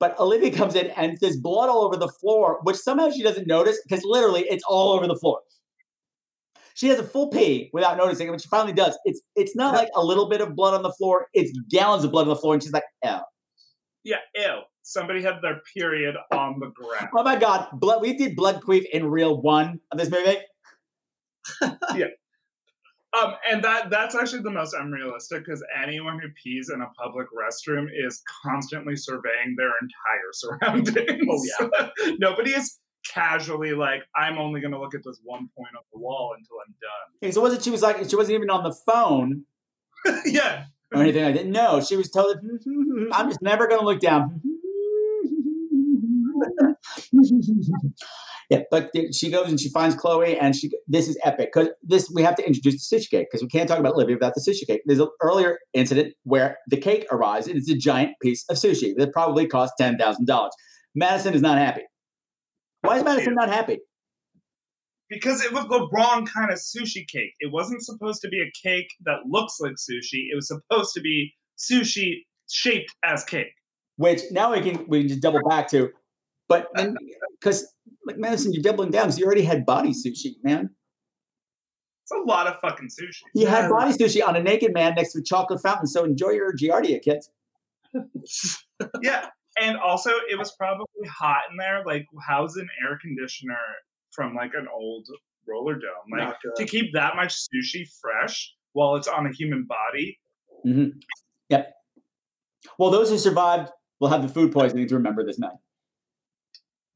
[0.00, 3.46] But Olivia comes in and there's blood all over the floor, which somehow she doesn't
[3.46, 5.40] notice because literally it's all over the floor.
[6.74, 8.30] She has a full pee without noticing it.
[8.30, 10.92] When she finally does, it's it's not like a little bit of blood on the
[10.92, 11.26] floor.
[11.34, 13.20] It's gallons of blood on the floor, and she's like, "Oh,
[14.04, 14.60] Yeah, ew.
[14.88, 17.10] Somebody had their period on the ground.
[17.14, 20.38] oh my god, blood." We did blood queef in real one of this movie.
[21.94, 22.06] Yeah.
[23.18, 27.26] Um, and that that's actually the most unrealistic because anyone who pees in a public
[27.32, 31.50] restroom is constantly surveying their entire surroundings.
[31.60, 32.14] Oh, yeah.
[32.18, 32.78] Nobody is
[33.10, 36.74] casually like, I'm only gonna look at this one point on the wall until I'm
[36.80, 37.16] done.
[37.22, 39.44] Okay, so wasn't she was like she wasn't even on the phone
[40.26, 40.64] yeah.
[40.94, 41.46] or anything like that?
[41.46, 42.36] No, she was told,
[43.12, 44.42] "I'm just never going to look down."
[48.50, 52.10] yeah, but she goes and she finds Chloe, and she this is epic because this
[52.14, 54.40] we have to introduce the sushi cake because we can't talk about Olivia without the
[54.40, 54.82] sushi cake.
[54.86, 58.94] There's an earlier incident where the cake arrives and it's a giant piece of sushi
[58.96, 60.52] that probably cost ten thousand dollars.
[60.94, 61.82] Madison is not happy.
[62.82, 63.78] Why is Madison not happy?
[65.08, 67.32] Because it was the wrong kind of sushi cake.
[67.40, 70.28] It wasn't supposed to be a cake that looks like sushi.
[70.30, 73.52] It was supposed to be sushi shaped as cake.
[73.96, 75.90] Which now we can we can just double back to,
[76.48, 76.68] but
[77.40, 77.72] because
[78.06, 80.70] like Madison, you're doubling down because you already had body sushi, man.
[82.02, 83.22] It's a lot of fucking sushi.
[83.34, 85.86] You had body sushi on a naked man next to a chocolate fountain.
[85.86, 87.30] So enjoy your Giardia, kids.
[89.02, 89.26] yeah,
[89.60, 91.82] and also it was probably hot in there.
[91.84, 93.58] Like, how's an air conditioner
[94.10, 95.06] from like an old
[95.46, 96.18] roller dome?
[96.18, 100.18] Like to keep that much sushi fresh while it's on a human body.
[100.66, 100.98] Mm-hmm.
[101.50, 101.74] Yep.
[102.78, 103.70] Well, those who survived
[104.00, 105.56] will have the food poisoning to remember this night.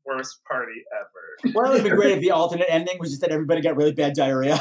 [0.07, 1.55] Worst party ever.
[1.55, 3.93] Well, it would be great if the alternate ending was just that everybody got really
[3.93, 4.61] bad diarrhea.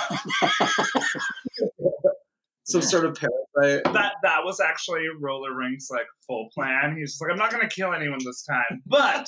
[2.65, 3.84] Some sort of parasite.
[3.93, 6.95] That that was actually Roller Rink's like full plan.
[6.97, 9.27] He's just like, I'm not gonna kill anyone this time, but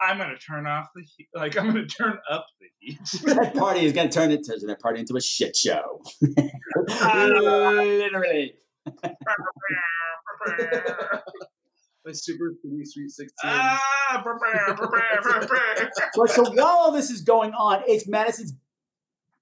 [0.00, 1.28] I'm gonna turn off the heat.
[1.34, 2.98] Like I'm gonna turn up the heat.
[3.34, 6.02] that party is going to turn it turn that party into a shit show.
[6.88, 8.54] Literally.
[12.04, 13.50] My super pretty sweet sixteen.
[13.50, 16.26] ah, prepare, prepare, prepare.
[16.28, 18.54] So while all this is going on, it's Madison's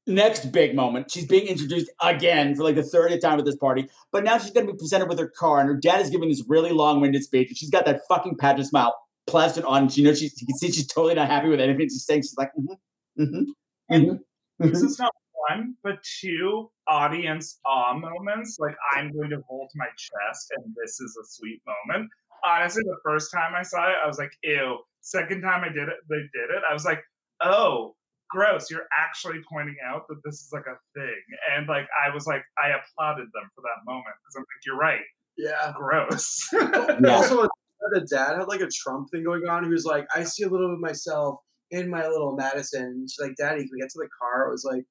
[0.07, 1.11] next big moment.
[1.11, 3.89] She's being introduced again for like the 30th time at this party.
[4.11, 6.29] But now she's going to be presented with her car, and her dad is giving
[6.29, 9.83] this really long winded speech, and she's got that fucking pageant smile plastered on.
[9.83, 12.23] And she knows she's, you can see she's totally not happy with anything she's saying.
[12.23, 15.13] She's like, mm-hmm, mm-hmm, mm-hmm, this is not
[15.49, 18.59] one, but two audience awe moments.
[18.59, 22.11] Like I'm going to hold my chest, and this is a sweet moment.
[22.45, 25.89] Honestly, the first time I saw it, I was like, "Ew." Second time I did
[25.89, 26.63] it, they did it.
[26.69, 27.03] I was like,
[27.43, 27.95] "Oh,
[28.31, 31.23] gross!" You're actually pointing out that this is like a thing,
[31.55, 34.77] and like I was like, I applauded them for that moment because I'm like, "You're
[34.79, 35.05] right."
[35.37, 35.73] Yeah.
[35.77, 36.49] Gross.
[36.53, 37.17] Yeah.
[37.17, 37.49] Also,
[37.93, 39.65] the dad had like a Trump thing going on.
[39.65, 41.39] He was like, I see a little of myself
[41.71, 42.85] in my little Madison.
[42.85, 44.49] And she's like, Daddy, can we get to the car?
[44.49, 44.85] It was like,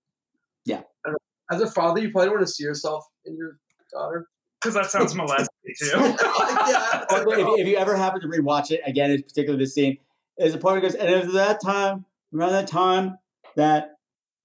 [0.65, 0.81] Yeah.
[1.05, 1.55] I don't know.
[1.55, 3.57] As a father, you probably don't want to see yourself in your
[3.93, 4.27] daughter.
[4.61, 5.47] Because that sounds molesting
[5.79, 5.87] too.
[5.93, 7.05] yeah.
[7.09, 9.97] If, if you ever happen to rewatch it again, it's particularly this scene.
[10.37, 13.17] There's a point where goes, and it was that time, around that time
[13.55, 13.95] that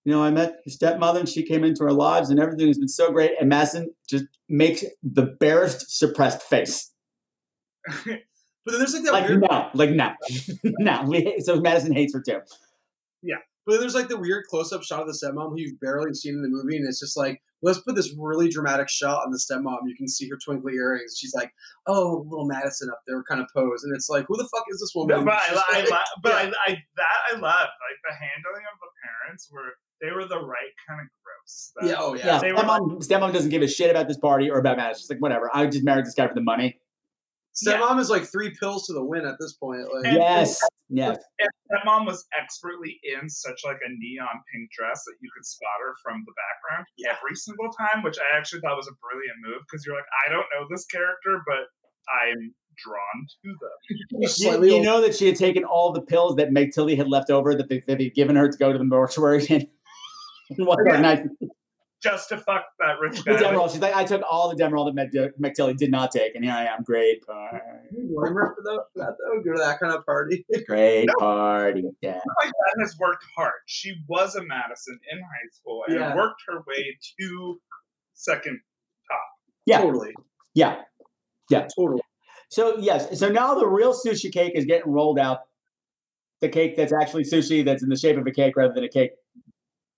[0.04, 2.78] you know I met your stepmother, and she came into our lives, and everything has
[2.78, 3.32] been so great.
[3.38, 6.92] And Madison just makes the barest suppressed face,
[8.66, 9.42] But then there's like that like weird.
[9.42, 10.12] no, like no,
[10.64, 11.04] no.
[11.06, 12.40] We, so Madison hates her too.
[13.22, 13.36] Yeah.
[13.64, 16.34] But then there's like the weird close-up shot of the stepmom who you've barely seen
[16.34, 19.38] in the movie, and it's just like, let's put this really dramatic shot on the
[19.38, 19.78] stepmom.
[19.86, 21.16] You can see her twinkly earrings.
[21.18, 21.50] She's like,
[21.86, 24.80] "Oh, little Madison up there, kind of pose," and it's like, who the fuck is
[24.80, 25.18] this woman?
[25.18, 26.36] No, but I, She's I, like- lo- but Yeah.
[26.38, 27.68] I, I, that I love.
[27.68, 31.72] Like the handling of the parents were, they were the right kind of gross.
[31.76, 32.26] That- yeah, oh yeah.
[32.26, 35.00] Yeah, They were- stepmom, stepmom doesn't give a shit about this party or about Madison.
[35.02, 35.50] She's like, whatever.
[35.52, 36.78] I just married this guy for the money.
[37.56, 39.80] Stepmom is like three pills to the win at this point.
[39.92, 40.60] Like, And- Yes,
[40.90, 41.16] yes.
[41.40, 45.44] And that mom was expertly in such like a neon pink dress that you could
[45.46, 49.38] spot her from the background every single time, which I actually thought was a brilliant
[49.42, 51.64] move because you're like, I don't know this character, but
[52.12, 54.20] I'm drawn to them.
[54.68, 57.30] You, you know that she had taken all the pills that Meg Tilly had left
[57.30, 59.66] over that, they, that they'd given her to go to the mortuary and
[60.66, 61.00] one Yeah.
[61.00, 61.22] night.
[62.06, 63.42] Just to fuck that rich The guy.
[63.42, 63.70] Demerol.
[63.70, 66.54] She's like, I took all the Demerol that Meg, Meg did not take, and here
[66.54, 66.82] I am.
[66.84, 67.58] Great party.
[67.90, 69.42] you blame her for that, though.
[69.44, 70.46] Go to that kind of party.
[70.68, 71.84] Great party.
[72.00, 72.20] Yeah.
[72.38, 73.52] my dad has worked hard.
[73.66, 76.14] She was a Madison in high school and Yeah.
[76.14, 77.60] worked her way to
[78.14, 78.60] second
[79.10, 79.20] top.
[79.66, 79.80] Yeah.
[79.80, 80.14] Totally.
[80.54, 80.82] Yeah.
[81.50, 81.66] Yeah.
[81.76, 82.02] Totally.
[82.50, 83.18] So, yes.
[83.18, 85.40] So now the real sushi cake is getting rolled out.
[86.40, 88.88] The cake that's actually sushi that's in the shape of a cake rather than a
[88.88, 89.12] cake.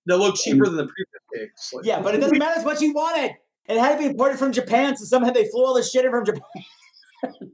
[0.09, 1.73] They look cheaper than the previous cakes.
[1.75, 2.55] Like, Yeah, but it doesn't matter.
[2.57, 3.33] It's what she wanted.
[3.67, 6.11] It had to be imported from Japan, so somehow they flew all this shit in
[6.11, 6.43] from Japan.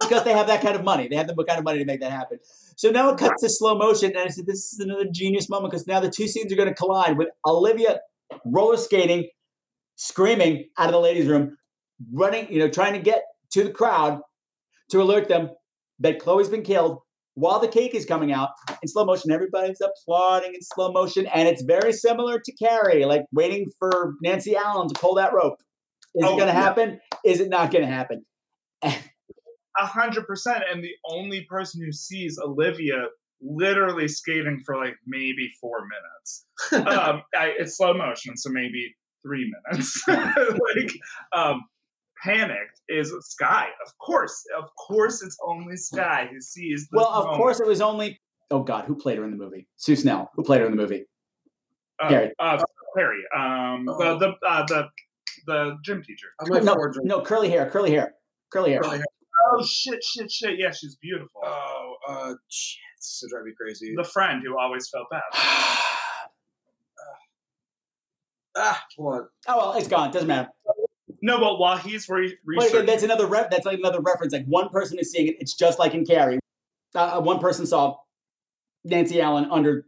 [0.00, 1.08] because they have that kind of money.
[1.08, 2.38] They have the kind of money to make that happen.
[2.76, 5.72] So now it cuts to slow motion, and I said, "This is another genius moment
[5.72, 8.00] because now the two scenes are going to collide with Olivia
[8.44, 9.28] roller skating,
[9.96, 11.56] screaming out of the ladies' room,
[12.12, 14.20] running, you know, trying to get to the crowd
[14.90, 15.50] to alert them
[16.00, 16.98] that Chloe's been killed
[17.40, 18.50] while the cake is coming out
[18.82, 19.30] in slow motion.
[19.30, 24.54] Everybody's applauding in slow motion, and it's very similar to Carrie, like waiting for Nancy
[24.54, 25.56] Allen to pull that rope.
[26.14, 26.52] Is Oh, it going to yeah.
[26.52, 27.00] happen?
[27.24, 28.24] Is it not going to happen?
[28.82, 30.64] A hundred percent.
[30.70, 33.06] And the only person who sees Olivia
[33.40, 36.46] literally skating for like maybe four minutes.
[36.72, 38.94] um, I, it's slow motion, so maybe
[39.24, 40.02] three minutes.
[40.08, 40.92] like,
[41.32, 41.62] um,
[42.22, 43.68] panicked is Skye.
[43.86, 46.82] Of course, of course, it's only Skye who sees.
[46.82, 47.36] This Well, of moment.
[47.38, 48.20] course, it was only.
[48.50, 49.68] Oh God, who played her in the movie?
[49.76, 50.30] Sue Snell.
[50.34, 51.04] Who played her in the movie?
[52.02, 52.32] Uh, Carrie.
[52.38, 52.62] uh,
[52.96, 53.22] Harry.
[53.36, 54.88] Um, the the uh, the
[55.46, 56.28] the gym teacher.
[56.46, 58.14] no, no, curly hair, curly hair,
[58.50, 58.80] curly hair.
[58.84, 60.58] Oh shit, shit, shit!
[60.58, 61.40] Yeah, she's beautiful.
[61.42, 63.94] Oh, uh, shit, this is drive me crazy.
[63.96, 65.22] The friend who always felt bad.
[68.56, 69.28] ah, hold on.
[69.48, 70.10] Oh well, it's gone.
[70.10, 70.48] Doesn't matter.
[71.22, 74.32] No, but while he's re- Wait, researching, that's another ref- that's like another reference.
[74.32, 75.36] Like one person is seeing it.
[75.38, 76.38] It's just like in Carrie.
[76.94, 77.96] Uh, one person saw
[78.84, 79.86] Nancy Allen under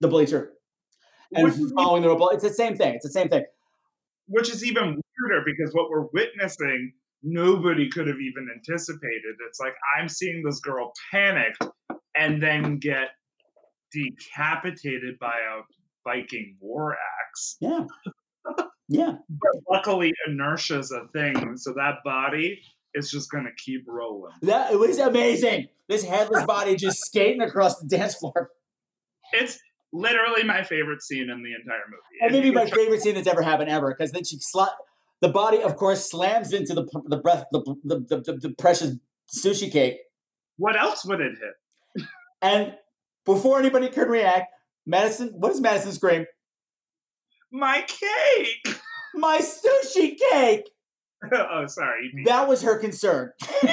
[0.00, 0.52] the bleacher
[1.34, 2.30] and Which following the rope.
[2.32, 2.94] It's the same thing.
[2.94, 3.44] It's the same thing.
[4.26, 9.36] which is even weirder because what we're witnessing, nobody could have even anticipated.
[9.48, 11.54] It's like I'm seeing this girl panic
[12.16, 13.08] and then get
[13.92, 15.62] decapitated by a
[16.04, 16.96] Viking war
[17.28, 17.56] axe.
[17.60, 17.84] Yeah.
[18.92, 19.14] Yeah.
[19.28, 22.60] But luckily, inertia's a thing, so that body
[22.94, 24.32] is just going to keep rolling.
[24.42, 25.68] That it was amazing.
[25.88, 28.50] This headless body just skating across the dance floor.
[29.32, 29.58] It's
[29.92, 32.20] literally my favorite scene in the entire movie.
[32.20, 34.68] And maybe my favorite scene that's ever happened ever, because then she sla-
[35.20, 38.96] the body, of course, slams into the the breath the the, the, the, the precious
[39.34, 39.98] sushi cake.
[40.58, 42.04] What else would it hit?
[42.44, 42.74] And
[43.24, 44.52] before anybody could react,
[44.84, 46.26] Madison, what does Madison scream?
[47.52, 48.76] My cake!
[49.14, 50.70] My sushi cake!
[51.32, 52.12] oh, sorry.
[52.24, 53.32] That was her concern.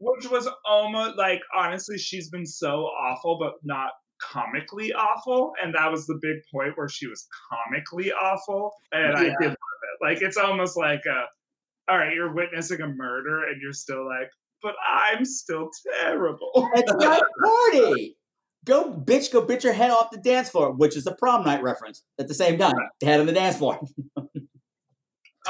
[0.00, 3.90] which was almost like honestly she's been so awful but not
[4.20, 9.24] comically awful and that was the big point where she was comically awful and i
[9.24, 11.24] did love it like it's almost like a
[11.90, 14.28] all right you're witnessing a murder and you're still like
[14.60, 15.70] but i'm still
[16.00, 16.96] terrible It's a
[17.44, 18.17] party.
[18.68, 21.62] Go bitch, go bitch your head off the dance floor, which is a prom night
[21.62, 22.74] reference at the same time.
[23.02, 23.80] Head on the dance floor.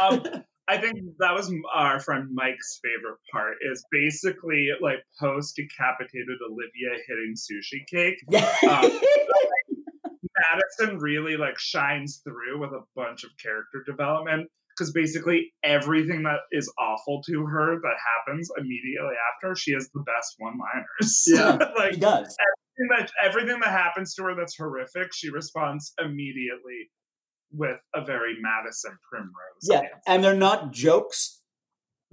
[0.01, 0.23] um,
[0.69, 3.57] I think that was our friend Mike's favorite part.
[3.73, 8.19] Is basically like post decapitated Olivia hitting sushi cake.
[8.71, 9.01] Um,
[10.79, 16.39] Madison really like shines through with a bunch of character development because basically everything that
[16.53, 21.25] is awful to her that happens immediately after, she has the best one-liners.
[21.27, 22.37] Yeah, like she does.
[22.81, 26.91] Everything that, everything that happens to her that's horrific, she responds immediately
[27.51, 29.33] with a very Madison Primrose.
[29.63, 31.41] Yeah, and they're not jokes.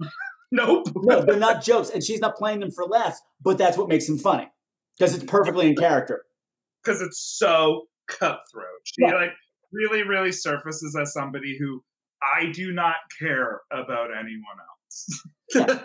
[0.52, 0.86] Nope.
[0.94, 3.20] No, they're not jokes, and she's not playing them for laughs.
[3.42, 4.48] But that's what makes them funny
[4.96, 6.24] because it's perfectly in character.
[6.84, 8.78] because it's so cutthroat.
[8.84, 9.14] She Yeah.
[9.14, 9.32] like
[9.72, 11.82] really, really surfaces as somebody who
[12.22, 15.22] I do not care about anyone else.
[15.54, 15.84] yeah.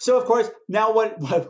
[0.00, 1.48] So of course, now what what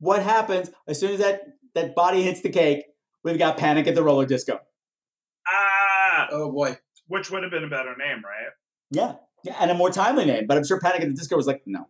[0.00, 1.42] what happens as soon as that
[1.74, 2.84] that body hits the cake?
[3.24, 4.60] We've got Panic at the Roller Disco.
[5.48, 6.76] Ah, oh boy,
[7.06, 8.52] which would have been a better name, right?
[8.90, 10.46] Yeah, yeah, and a more timely name.
[10.46, 11.88] But I'm sure Panic at the Disco was like, no.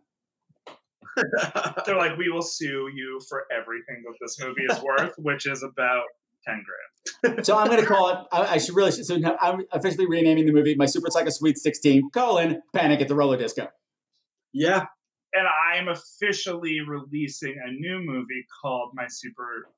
[1.85, 5.63] They're like, we will sue you for everything that this movie is worth, which is
[5.63, 6.05] about
[6.45, 6.63] ten
[7.23, 7.45] grand.
[7.45, 8.17] So I'm going to call it.
[8.31, 8.91] I, I should really.
[8.91, 13.07] So now I'm officially renaming the movie "My Super Psycho Sweet 16: colon Panic at
[13.07, 13.67] the Roller Disco."
[14.53, 14.85] Yeah,
[15.33, 19.69] and I'm officially releasing a new movie called My Super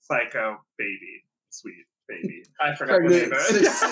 [0.00, 2.42] Psycho Baby, Sweet Baby.
[2.60, 3.70] I forgot the name of Pregnant, it.
[3.70, 3.84] six-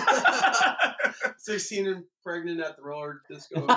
[1.38, 3.66] Sixteen and pregnant at the roller disco.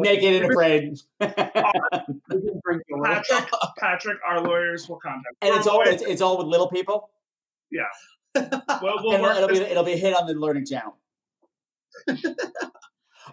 [0.00, 0.98] Naked and afraid.
[1.20, 2.86] Patrick,
[3.78, 5.36] Patrick, our lawyers will contact.
[5.42, 7.10] and it's all it's, it's all with little people.
[7.70, 7.84] Yeah.
[8.34, 10.96] Well, we'll and work it'll be it'll be a hit on the Learning Channel.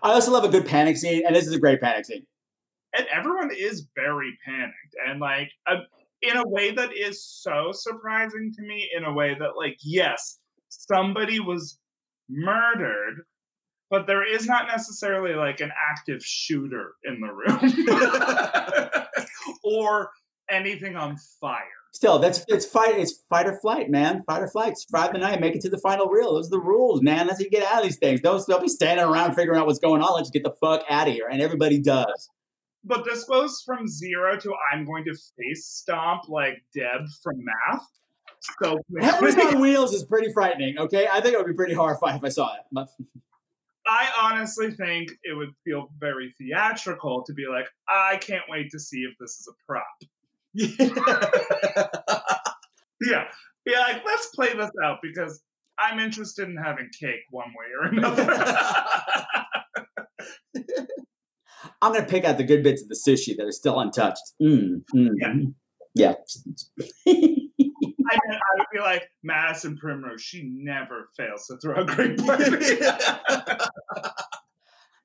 [0.04, 2.26] I also love a good panic scene, and this is a great panic scene.
[2.98, 5.78] and everyone is very panicked and like uh,
[6.22, 10.40] in a way that is so surprising to me in a way that like yes
[10.70, 11.78] somebody was
[12.30, 13.22] murdered
[13.90, 19.06] but there is not necessarily like an active shooter in the room
[19.64, 20.10] or
[20.50, 24.22] anything on fire Still, that's it's fight it's fight or flight, man.
[24.28, 24.78] Fight or flight.
[24.78, 26.34] Survive the night, make it to the final reel.
[26.34, 27.26] Those are the rules, man.
[27.26, 28.20] That's how you get out of these things.
[28.20, 30.14] Don't don't be standing around figuring out what's going on.
[30.14, 31.30] Let's get the fuck out of here.
[31.32, 32.30] And everybody does.
[32.84, 37.88] but this goes from zero to I'm going to face stomp like Deb from Math.
[38.62, 40.78] So Headless on Wheels is pretty frightening.
[40.78, 42.88] Okay, I think it would be pretty horrifying if I saw it.
[43.88, 48.80] I honestly think it would feel very theatrical to be like, I can't wait to
[48.80, 49.86] see if this is a prop.
[53.02, 53.26] yeah,
[53.66, 55.42] yeah, like let's play this out because
[55.78, 58.24] I'm interested in having cake one way or another.
[61.82, 64.24] I'm gonna pick out the good bits of the sushi that are still untouched.
[64.42, 65.54] Mm, mm,
[65.94, 66.14] yeah.
[66.80, 67.52] I mean,
[68.08, 70.22] I would be like Madison Primrose.
[70.22, 72.78] She never fails to throw a great party.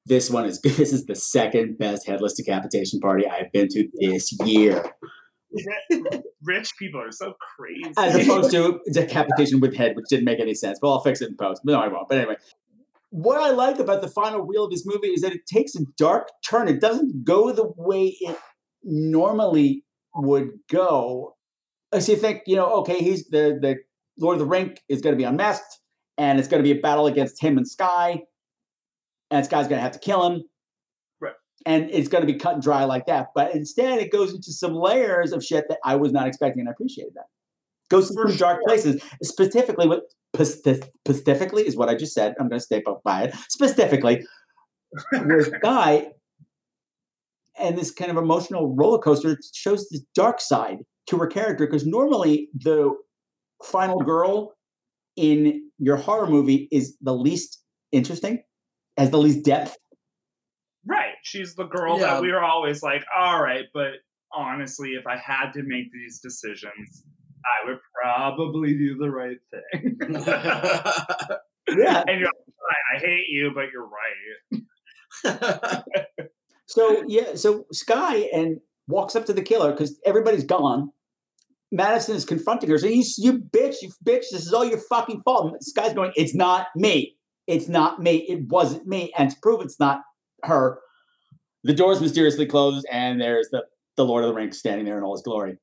[0.07, 4.33] This one is this is the second best headless decapitation party I've been to this
[4.45, 4.85] year,
[6.43, 7.93] Rich people are so crazy.
[7.97, 10.79] as opposed to decapitation with head, which didn't make any sense.
[10.81, 11.63] But I'll fix it in post.
[11.65, 12.09] No, I won't.
[12.09, 12.37] But anyway,
[13.11, 15.81] what I like about the final reel of this movie is that it takes a
[15.99, 16.69] dark turn.
[16.69, 18.39] It doesn't go the way it
[18.83, 21.37] normally would go.
[21.99, 23.77] So you think, you know, okay, he's the the
[24.19, 25.81] Lord of the Rink is going to be unmasked,
[26.17, 28.23] and it's going to be a battle against him and Skye,
[29.31, 30.45] and Skye's going to have to kill him.
[31.67, 33.29] And it's going to be cut and dry like that.
[33.35, 36.69] But instead, it goes into some layers of shit that I was not expecting, and
[36.69, 37.27] I appreciated that.
[37.91, 40.05] Goes to some dark places, specifically what
[40.39, 42.35] specifically is what I just said.
[42.39, 43.35] I'm going to stay by it.
[43.49, 44.25] Specifically,
[45.13, 46.09] this Guy
[47.59, 50.79] and this kind of emotional roller coaster shows this dark side
[51.09, 52.95] to her character because normally the
[53.63, 54.55] final girl
[55.17, 57.63] in your horror movie is the least
[57.93, 58.43] interesting,
[58.97, 59.77] has the least depth.
[60.91, 61.15] Right.
[61.23, 62.15] She's the girl Yeah.
[62.15, 63.93] that we were always like, all right, but
[64.33, 67.05] honestly, if I had to make these decisions,
[67.45, 69.99] I would probably do the right thing.
[71.69, 72.03] Yeah.
[72.09, 73.89] And you're like, I hate you, but you're
[75.23, 75.83] right.
[76.67, 80.91] So yeah, so Skye and walks up to the killer because everybody's gone.
[81.73, 82.79] Madison is confronting her.
[82.79, 85.53] So you, you bitch, you bitch, this is all your fucking fault.
[85.53, 87.17] And Skye's going, it's not me.
[87.49, 88.19] It's not me.
[88.29, 89.13] It wasn't me.
[89.19, 90.03] And to prove it's not
[90.45, 90.81] her,
[91.65, 93.65] the doors mysteriously close and there's the,
[93.97, 95.59] the Lord of the Rings standing there in all his glory.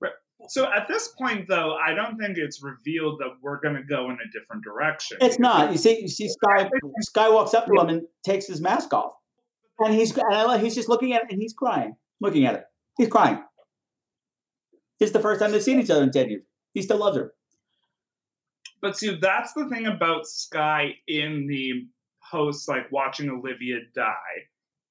[0.00, 0.12] Right.
[0.48, 4.06] So at this point, though, I don't think it's revealed that we're going to go
[4.06, 5.18] in a different direction.
[5.20, 5.72] It's not.
[5.72, 6.68] You see, you see Skye
[7.02, 9.12] Skye walks up to him and takes his mask off.
[9.78, 11.96] And he's and he's just looking at it and he's crying.
[12.20, 12.64] Looking at it.
[12.98, 13.42] He's crying.
[14.98, 16.42] This is the first time they've seen each other in 10 years.
[16.74, 17.32] He still loves her.
[18.82, 21.86] But see, that's the thing about Skye in the
[22.30, 24.46] post, like watching Olivia die.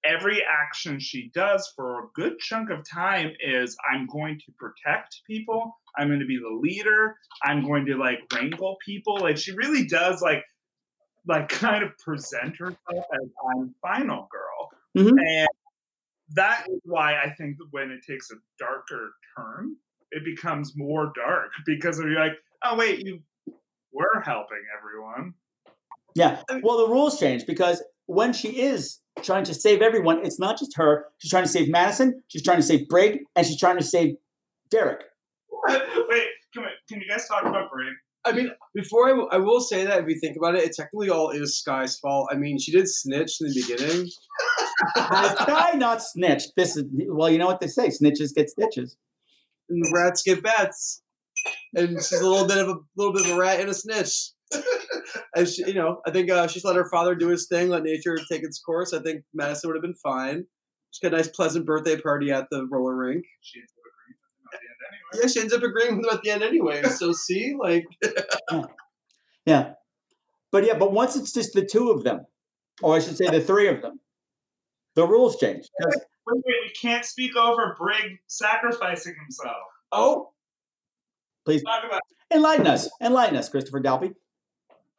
[0.06, 5.22] Every action she does for a good chunk of time is I'm going to protect
[5.28, 5.78] people.
[5.98, 7.16] I'm going to be the leader.
[7.44, 9.18] I'm going to like wrangle people.
[9.20, 10.44] Like she really does like
[11.28, 12.78] like kind of present herself
[13.14, 14.70] as I'm final girl.
[14.98, 15.20] Mhm.
[15.20, 15.48] And
[16.36, 19.76] that is why I think that when it takes a darker turn,
[20.11, 23.20] it becomes more dark because you're like, oh wait, you
[23.91, 25.34] were helping everyone.
[26.15, 26.41] Yeah.
[26.64, 30.76] Well, the rules change because when she is trying to save everyone, it's not just
[30.77, 31.06] her.
[31.19, 34.15] She's trying to save Madison, she's trying to save Brigg, and she's trying to save
[34.72, 35.02] Derek.
[35.68, 35.80] wait,
[36.53, 37.94] can, we, can you guys talk about Brigg?
[38.26, 40.73] I mean, before I, w- I will say that if you think about it, it
[40.76, 42.30] technically all is Skye's fault.
[42.31, 44.10] I mean, she did snitch in the beginning.
[44.95, 46.52] Has Skye not snitched?
[46.57, 48.98] This is well, you know what they say: snitches get stitches.
[49.69, 51.02] and rats get bats.
[51.73, 54.31] And she's a little bit of a little bit of a rat and a snitch.
[55.36, 57.84] and she, you know, I think uh, she's let her father do his thing, let
[57.84, 58.94] nature take its course.
[58.94, 60.45] I think Madison would have been fine.
[60.91, 63.23] She got a nice, pleasant birthday party at the roller rink.
[63.41, 64.07] She ends up agreeing
[64.38, 64.84] with him at the end
[65.14, 65.22] anyway.
[65.22, 66.81] Yeah, she ends up agreeing with him at the end anyway.
[66.98, 67.86] So see, like,
[69.45, 69.73] Yeah.
[70.52, 72.26] But yeah, but once it's just the two of them,
[72.81, 73.99] or I should say the three of them,
[74.95, 75.65] the rules change.
[75.86, 75.95] Wait,
[76.27, 79.57] wait, we can't speak over Brigg sacrificing himself.
[79.91, 80.31] oh,
[81.45, 82.02] Please Talk about.
[82.34, 82.90] enlighten us.
[83.02, 84.14] Enlighten us, Christopher Dalbey.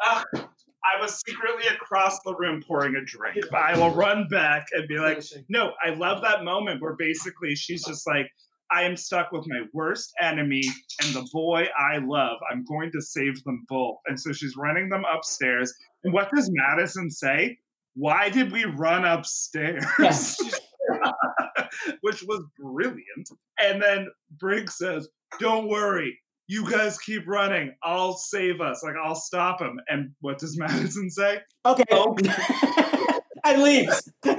[0.02, 3.44] Ah, I was secretly across the room pouring a drink.
[3.54, 7.84] I will run back and be like, no, I love that moment where basically she's
[7.84, 8.26] just like,
[8.72, 10.62] I am stuck with my worst enemy
[11.02, 12.38] and the boy I love.
[12.50, 13.96] I'm going to save them both.
[14.06, 15.74] And so she's running them upstairs.
[16.04, 17.58] And what does Madison say?
[17.94, 19.84] Why did we run upstairs?
[19.98, 20.60] Yes.
[22.00, 23.30] Which was brilliant.
[23.58, 24.08] And then
[24.38, 25.08] Briggs says,
[25.38, 26.18] Don't worry.
[26.50, 27.72] You guys keep running.
[27.84, 28.82] I'll save us.
[28.82, 29.78] Like, I'll stop him.
[29.88, 31.38] And what does Madison say?
[31.64, 31.84] Okay.
[31.92, 32.16] Oh.
[33.44, 34.12] and leaves.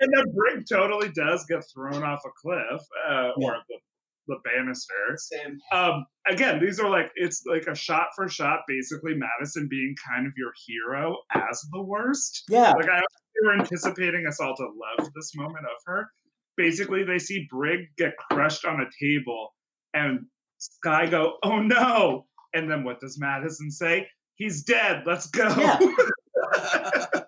[0.00, 3.78] And then Brigg totally does get thrown off a cliff, uh, or the
[4.26, 5.16] the banister.
[5.16, 5.58] Same.
[5.72, 10.26] Um, again, these are like it's like a shot for shot, basically Madison being kind
[10.26, 12.44] of your hero as the worst.
[12.50, 12.72] Yeah.
[12.72, 16.10] Like I we were anticipating us all to love this moment of her.
[16.58, 19.54] Basically, they see Brigg get crushed on a table,
[19.94, 20.26] and
[20.72, 24.06] Skye go, "Oh no!" And then what does Madison say?
[24.36, 25.02] He's dead.
[25.06, 25.48] Let's go.
[25.58, 25.78] Yeah.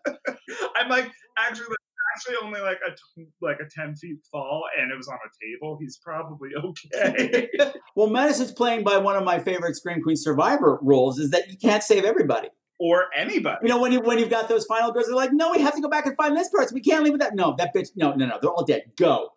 [0.77, 1.67] I'm like, actually,
[2.15, 2.93] actually only like a
[3.41, 5.79] like a ten feet fall, and it was on a table.
[5.81, 7.49] He's probably okay.
[7.97, 11.57] Well, Madison's playing by one of my favorite Scream Queen Survivor rules is that you
[11.57, 12.49] can't save everybody.
[12.79, 13.57] or anybody.
[13.63, 15.75] You know, when you when you've got those final girls, they're like, no, we have
[15.75, 16.75] to go back and find this person.
[16.75, 17.35] We can't leave with that.
[17.35, 17.89] No, that bitch.
[17.97, 18.39] No, no, no.
[18.41, 18.83] They're all dead.
[18.99, 19.31] Go.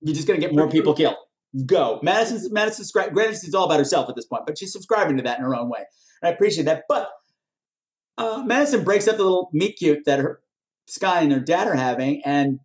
[0.00, 1.16] You're just gonna get more people killed.
[1.66, 2.00] Go.
[2.02, 5.22] Madison's Madison's scri- granted she's all about herself at this point, but she's subscribing to
[5.22, 5.84] that in her own way.
[6.20, 6.84] And I appreciate that.
[6.88, 7.10] But
[8.18, 10.40] uh, Madison breaks up the little meet cute that her
[10.86, 12.58] Skye and her dad are having, and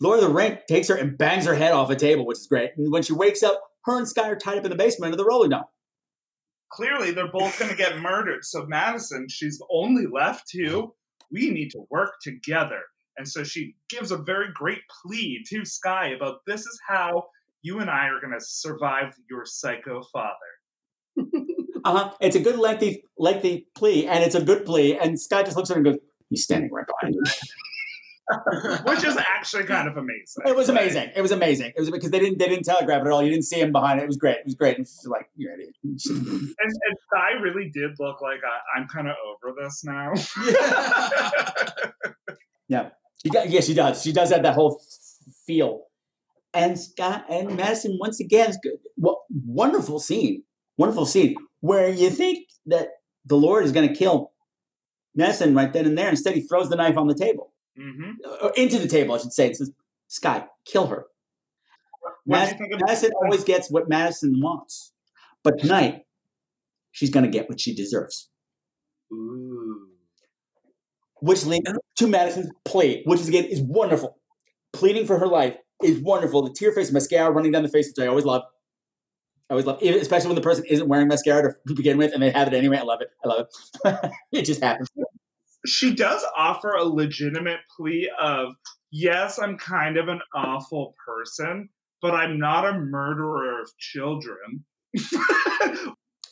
[0.00, 2.46] Lord of the Rink takes her and bangs her head off a table, which is
[2.46, 2.70] great.
[2.76, 5.18] And when she wakes up, her and Skye are tied up in the basement of
[5.18, 5.64] the roller dome.
[6.72, 8.44] Clearly, they're both going to get murdered.
[8.44, 10.94] So Madison, she's only left to.
[11.30, 12.80] We need to work together.
[13.16, 17.24] And so she gives a very great plea to Skye about this is how
[17.66, 20.30] you and I are going to survive your psycho father.
[21.84, 22.12] Uh-huh.
[22.20, 24.98] It's a good lengthy lengthy plea, and it's a good plea.
[24.98, 27.22] And Skye just looks at him and goes, "He's standing right behind you."
[28.84, 30.42] which is actually kind of amazing.
[30.44, 31.12] It was amazing.
[31.14, 31.72] It was amazing.
[31.76, 33.22] It was because they didn't they didn't telegraph it at all.
[33.22, 34.02] You didn't see him behind it.
[34.02, 34.38] It was great.
[34.38, 34.78] It was great.
[34.78, 36.00] And she's like, "You're an idiot." And,
[36.58, 36.72] and
[37.06, 40.12] Skye really did look like I, I'm kind of over this now.
[42.68, 42.90] Yeah,
[43.22, 43.46] she does.
[43.48, 44.02] Yeah, she does.
[44.02, 44.80] She does have that whole
[45.46, 45.84] feel.
[46.56, 48.54] And Scott and Madison once again.
[48.96, 50.42] Well, wonderful scene.
[50.78, 52.88] Wonderful scene where you think that
[53.26, 54.32] the Lord is going to kill
[55.14, 56.08] Madison right then and there.
[56.08, 58.12] Instead, he throws the knife on the table, hmm
[58.42, 59.48] or into the table, I should say.
[59.48, 59.70] It says,
[60.08, 61.06] "Skye, kill her."
[62.00, 64.92] What do you Madison, Madison always gets what Madison wants,
[65.42, 66.06] but tonight
[66.90, 68.30] she's going to get what she deserves.
[69.12, 69.88] Ooh.
[71.20, 74.18] which leads to Madison's plea, which is again is wonderful.
[74.72, 76.42] Pleading for her life is wonderful.
[76.42, 78.42] The tear face mascara running down the face, which I always love.
[79.48, 82.22] I always love, even- especially when the person isn't wearing mascara to begin with, and
[82.22, 82.78] they have it anyway.
[82.78, 83.10] I love it.
[83.24, 83.46] I love
[83.84, 84.10] it.
[84.32, 84.88] it just happens.
[85.66, 88.54] she does offer a legitimate plea of
[88.92, 91.68] yes i'm kind of an awful person
[92.00, 94.64] but i'm not a murderer of children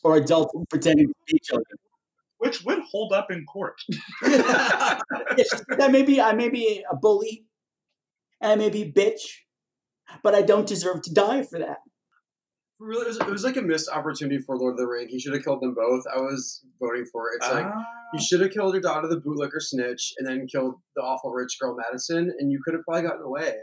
[0.04, 1.76] Or adults pretending to be children.
[2.38, 3.74] which would hold up in court
[4.22, 5.00] Yeah,
[5.78, 7.44] that may be I may be a bully,
[8.44, 9.22] I may be bitch,
[10.22, 11.78] but I don't deserve to die for that.
[12.80, 15.06] Really, it was, it was like a missed opportunity for Lord of the Ring.
[15.08, 16.04] He should have killed them both.
[16.12, 17.36] I was voting for it.
[17.36, 17.84] It's like Ah.
[18.12, 21.56] you should have killed your daughter, the bootlicker snitch, and then killed the awful rich
[21.60, 23.54] girl Madison, and you could have probably gotten away.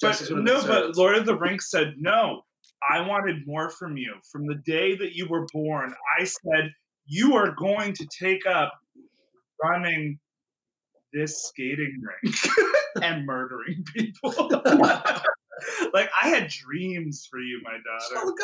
[0.00, 2.42] But justice would have no but lord of the rings said no
[2.90, 6.70] i wanted more from you from the day that you were born i said
[7.06, 8.72] you are going to take up
[9.62, 10.18] running
[11.16, 12.36] this skating rink
[13.02, 14.32] and murdering people
[15.94, 18.36] like i had dreams for you my daughter Call the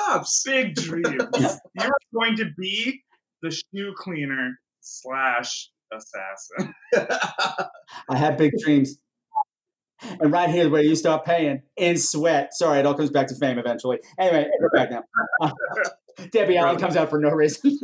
[0.47, 1.59] big dreams.
[1.79, 3.03] You're going to be
[3.43, 6.75] the shoe cleaner slash assassin.
[8.09, 8.99] I had big dreams.
[10.21, 12.55] And right here is where you start paying in sweat.
[12.55, 14.01] Sorry, it all comes back to fame eventually.
[14.19, 15.05] Anyway, we're back now.
[15.41, 15.51] Uh,
[16.33, 17.79] Debbie Allen comes out for no reason.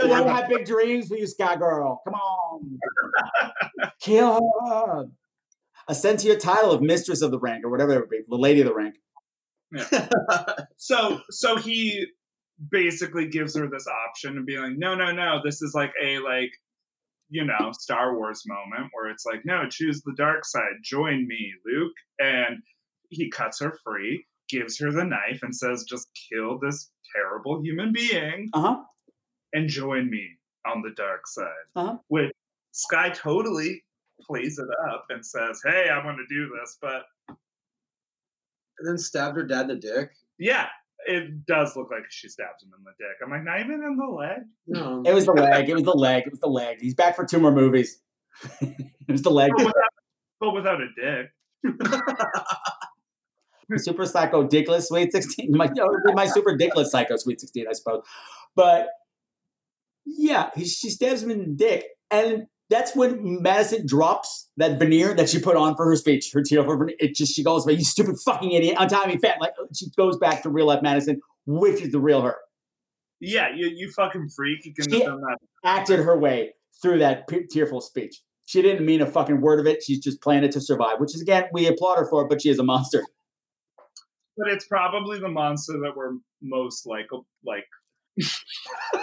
[0.00, 2.00] And I have big dreams for you, Skye Girl.
[2.04, 2.78] Come on.
[4.00, 5.04] Kill her.
[5.88, 8.36] Ascend to your title of Mistress of the Rank or whatever it would be, the
[8.36, 8.94] Lady of the Rank.
[9.72, 10.08] Yeah.
[10.76, 12.06] So so he
[12.70, 16.18] basically gives her this option and being like, no, no, no, this is like a
[16.18, 16.50] like
[17.28, 21.52] you know Star Wars moment where it's like, no, choose the dark side, join me,
[21.64, 22.58] Luke, and
[23.08, 27.92] he cuts her free, gives her the knife, and says, just kill this terrible human
[27.92, 28.76] being Uh huh.
[29.52, 30.28] And join me
[30.66, 31.46] on the dark side.
[31.74, 31.96] Uh-huh.
[32.08, 32.32] Which
[32.72, 33.82] Skye totally
[34.20, 39.36] plays it up and says, hey, I want to do this, but and then stabbed
[39.36, 40.12] her dad in the dick.
[40.38, 40.68] yeah,
[41.06, 43.16] it does look like she stabs him in the dick.
[43.22, 44.38] I'm like, not even in the leg.
[44.66, 45.02] No.
[45.06, 45.68] It was the leg.
[45.68, 46.24] It was the leg.
[46.26, 46.78] It was the leg.
[46.80, 48.00] He's back for two more movies.
[48.60, 49.50] it was the leg.
[49.56, 49.92] But without,
[50.40, 51.30] but without a dick.
[53.76, 57.68] super psycho dickless sweet 16 my, no, it'd be my super dickless psycho sweet 16
[57.68, 58.02] i suppose
[58.56, 58.88] but
[60.04, 65.14] yeah he, she stabs him in the dick and that's when madison drops that veneer
[65.14, 67.66] that she put on for her speech her teal for veneer it just she goes
[67.66, 70.82] you stupid fucking idiot untie me fat like uh, she goes back to real life
[70.82, 72.36] madison which is the real her
[73.18, 74.64] Yeah, you, you fucking freak.
[74.64, 75.06] You can She-
[75.64, 79.82] acted her way through that tearful speech she didn't mean a fucking word of it
[79.82, 82.40] she's just playing it to survive which is again we applaud her for it but
[82.40, 83.04] she is a monster
[84.36, 87.08] but it's probably the monster that we're most like
[87.44, 87.66] like.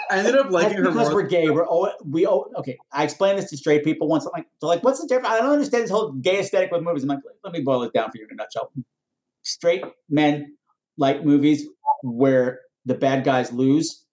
[0.09, 1.23] I ended up liking That's her because more.
[1.23, 1.49] we're gay.
[1.49, 2.77] We're all, we all, okay.
[2.91, 4.25] I explained this to straight people once.
[4.25, 5.29] I'm like, they're like, what's the difference?
[5.29, 7.03] I don't understand this whole gay aesthetic with movies.
[7.03, 8.71] I'm like, let me boil it down for you in a nutshell.
[9.43, 10.57] Straight men
[10.97, 11.67] like movies
[12.03, 14.05] where the bad guys lose.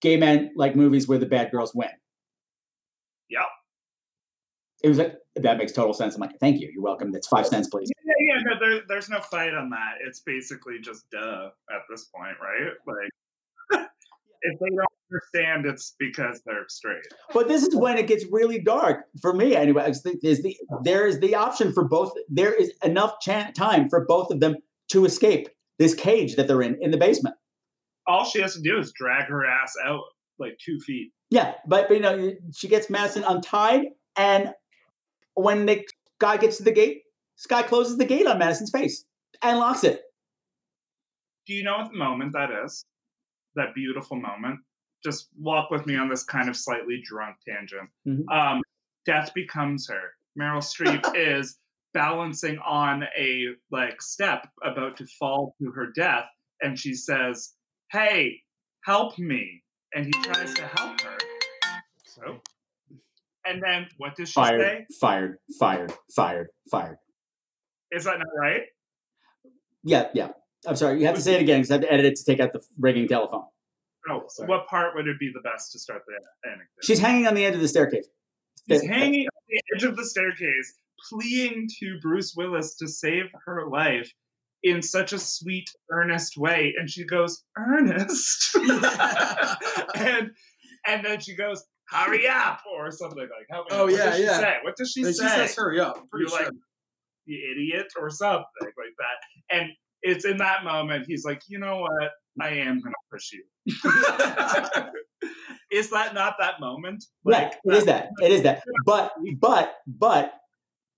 [0.00, 1.90] Gay men like movies where the bad girls win.
[3.28, 3.44] Yeah.
[4.82, 6.14] It was like that makes total sense.
[6.14, 6.70] I'm like, thank you.
[6.72, 7.12] You're welcome.
[7.12, 7.90] That's five cents, please.
[8.04, 9.96] Yeah, yeah, no, there, there's no fight on that.
[10.06, 12.72] It's basically just duh at this point, right?
[12.86, 13.10] Like,
[14.42, 17.02] if they don't understand, it's because they're straight.
[17.32, 19.54] But this is when it gets really dark for me.
[19.54, 22.12] Anyway, I think there's the there is the option for both.
[22.28, 24.56] There is enough cha- time for both of them
[24.88, 25.48] to escape
[25.78, 27.36] this cage that they're in in the basement.
[28.06, 30.02] All she has to do is drag her ass out
[30.38, 31.12] like two feet.
[31.30, 33.86] Yeah, but, but you know she gets Madison untied,
[34.16, 34.52] and
[35.34, 35.86] when the
[36.18, 37.02] guy gets to the gate,
[37.36, 39.04] Skye closes the gate on Madison's face
[39.42, 40.02] and locks it.
[41.46, 42.84] Do you know what the moment that is?
[43.56, 44.60] That beautiful moment.
[45.02, 47.88] Just walk with me on this kind of slightly drunk tangent.
[48.06, 48.28] Mhm.
[48.30, 48.62] Um,
[49.06, 50.14] death becomes her.
[50.38, 51.58] Meryl Streep is
[51.92, 56.28] balancing on a like step about to fall to her death,
[56.62, 57.54] and she says,
[57.90, 58.42] "Hey,
[58.84, 59.62] help me!"
[59.94, 61.18] And he tries to help her.
[62.04, 62.40] So,
[63.44, 64.86] and then what does she Fired, say?
[65.00, 66.98] fired, fired, fired, fired.
[67.90, 68.62] Is that not right?
[69.82, 70.28] Yeah, yeah.
[70.66, 71.00] I'm sorry.
[71.00, 72.52] You have to say it again because I have to edit it to take out
[72.52, 73.44] the ringing telephone.
[74.08, 76.66] Oh, oh what part would it be the best to start the anecdote?
[76.82, 78.06] She's hanging on the edge of the staircase.
[78.68, 80.74] She's hanging on the edge of the staircase,
[81.08, 84.12] pleading to Bruce Willis to save her life
[84.62, 86.74] in such a sweet, earnest way.
[86.78, 88.54] And she goes, Ernest.
[89.94, 90.30] and
[90.86, 93.76] and then she goes, Hurry up, or something like help me.
[93.76, 94.38] Oh, What yeah, does she yeah.
[94.38, 94.56] say?
[94.62, 95.24] What does she And say?
[95.24, 96.52] she says, "Hurry up." You're like, sure.
[97.24, 99.56] you idiot, or something like that.
[99.56, 99.70] And
[100.02, 102.10] it's in that moment he's like, you know what?
[102.40, 103.44] I am gonna push you.
[105.70, 107.04] is that not that moment?
[107.24, 108.10] yeah, it is that.
[108.22, 108.62] It is that.
[108.86, 110.34] But but but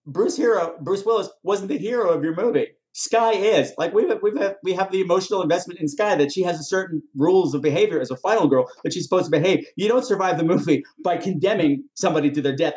[0.07, 2.69] Bruce Hero Bruce Willis wasn't the hero of your movie.
[2.95, 6.61] Skye is like we've we've we have the emotional investment in Skye that she has
[6.61, 9.67] a certain rules of behavior as a final girl that she's supposed to behave.
[9.77, 12.75] You don't survive the movie by condemning somebody to their death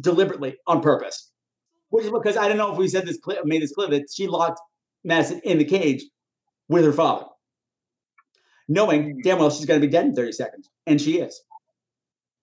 [0.00, 1.30] deliberately on purpose.
[1.90, 4.06] Which is because I don't know if we said this clear, made this clip that
[4.14, 4.60] she locked
[5.04, 6.04] Madison in the cage
[6.68, 7.26] with her father,
[8.68, 9.18] knowing hmm.
[9.22, 11.42] damn well she's going to be dead in thirty seconds, and she is.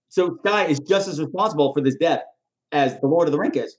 [0.09, 2.23] So Skye is just as responsible for this death
[2.71, 3.77] as the Lord of the Rink is.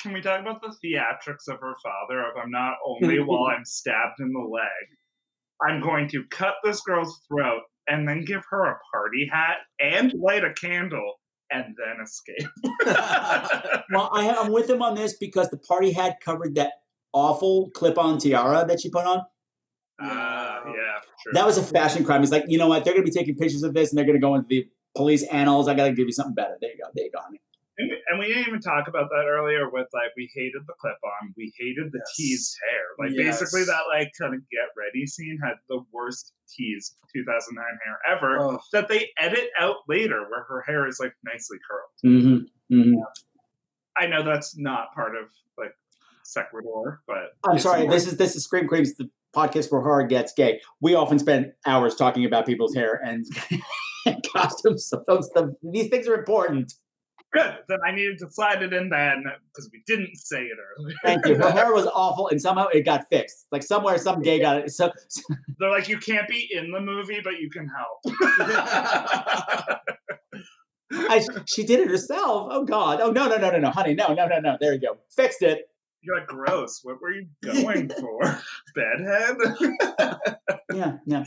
[0.00, 2.20] Can we talk about the theatrics of her father?
[2.22, 4.96] Of I'm not only while I'm stabbed in the leg,
[5.60, 10.12] I'm going to cut this girl's throat and then give her a party hat and
[10.14, 11.14] light a candle
[11.50, 12.48] and then escape.
[13.92, 16.72] Well, I, I'm with him on this because the party hat covered that
[17.12, 19.22] awful clip-on tiara that she put on.
[20.00, 20.72] Ah, yeah,
[21.22, 21.32] sure.
[21.34, 22.20] That was a fashion crime.
[22.20, 22.84] He's like, you know what?
[22.84, 24.66] They're going to be taking pictures of this and they're going to go into the
[24.96, 25.68] police annals.
[25.68, 26.56] I got to give you something better.
[26.60, 26.90] There you go.
[26.94, 27.40] There you go, honey.
[27.78, 30.74] And we, and we didn't even talk about that earlier with like we hated the
[30.78, 33.06] clip on, we hated the teased hair.
[33.06, 37.98] Like basically that like kind of get ready scene had the worst teased 2009 hair
[38.14, 38.58] ever Oh.
[38.72, 42.14] that they edit out later where her hair is like nicely curled.
[42.14, 42.74] Mm-hmm.
[42.76, 43.00] Mm-hmm.
[43.96, 45.72] I know that's not part of like
[46.24, 47.86] Sequitur, but I'm sorry.
[47.86, 50.60] This is this is Scream Queens, the podcast where horror gets gay.
[50.80, 53.24] We often spend hours talking about people's hair and,
[54.06, 54.86] and costumes.
[54.86, 56.74] So those, the, these things are important.
[57.32, 57.56] good.
[57.66, 60.96] Then I needed to slide it in then because we didn't say it earlier.
[61.02, 61.36] Thank you.
[61.36, 63.46] Her hair was awful, and somehow it got fixed.
[63.50, 64.70] Like somewhere, some gay got it.
[64.70, 64.92] So,
[65.58, 68.16] They're like, you can't be in the movie, but you can help.
[70.94, 72.48] I, she did it herself.
[72.50, 73.00] Oh God.
[73.00, 73.94] Oh no, no, no, no, no, honey.
[73.94, 74.58] No, no, no, no.
[74.60, 74.98] There you go.
[75.16, 75.70] Fixed it.
[76.02, 76.80] You're like, gross.
[76.82, 78.40] What were you going for?
[78.74, 79.36] Bedhead?
[80.74, 81.24] Yeah, yeah,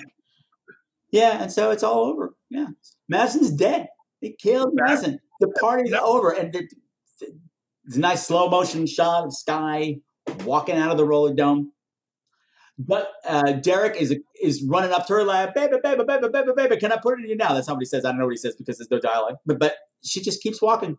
[1.11, 1.43] yeah.
[1.43, 2.34] And so it's all over.
[2.49, 2.68] Yeah,
[3.07, 3.89] Madison's dead.
[4.23, 5.19] They killed Madison.
[5.39, 6.68] The party's over, and the,
[7.85, 9.97] it's a nice slow motion shot of Skye
[10.45, 11.73] walking out of the roller dome.
[12.80, 16.77] But uh, Derek is is running up to her like, baby, baby, baby, baby, baby.
[16.77, 17.53] Can I put it in you now?
[17.53, 18.03] That's not what he says.
[18.03, 19.35] I don't know what he says because there's no dialogue.
[19.45, 20.97] But but she just keeps walking.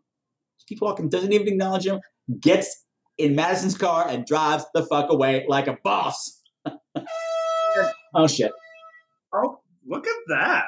[0.58, 1.08] She keeps walking.
[1.08, 2.00] Doesn't even acknowledge him.
[2.38, 2.85] Gets
[3.18, 6.42] in Madison's car and drives the fuck away like a boss.
[8.14, 8.52] oh shit.
[9.32, 10.64] Oh, look at that.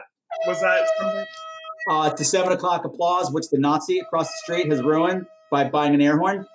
[0.47, 1.25] Was that something?
[1.91, 5.95] Uh, to seven o'clock applause, which the Nazi across the street has ruined by buying
[5.95, 6.47] an air horn.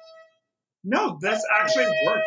[0.85, 2.25] No, this actually worked.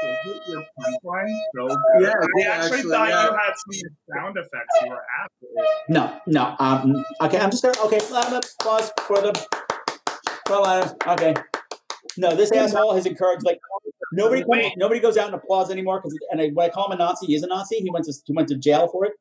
[0.49, 1.77] Your punchline so good?
[2.01, 3.25] Yeah, I actually, actually, thought yeah.
[3.25, 5.83] you had some sound effects you were after.
[5.91, 6.57] No, no.
[6.59, 7.79] Um, okay, I'm just gonna.
[7.85, 9.35] Okay, round of applause for the.
[10.47, 10.95] For the letters.
[11.07, 11.35] Okay.
[12.17, 13.59] No, this asshole has encouraged like
[14.13, 16.93] Nobody comes, nobody goes out and applauds anymore because and I, when I call him
[16.93, 17.77] a Nazi, he is a Nazi.
[17.81, 19.13] He went to he went to jail for it.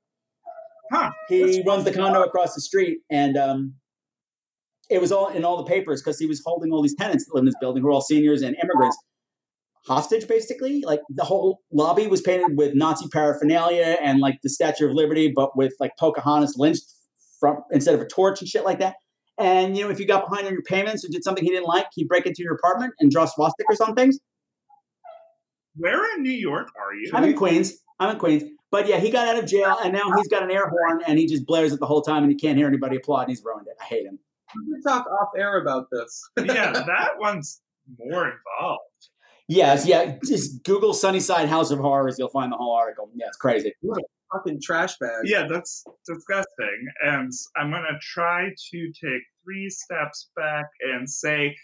[0.91, 1.09] Huh.
[1.27, 3.73] He runs the condo across the street, and um,
[4.89, 7.33] it was all in all the papers because he was holding all these tenants that
[7.33, 8.97] live in this building who are all seniors and immigrants
[9.87, 10.81] hostage, basically.
[10.81, 15.31] Like the whole lobby was painted with Nazi paraphernalia and like the Statue of Liberty,
[15.35, 16.85] but with like Pocahontas lynched
[17.39, 18.95] from instead of a torch and shit like that.
[19.37, 21.67] And you know, if you got behind on your payments or did something he didn't
[21.67, 24.19] like, he'd break into your apartment and draw swastikas on things.
[25.75, 27.11] Where in New York are you?
[27.13, 27.73] I'm in Queens.
[27.99, 28.43] I'm in Queens.
[28.71, 31.19] But yeah, he got out of jail and now he's got an air horn and
[31.19, 33.43] he just blares it the whole time and he can't hear anybody applaud and he's
[33.43, 33.75] ruined it.
[33.81, 34.19] I hate him.
[34.67, 36.21] We can talk off air about this.
[36.37, 37.61] yeah, that one's
[37.97, 38.81] more involved.
[39.47, 40.17] Yes, yeah.
[40.25, 42.17] Just Google Sunnyside House of Horrors.
[42.17, 43.09] You'll find the whole article.
[43.15, 43.73] Yeah, it's crazy.
[44.35, 45.21] What fucking trash bag.
[45.23, 46.87] Yeah, that's disgusting.
[47.03, 51.55] And I'm going to try to take three steps back and say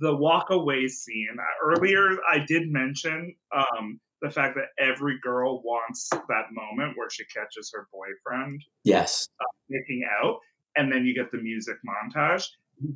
[0.00, 1.36] the walk away scene.
[1.62, 7.24] Earlier, I did mention um, the fact that every girl wants that moment where she
[7.26, 9.28] catches her boyfriend Yes.
[9.40, 10.38] uh, making out,
[10.76, 12.46] and then you get the music montage.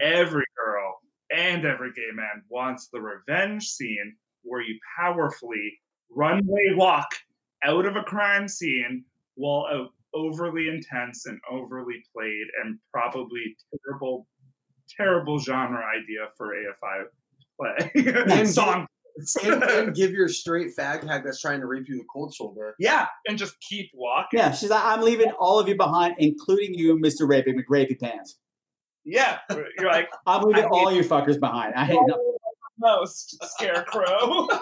[0.00, 1.00] Every girl
[1.34, 5.78] and every gay man wants the revenge scene where you powerfully
[6.10, 7.08] runway walk
[7.62, 9.04] out of a crime scene
[9.40, 9.86] while a
[10.16, 13.56] overly intense and overly played and probably
[13.86, 14.26] terrible,
[14.96, 17.04] terrible genre idea for AFI
[17.60, 18.86] play And- song.
[19.44, 22.74] and, and give your straight fag hag that's trying to rape you the cold shoulder.
[22.78, 24.38] yeah, and just keep walking.
[24.38, 27.22] Yeah, she's like, I'm leaving all of you behind, including you, Mr.
[27.28, 28.38] Rapey McRapey Pants.
[29.04, 29.38] Yeah,
[29.78, 31.74] you're like I'm leaving I all you fuckers behind.
[31.74, 32.18] I hate them.
[32.78, 34.48] most scarecrow.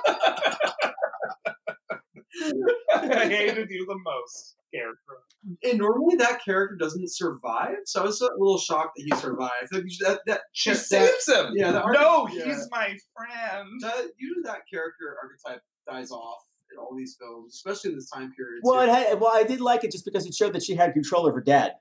[2.94, 5.16] I hated you the most, scarecrow.
[5.64, 9.52] And normally that character doesn't survive, so I was a little shocked that he survived.
[9.72, 11.52] I like that, that She that- saves him.
[11.56, 12.44] Yeah, the no, arch- yeah.
[12.46, 13.68] he's my friend.
[13.82, 16.38] that usually that character archetype dies off
[16.72, 18.60] in all these films, especially in this time period.
[18.62, 20.92] Well, it had, well, I did like it just because it showed that she had
[20.92, 21.72] control of her dad.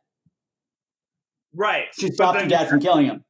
[1.53, 1.85] Right.
[1.97, 3.23] She but stopped her dad from killing him.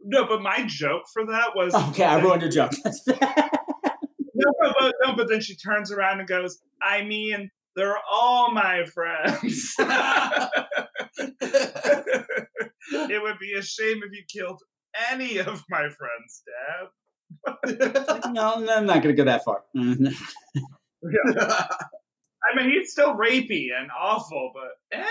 [0.00, 2.72] No, but my joke for that was Okay, I ruined your joke.
[4.40, 8.52] No, no, but, no, but then she turns around and goes, I mean, they're all
[8.52, 9.76] my friends.
[12.90, 14.60] it would be a shame if you killed
[15.12, 18.32] any of my friends, Dad.
[18.32, 19.62] no, no, I'm not going to go that far.
[19.76, 20.12] Mhm.
[21.04, 25.06] I mean, he's still rapey and awful, but eh.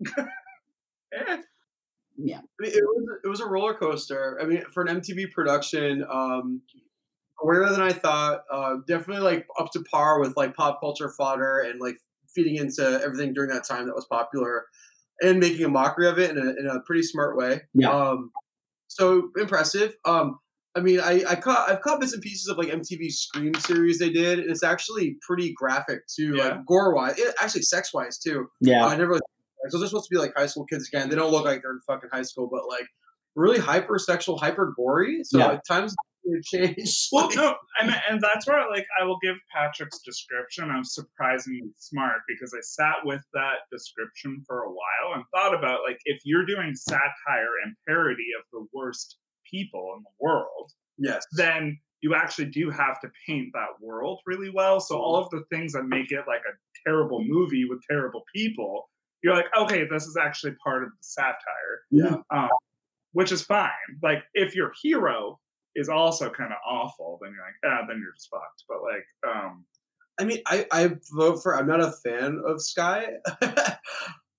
[1.14, 1.38] eh.
[2.16, 2.38] Yeah.
[2.38, 4.38] I mean, it was it was a roller coaster.
[4.40, 6.62] I mean, for an MTV production, um,
[7.42, 8.42] weirder than I thought.
[8.50, 11.96] Uh, definitely like up to par with like pop culture fodder and like
[12.34, 14.64] feeding into everything during that time that was popular,
[15.20, 17.62] and making a mockery of it in a in a pretty smart way.
[17.74, 17.90] Yeah.
[17.90, 18.30] Um,
[18.88, 19.96] so impressive.
[20.04, 20.38] Um,
[20.74, 23.98] I mean, I, I caught I've caught bits and pieces of like MTV Scream series
[23.98, 26.44] they did, and it's actually pretty graphic too, Yeah.
[26.48, 28.46] like gore wise, actually sex wise too.
[28.60, 28.86] Yeah.
[28.86, 29.20] I never really
[29.64, 31.08] because they're supposed to be like high school kids again.
[31.08, 32.86] They don't look like they're in fucking high school, but like
[33.36, 35.20] really hyper sexual, hyper gory.
[35.24, 35.52] So Yeah.
[35.52, 35.94] at times
[36.42, 37.08] change.
[37.12, 42.20] Well, no, and, and that's where like I will give Patrick's description of surprisingly smart
[42.26, 46.46] because I sat with that description for a while and thought about like if you're
[46.46, 49.16] doing satire and parody of the worst
[49.50, 54.50] people in the world, yes, then you actually do have to paint that world really
[54.50, 54.80] well.
[54.80, 58.88] So all of the things that make it like a terrible movie with terrible people,
[59.22, 61.62] you're like, okay, this is actually part of the satire
[61.92, 62.16] yeah.
[62.30, 62.48] um,
[63.12, 63.70] which is fine.
[64.02, 65.38] Like if your hero
[65.74, 68.64] is also kind of awful, then you're like, ah, then you're just fucked.
[68.68, 69.64] But like, um,
[70.20, 71.56] I mean, I I vote for.
[71.56, 73.08] I'm not a fan of Skye.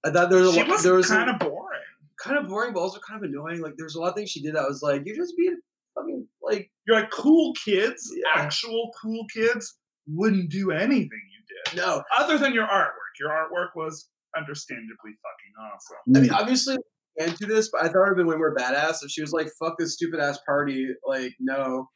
[0.06, 0.84] I thought there was a lot.
[0.84, 1.80] There was kind of boring.
[2.22, 3.62] kind of boring, but also kind of annoying.
[3.62, 5.58] Like there's a lot of things she did that was like you're just being
[5.96, 8.42] fucking like You're like cool kids, Yeah.
[8.44, 9.78] actual cool kids
[10.08, 12.04] wouldn't do anything you did no.
[12.18, 13.14] other than your artwork.
[13.20, 16.16] Your artwork was understandably fucking awesome.
[16.16, 16.78] I mean, obviously,
[17.20, 19.22] can't do this, but I thought it would have been way more badass if she
[19.22, 21.90] was like, "Fuck this stupid ass party." Like, no,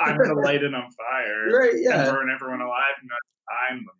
[0.00, 1.72] I'm gonna light it on fire right?
[1.74, 2.10] and Yeah.
[2.10, 2.94] burn everyone alive.
[3.00, 3.10] And
[3.70, 3.92] I'm the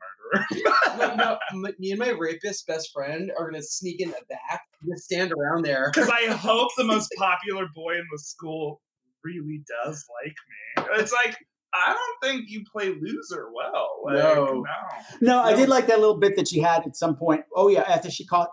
[0.98, 1.16] murderer.
[1.18, 4.90] no, no, me and my rapist best friend are gonna sneak in the back, and
[4.92, 5.90] just stand around there.
[5.94, 8.80] Because I hope the most popular boy in the school
[9.22, 11.00] really does like me.
[11.02, 11.36] It's like
[11.76, 13.88] I don't think you play loser well.
[14.04, 14.44] Like, No.
[14.44, 14.64] no.
[15.20, 17.42] No, I did like that little bit that she had at some point.
[17.54, 18.48] Oh yeah, after she caught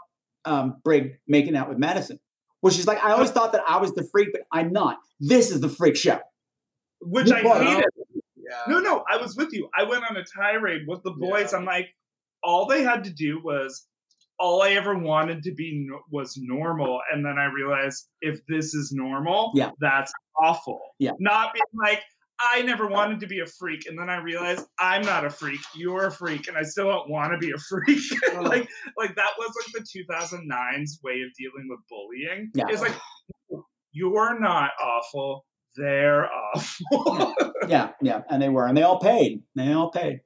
[0.46, 2.20] um, Brigg making out with Madison,
[2.62, 4.98] where she's like, "I always thought that I was the freak, but I'm not.
[5.20, 6.20] This is the freak show."
[7.02, 7.86] Which You I hated.
[8.36, 8.58] Yeah.
[8.68, 9.70] No, no, I was with you.
[9.78, 11.52] I went on a tirade with the boys.
[11.52, 11.60] Yeah.
[11.60, 11.88] I'm like,
[12.44, 13.88] all they had to do was
[14.40, 18.74] all I ever wanted to be no- was normal, and then I realized if this
[18.74, 19.72] is normal, Yeah.
[19.80, 20.82] that's awful.
[21.00, 21.12] Yeah.
[21.20, 22.02] Not being like
[22.42, 25.60] I never wanted to be a freak, and then I realized I'm not a freak.
[25.76, 28.02] You're a freak, and I still don't want to be a freak.
[28.42, 32.52] like, like that was like the 2009's way of dealing with bullying.
[32.54, 32.66] Yeah.
[32.70, 32.96] It's like
[33.92, 35.46] you're not awful.
[35.76, 37.34] They're awful.
[37.68, 39.44] yeah, yeah, and they were, and they all paid.
[39.56, 40.22] They all paid.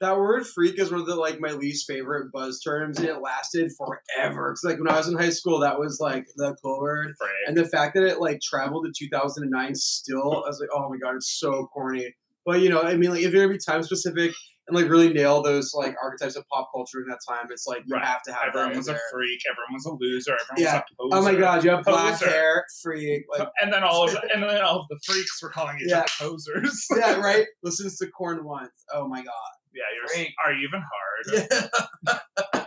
[0.00, 3.20] That word "freak" is one of the like my least favorite buzz terms, and it
[3.22, 4.50] lasted forever.
[4.50, 7.14] It's like when I was in high school, that was like the cool word,
[7.46, 10.96] and the fact that it like traveled to 2009 still, I was like, oh my
[10.98, 12.14] god, it's so corny.
[12.44, 14.32] But you know, I mean, like if you're gonna be time specific
[14.66, 17.84] and like really nail those like archetypes of pop culture in that time, it's like
[17.86, 19.40] you have to have everyone was a freak.
[19.50, 20.36] Everyone was a loser.
[20.50, 20.82] Everyone Yeah.
[20.98, 22.30] was a Oh my god, you have black Poser.
[22.30, 23.24] hair, freak.
[23.30, 25.88] Like, and then all of the, and then all of the freaks were calling each
[25.88, 26.00] Yeah.
[26.00, 26.84] other posers.
[26.96, 27.46] yeah, right.
[27.62, 28.72] Listens to Korn once.
[28.92, 29.32] Oh my god.
[29.74, 32.64] Yeah, you're are you even hard?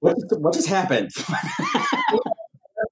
[0.00, 1.10] What just, what just happened?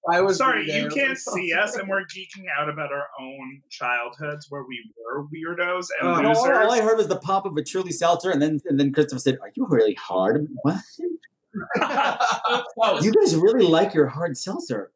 [0.09, 0.82] I was Sorry, there.
[0.82, 5.24] you can't see us, and we're geeking out about our own childhoods where we were
[5.24, 6.39] weirdos and Uh, losers.
[6.39, 8.93] all, all I heard was the pop of a truly seltzer, and then and then
[8.93, 10.47] Christopher said, "Are you really hard?
[10.62, 10.81] What?
[13.03, 14.93] You guys really like your hard seltzer?"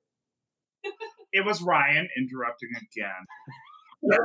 [1.32, 3.11] It was Ryan interrupting again.
[4.03, 4.19] Yeah.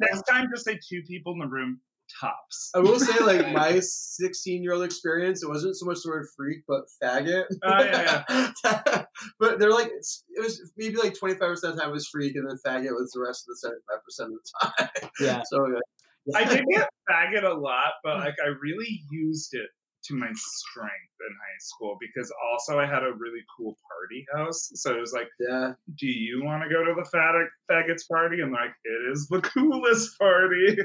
[0.00, 1.80] Next time, just say two people in the room
[2.20, 2.70] tops.
[2.74, 6.26] I will say, like my 16 year old experience, it wasn't so much the word
[6.36, 7.44] freak, but faggot.
[7.62, 8.24] Oh, yeah,
[8.64, 9.04] yeah.
[9.40, 12.48] but they're like, it was maybe like 25 percent of the time was freak, and
[12.48, 15.10] then faggot was the rest of the 75 percent of the time.
[15.20, 15.42] Yeah.
[15.50, 16.38] So yeah.
[16.38, 18.24] I did get faggot a lot, but mm.
[18.24, 19.68] like I really used it
[20.08, 24.70] to my strength in high school because also I had a really cool party house.
[24.74, 28.40] So it was like, yeah, do you want to go to the fag- faggots party?
[28.40, 30.76] And like, it is the coolest party.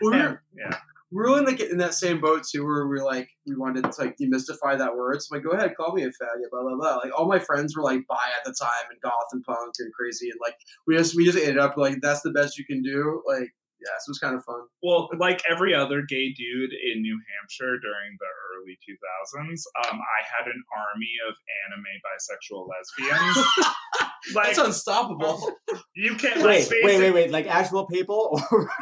[0.00, 0.76] Well, we And- were, yeah.
[1.12, 3.90] we were in like in that same boat too, where we were like we wanted
[3.90, 5.20] to like demystify that word.
[5.22, 6.96] So I'm like, go ahead, call me a faggot, blah blah blah.
[6.96, 9.92] Like all my friends were like bi at the time and goth and punk and
[9.92, 10.54] crazy, and like
[10.86, 13.22] we just we just ended up like that's the best you can do.
[13.26, 13.50] Like
[13.80, 14.60] yeah, so it was kind of fun.
[14.82, 20.20] Well, like every other gay dude in New Hampshire during the early 2000s, um, I
[20.28, 21.34] had an army of
[21.64, 23.46] anime bisexual lesbians.
[24.34, 25.56] like, That's unstoppable.
[25.96, 27.30] you can't Wait, like, wait, wait, wait!
[27.30, 28.38] Like actual people?
[28.52, 28.70] Or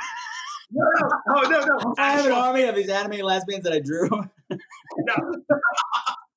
[0.71, 1.95] No, no, no, no, no.
[1.97, 4.09] I have an army of these anime lesbians that I drew.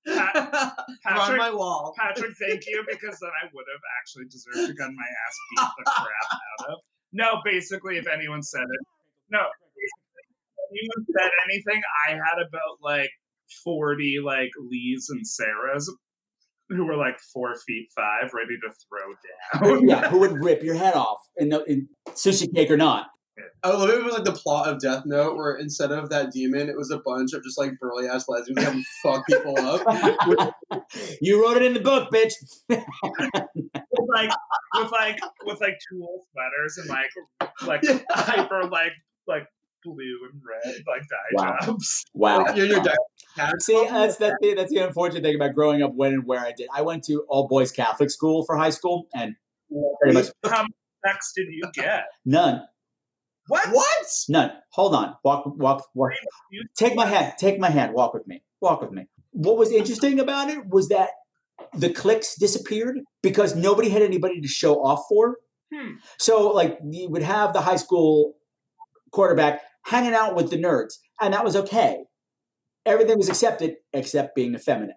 [0.07, 1.93] Pat- Patrick, my wall.
[1.97, 5.67] Patrick, thank you, because then I would have actually deserved to gun my ass beat
[5.79, 6.79] the crap out of.
[7.13, 8.87] No, basically, if anyone said it,
[9.29, 13.11] no, anyone said anything, I had about like
[13.63, 15.87] 40 like Lees and Sarahs
[16.71, 19.87] who were like four feet five, ready to throw down.
[19.87, 23.07] yeah, who would rip your head off in, the, in sushi cake or not?
[23.63, 23.97] I love it.
[23.99, 26.91] It was like the plot of Death Note, where instead of that demon, it was
[26.91, 30.53] a bunch of just like burly ass lesbians having fuck people up.
[31.21, 32.33] You wrote it in the book, bitch.
[32.67, 34.29] with like
[34.75, 37.09] with like with like tulle sweaters and like
[37.65, 38.91] like hyper like
[39.27, 39.47] like
[39.83, 39.95] blue
[40.31, 41.57] and red like dye Wow.
[41.65, 42.05] jobs.
[42.13, 42.43] Wow.
[42.43, 42.97] Like, you're your dad.
[43.59, 46.51] See, that's that's the, that's the unfortunate thing about growing up when and where I
[46.51, 46.67] did.
[46.73, 49.35] I went to all boys Catholic school for high school, and
[50.01, 50.71] pretty much How much
[51.05, 52.05] sex did you get?
[52.25, 52.63] none,
[53.51, 53.67] What?
[53.73, 54.07] What?
[54.29, 54.53] none.
[54.69, 56.13] Hold on, walk, walk, walk.
[56.73, 57.33] Take my hand.
[57.37, 57.93] Take my hand.
[57.93, 58.43] Walk with me.
[58.61, 59.07] Walk with me.
[59.31, 61.09] What was interesting about it was that
[61.73, 65.35] the clicks disappeared because nobody had anybody to show off for.
[65.73, 65.95] Hmm.
[66.17, 68.35] So, like, you would have the high school
[69.11, 72.05] quarterback hanging out with the nerds, and that was okay.
[72.85, 74.95] Everything was accepted except being effeminate.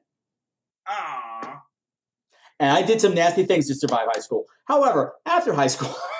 [0.86, 1.60] Aw.
[2.60, 4.44] And I did some nasty things to survive high school.
[4.66, 5.92] However, after high school,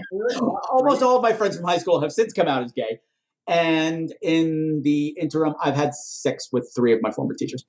[0.70, 3.00] almost all of my friends from high school have since come out as gay.
[3.48, 7.64] And in the interim, I've had sex with three of my former teachers,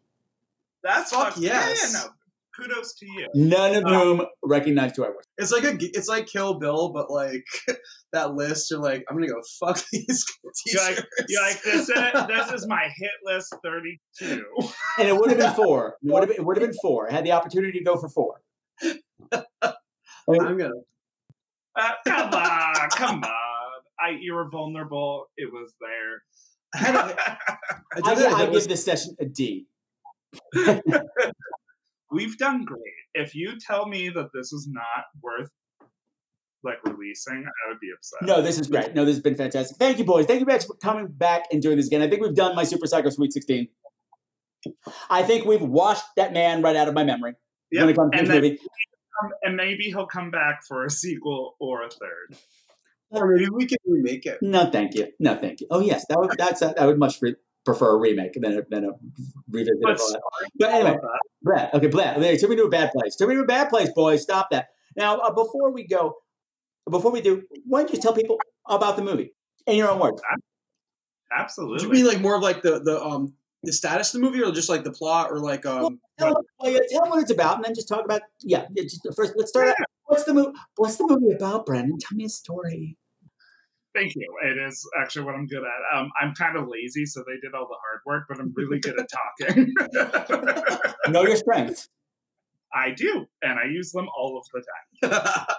[0.83, 1.93] That's Fuck fuck yeah, yes.
[1.93, 2.07] yeah, no.
[2.55, 3.27] Kudos to you.
[3.33, 5.25] none of Uh, whom recognized who I was.
[5.39, 7.43] It's like a it's like Kill Bill, but like
[8.13, 8.69] that list.
[8.69, 10.23] You're like, I'm gonna go fuck these
[10.67, 11.05] You like, teachers.
[11.29, 11.89] you like this?
[11.89, 14.45] Is, this is my hit list 32.
[14.99, 15.97] And it would have been four.
[16.03, 17.09] It would have been, it would have been four.
[17.09, 18.41] I had the opportunity to go for four.
[19.31, 20.69] I'm gonna.
[21.75, 23.81] Uh, come on, come on.
[23.99, 25.25] I you were vulnerable.
[25.37, 26.23] It was there.
[26.75, 28.39] I, had a- I did I.
[28.39, 29.67] I It was- give this session a D.
[32.11, 32.79] We've done great.
[33.15, 35.49] If you tell me that this is not worth
[36.63, 38.21] like releasing, I would be upset.
[38.21, 38.93] No, this is great.
[38.93, 39.77] No, this has been fantastic.
[39.77, 40.25] Thank you, boys.
[40.27, 42.01] Thank you guys for coming back and doing this again.
[42.01, 43.67] I think we've done my Super Psycho Sweet 16.
[45.09, 47.33] I think we've washed that man right out of my memory
[47.71, 48.59] when it comes to and this then- movie.
[49.21, 52.37] Um, and maybe he'll come back for a sequel or a third.
[53.11, 54.39] or maybe we can remake it.
[54.41, 55.07] No, thank you.
[55.19, 55.67] No, thank you.
[55.69, 58.61] Oh, yes, that would that's a, I would much re- prefer a remake than a,
[58.69, 58.89] than a
[59.49, 59.77] revisit.
[59.83, 60.49] But of all that.
[60.57, 60.97] But anyway,
[61.43, 61.73] Brad.
[61.73, 62.17] Okay, Brad.
[62.17, 63.15] Okay, took me to a bad place.
[63.15, 64.23] Took me to a bad place, boys.
[64.23, 64.69] Stop that.
[64.95, 66.15] Now, uh, before we go,
[66.89, 68.37] before we do, why don't you tell people
[68.67, 69.33] about the movie
[69.67, 70.21] in your own words?
[71.35, 71.79] Absolutely.
[71.79, 73.33] Do you mean like more of like the the um
[73.63, 75.99] the status of the movie, or just like the plot, or like um?
[76.19, 78.21] Tell them, well, yeah, tell them what it's about, and then just talk about.
[78.41, 79.33] Yeah, yeah, just first.
[79.35, 79.69] Let's start.
[79.69, 79.75] Out.
[80.05, 80.51] What's the movie?
[80.75, 81.97] What's the movie about, Brandon?
[81.99, 82.97] Tell me a story.
[83.95, 84.27] Thank you.
[84.43, 85.97] It is actually what I'm good at.
[85.97, 88.79] Um, I'm kind of lazy, so they did all the hard work, but I'm really
[88.79, 89.73] good at talking.
[91.11, 91.89] know your strengths.
[92.73, 95.11] I do, and I use them all of the time.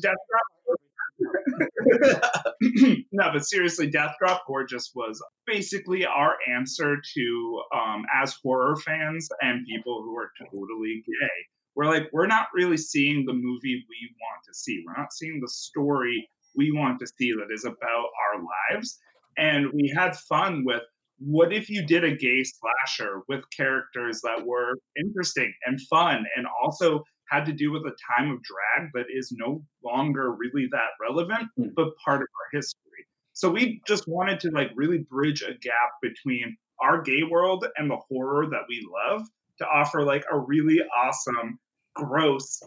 [0.00, 0.78] Death Drop.
[3.12, 9.28] no, but seriously, Death Drop Gorgeous was basically our answer to, um, as horror fans
[9.40, 14.14] and people who are totally gay, we're like, we're not really seeing the movie we
[14.20, 14.82] want to see.
[14.86, 18.98] We're not seeing the story we want to see that is about our lives.
[19.38, 20.82] And we had fun with
[21.18, 26.46] what if you did a gay slasher with characters that were interesting and fun and
[26.62, 27.02] also
[27.32, 31.48] had to do with a time of drag that is no longer really that relevant,
[31.56, 31.68] Hmm.
[31.74, 33.06] but part of our history.
[33.32, 37.90] So we just wanted to like really bridge a gap between our gay world and
[37.90, 39.26] the horror that we love
[39.58, 41.58] to offer like a really awesome,
[41.94, 42.62] gross,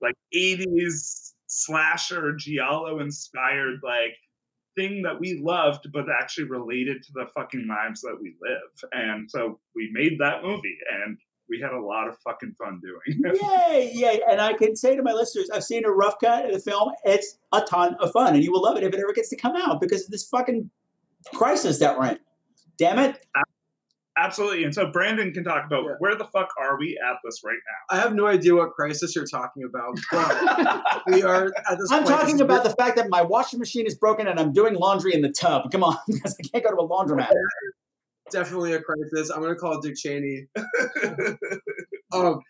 [0.00, 4.14] like 80s slasher giallo inspired like
[4.76, 9.30] thing that we loved but actually related to the fucking lives that we live and
[9.30, 11.16] so we made that movie and
[11.48, 13.36] we had a lot of fucking fun doing
[13.68, 14.20] Yay, yay.
[14.30, 16.92] And I can say to my listeners, I've seen a rough cut of the film.
[17.04, 19.36] It's a ton of fun, and you will love it if it ever gets to
[19.36, 20.70] come out because of this fucking
[21.34, 22.18] crisis that we're in.
[22.78, 23.26] Damn it.
[24.16, 27.58] absolutely and so brandon can talk about where the fuck are we at this right
[27.66, 31.90] now I have no idea what crisis you're talking about, but we are at this
[31.90, 32.20] I'm point.
[32.20, 35.22] talking about the fact that my washing machine is broken and I'm doing laundry in
[35.22, 35.70] the tub.
[35.70, 37.30] Come on, because I can't go to a laundromat.
[38.30, 39.30] Definitely a crisis.
[39.30, 40.46] I'm gonna call Dick Cheney.
[42.12, 42.40] um,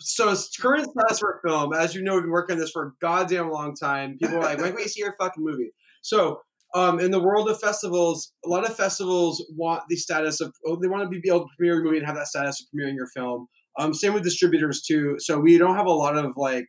[0.00, 2.86] so it's current status for film, as you know, we've been working on this for
[2.86, 4.16] a goddamn long time.
[4.20, 5.70] People are like, when can we see your fucking movie?
[6.02, 6.40] So
[6.74, 10.76] um, in the world of festivals, a lot of festivals want the status of oh,
[10.76, 12.94] they want to be able to premiere your movie and have that status of premiering
[12.94, 13.48] your film.
[13.78, 15.16] Um, same with distributors too.
[15.18, 16.66] So we don't have a lot of like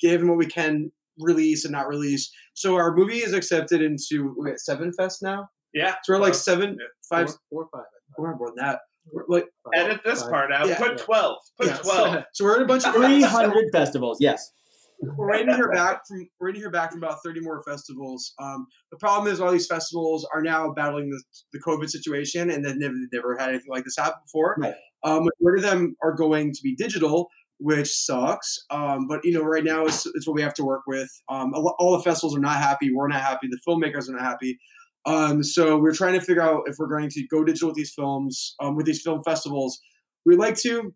[0.00, 2.30] given what we can release and not release.
[2.54, 5.48] So our movie is accepted into we at Seven Fest now.
[5.74, 6.76] Yeah So we're like seven,
[7.08, 7.86] five, Four or five.
[8.16, 8.80] we're more than that.
[9.12, 10.30] We're like edit this Five.
[10.30, 10.78] part out Yeah.
[10.78, 11.84] put 12 put yeah, 12
[12.14, 14.52] So, so we're in a bunch of 300 festivals, yes.
[15.00, 17.62] We're waiting to hear back from we're waiting to hear back from about 30 more
[17.62, 18.34] festivals.
[18.40, 21.22] Um, the problem is all these festivals are now battling the,
[21.52, 24.56] the COVID situation and they've never, never had anything like this happen before.
[24.58, 24.74] Right.
[25.04, 27.28] Um, majority of them are going to be digital,
[27.60, 28.58] which sucks.
[28.70, 31.08] Um, but you know, right now it's, it's what we have to work with.
[31.28, 32.92] Um, all the festivals are not happy.
[32.92, 33.46] We're not happy.
[33.48, 34.58] The filmmakers are not happy.
[35.06, 37.92] Um, so we're trying to figure out if we're going to go digital with these
[37.94, 39.80] films, um, with these film festivals.
[40.26, 40.94] We'd like to,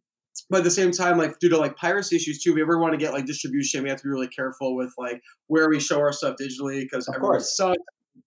[0.50, 2.78] but at the same time, like due to like piracy issues too, if we ever
[2.78, 5.80] want to get like distribution, we have to be really careful with like where we
[5.80, 7.56] show our stuff digitally because everyone course.
[7.56, 7.78] sucks,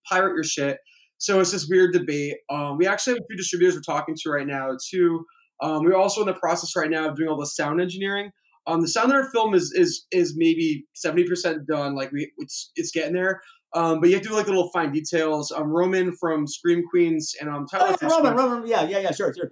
[0.10, 0.80] pirate your shit.
[1.18, 2.38] So it's this weird debate.
[2.50, 5.26] Um, we actually have a few distributors we're talking to right now too.
[5.62, 8.32] Um, we're also in the process right now of doing all the sound engineering.
[8.68, 11.96] Um, the sound of our film is is is maybe seventy percent done.
[11.96, 13.42] Like we, it's it's getting there.
[13.76, 15.52] Um, but you have to do like the little fine details.
[15.52, 17.90] Um, Roman from Scream Queens and um, Tyler.
[17.92, 19.52] Oh, Roman, Roman, yeah, yeah, yeah, sure, sure.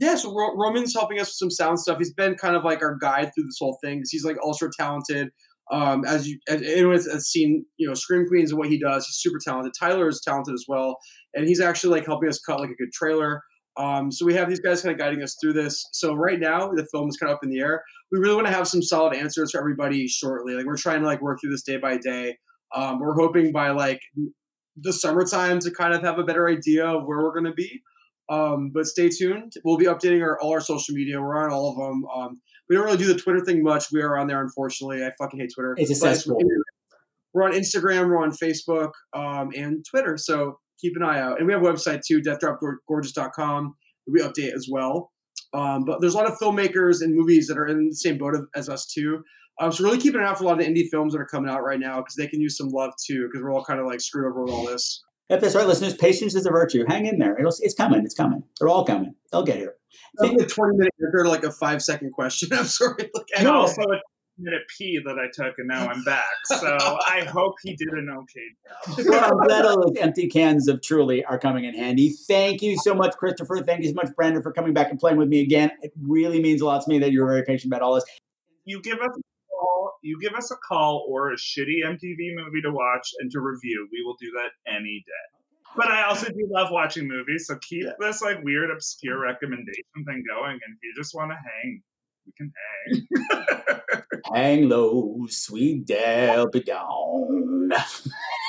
[0.00, 1.98] yeah, so Ro- Roman's helping us with some sound stuff.
[1.98, 4.68] He's been kind of like our guide through this whole thing 'cause he's like ultra
[4.78, 5.28] talented.
[5.72, 9.06] Um, as you, as anyone has seen, you know, Scream Queens and what he does,
[9.06, 9.72] he's super talented.
[9.78, 10.96] Tyler is talented as well,
[11.34, 13.42] and he's actually like helping us cut like a good trailer.
[13.78, 15.84] Um, so we have these guys kind of guiding us through this.
[15.92, 17.82] So right now the film is kind of up in the air.
[18.10, 20.54] We really want to have some solid answers for everybody shortly.
[20.54, 22.38] Like we're trying to like work through this day by day.
[22.76, 24.00] Um, we're hoping by like
[24.76, 27.82] the summertime to kind of have a better idea of where we're going to be.
[28.28, 29.54] Um, but stay tuned.
[29.64, 31.20] We'll be updating our all our social media.
[31.20, 32.04] We're on all of them.
[32.14, 33.86] Um, we don't really do the Twitter thing much.
[33.92, 35.04] We are on there, unfortunately.
[35.04, 35.74] I fucking hate Twitter.
[35.78, 36.40] It's a cesspool.
[37.32, 38.08] We're on Instagram.
[38.08, 40.16] We're on Facebook um, and Twitter.
[40.16, 41.38] So keep an eye out.
[41.38, 43.74] And we have a website too, deathdropgorgeous.com.
[44.08, 45.12] We update as well.
[45.52, 48.34] Um, but there's a lot of filmmakers and movies that are in the same boat
[48.54, 49.22] as us too.
[49.58, 51.20] Um, so really keeping an eye out for a lot of the indie films that
[51.20, 53.64] are coming out right now because they can use some love too because we're all
[53.64, 55.02] kind of like screwed over with all this.
[55.28, 56.84] If that's right, listeners, patience is a virtue.
[56.86, 57.36] Hang in there.
[57.36, 58.04] It'll, it's coming.
[58.04, 58.44] It's coming.
[58.60, 59.14] They're all coming.
[59.32, 59.74] They'll get here.
[60.18, 62.50] That was a 20 minute answer to like a five second question.
[62.52, 63.10] I'm sorry.
[63.14, 63.56] Like, I and know.
[63.56, 64.00] also a
[64.38, 66.24] minute pee that I took, and now I'm back.
[66.44, 69.06] So I hope he did an okay job.
[69.08, 72.10] Well, I'm glad all those empty cans of Truly are coming in handy.
[72.10, 73.62] Thank you so much, Christopher.
[73.62, 75.70] Thank you so much, Brandon, for coming back and playing with me again.
[75.82, 78.04] It really means a lot to me that you're very patient about all this.
[78.64, 79.22] You give us a call,
[80.06, 83.88] you give us a call or a shitty MTV movie to watch and to review.
[83.92, 85.36] We will do that any day.
[85.76, 89.24] But I also do love watching movies, so keep this like weird, obscure mm-hmm.
[89.24, 90.52] recommendation thing going.
[90.52, 91.82] And if you just want to hang,
[92.24, 92.52] We can
[92.86, 93.66] hang.
[94.34, 97.70] Hang low, sweet Dalbey down.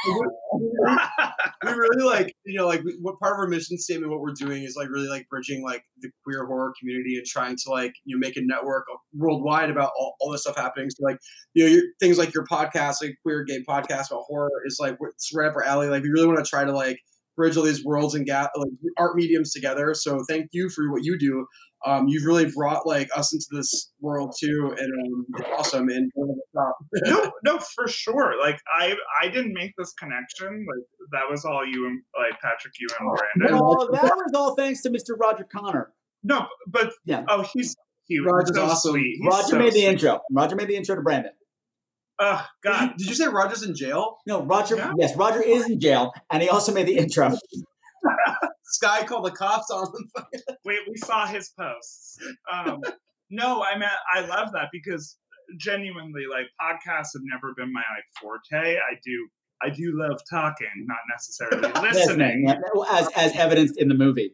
[1.64, 4.64] we really like you know like what part of our mission statement what we're doing
[4.64, 8.16] is like really like bridging like the queer horror community and trying to like you
[8.16, 8.86] know make a network
[9.16, 10.90] worldwide about all, all this stuff happening.
[10.90, 11.18] So like
[11.54, 14.98] you know your, things like your podcast like queer gay podcast about horror is like
[15.02, 15.88] it's right up our alley.
[15.88, 17.00] Like we really want to try to like
[17.38, 21.04] bridge all these worlds and gap like art mediums together so thank you for what
[21.04, 21.46] you do
[21.86, 26.12] um, you've really brought like us into this world too and um, it's awesome and
[27.06, 28.34] no, no, for sure.
[28.40, 30.66] Like I, I didn't make this connection.
[30.68, 33.60] Like that was all you and like Patrick, you and Brandon.
[33.62, 35.18] Oh, that was all thanks to Mr.
[35.20, 35.92] Roger Connor.
[36.24, 37.24] No, but yeah.
[37.28, 38.92] Oh, he's he Roger's so awesome.
[38.92, 39.18] sweet.
[39.22, 39.86] He's Roger so made the sweet.
[39.86, 40.22] intro.
[40.32, 41.32] Roger made the intro to Brandon.
[42.20, 42.94] Oh God!
[42.98, 44.18] Did you say Roger's in jail?
[44.26, 44.92] No, Roger.
[44.98, 47.30] Yes, Roger is in jail, and he also made the intro.
[48.68, 50.26] this guy called the cops on him.
[50.66, 52.18] we we saw his posts.
[52.52, 52.82] Um,
[53.30, 55.18] no, I mean I love that because
[55.60, 58.78] genuinely, like podcasts have never been my like forte.
[58.78, 59.30] I do
[59.62, 62.46] I do love talking, not necessarily listening.
[62.48, 62.56] yeah,
[62.92, 64.32] as as evidenced in the movie.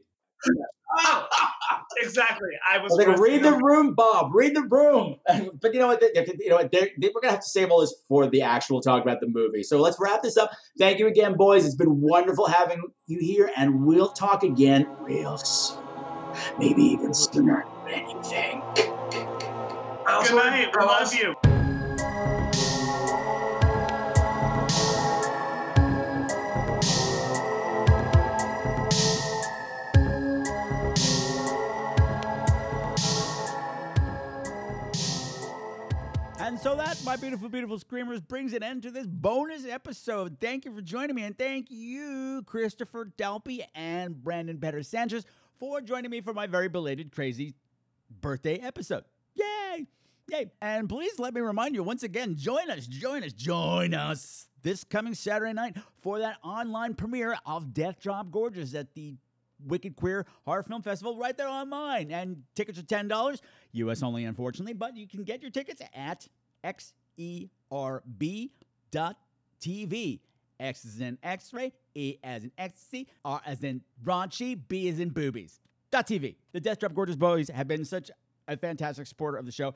[0.96, 1.28] Oh,
[1.98, 2.50] exactly.
[2.72, 4.32] I was like, read the room, Bob.
[4.34, 5.16] Read the room.
[5.62, 6.02] But you know what?
[6.02, 6.72] they- You know what?
[6.72, 9.64] They, we're gonna have to save all this for the actual talk about the movie.
[9.64, 10.52] So let's wrap this up.
[10.78, 11.66] Thank you again, boys.
[11.66, 15.80] It's been wonderful having you here, and we'll talk again real soon.
[16.60, 18.64] Maybe even sooner than you think.
[18.76, 20.70] Good night.
[20.78, 21.36] We love you.
[36.64, 40.38] So that, my beautiful, beautiful screamers, brings an end to this bonus episode.
[40.40, 45.26] Thank you for joining me, and thank you, Christopher Dalbey and Brandon Better Sanchez,
[45.60, 47.54] for joining me for my very belated, crazy
[48.22, 49.04] birthday episode.
[49.36, 49.88] Yay!
[50.32, 50.52] Yay!
[50.62, 54.86] And please let me remind you once again join us, join us, join us this
[54.86, 59.18] coming Saturday night for that online premiere of Death Drop Gorgeous at the
[59.66, 62.10] Wicked Queer Horror Film Festival right there online.
[62.10, 63.42] And tickets are $10,
[63.74, 66.28] US only, unfortunately, but you can get your tickets at
[66.64, 67.40] xerb.tv.
[70.60, 75.00] X is in X ray, E as in ecstasy, R as in raunchy, B as
[75.00, 75.60] in boobies.
[75.92, 76.36] Dot TV.
[76.54, 78.10] The Death Drop Gorgeous Boys have been such
[78.48, 79.74] a fantastic supporter of the show.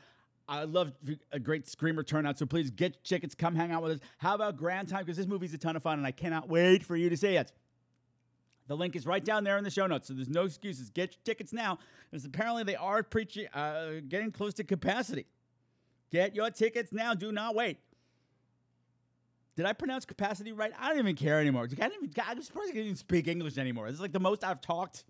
[0.50, 0.94] I love
[1.32, 4.00] a great screamer turnout, so please get tickets, come hang out with us.
[4.18, 5.02] How about Grand Time?
[5.02, 7.36] Because this movie's a ton of fun, and I cannot wait for you to see
[7.36, 7.52] it.
[8.68, 10.90] The link is right down there in the show notes, so there's no excuses.
[10.90, 15.26] Get your tickets now, because apparently they are preaching, uh, getting close to capacity.
[16.12, 17.14] Get your tickets now.
[17.14, 17.78] Do not wait.
[19.56, 20.72] Did I pronounce capacity right?
[20.80, 21.68] I don't even care anymore.
[21.82, 23.88] I even, I'm surprised I can't even speak English anymore.
[23.88, 25.04] This is like the most I've talked.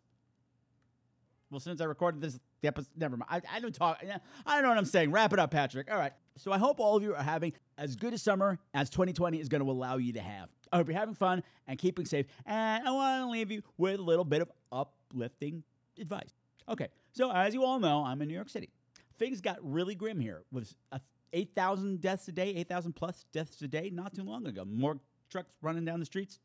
[1.51, 3.29] Well, since I recorded this, the episode, never mind.
[3.29, 4.01] I, I don't talk.
[4.45, 5.11] I don't know what I'm saying.
[5.11, 5.91] Wrap it up, Patrick.
[5.91, 6.13] All right.
[6.37, 9.49] So I hope all of you are having as good a summer as 2020 is
[9.49, 10.49] going to allow you to have.
[10.71, 12.25] I hope you're having fun and keeping safe.
[12.45, 15.63] And I want to leave you with a little bit of uplifting
[15.99, 16.33] advice.
[16.69, 16.87] Okay.
[17.11, 18.69] So as you all know, I'm in New York City.
[19.18, 20.99] Things got really grim here with a
[21.34, 24.64] 8,000 deaths a day, 8,000 plus deaths a day not too long ago.
[24.65, 24.99] More
[25.30, 26.39] trucks running down the streets.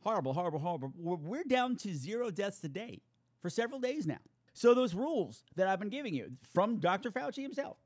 [0.00, 0.92] Horrible, horrible, horrible.
[0.96, 3.00] We're down to zero deaths a day
[3.40, 4.18] for several days now.
[4.52, 7.10] So those rules that I've been giving you from Dr.
[7.10, 7.76] Fauci himself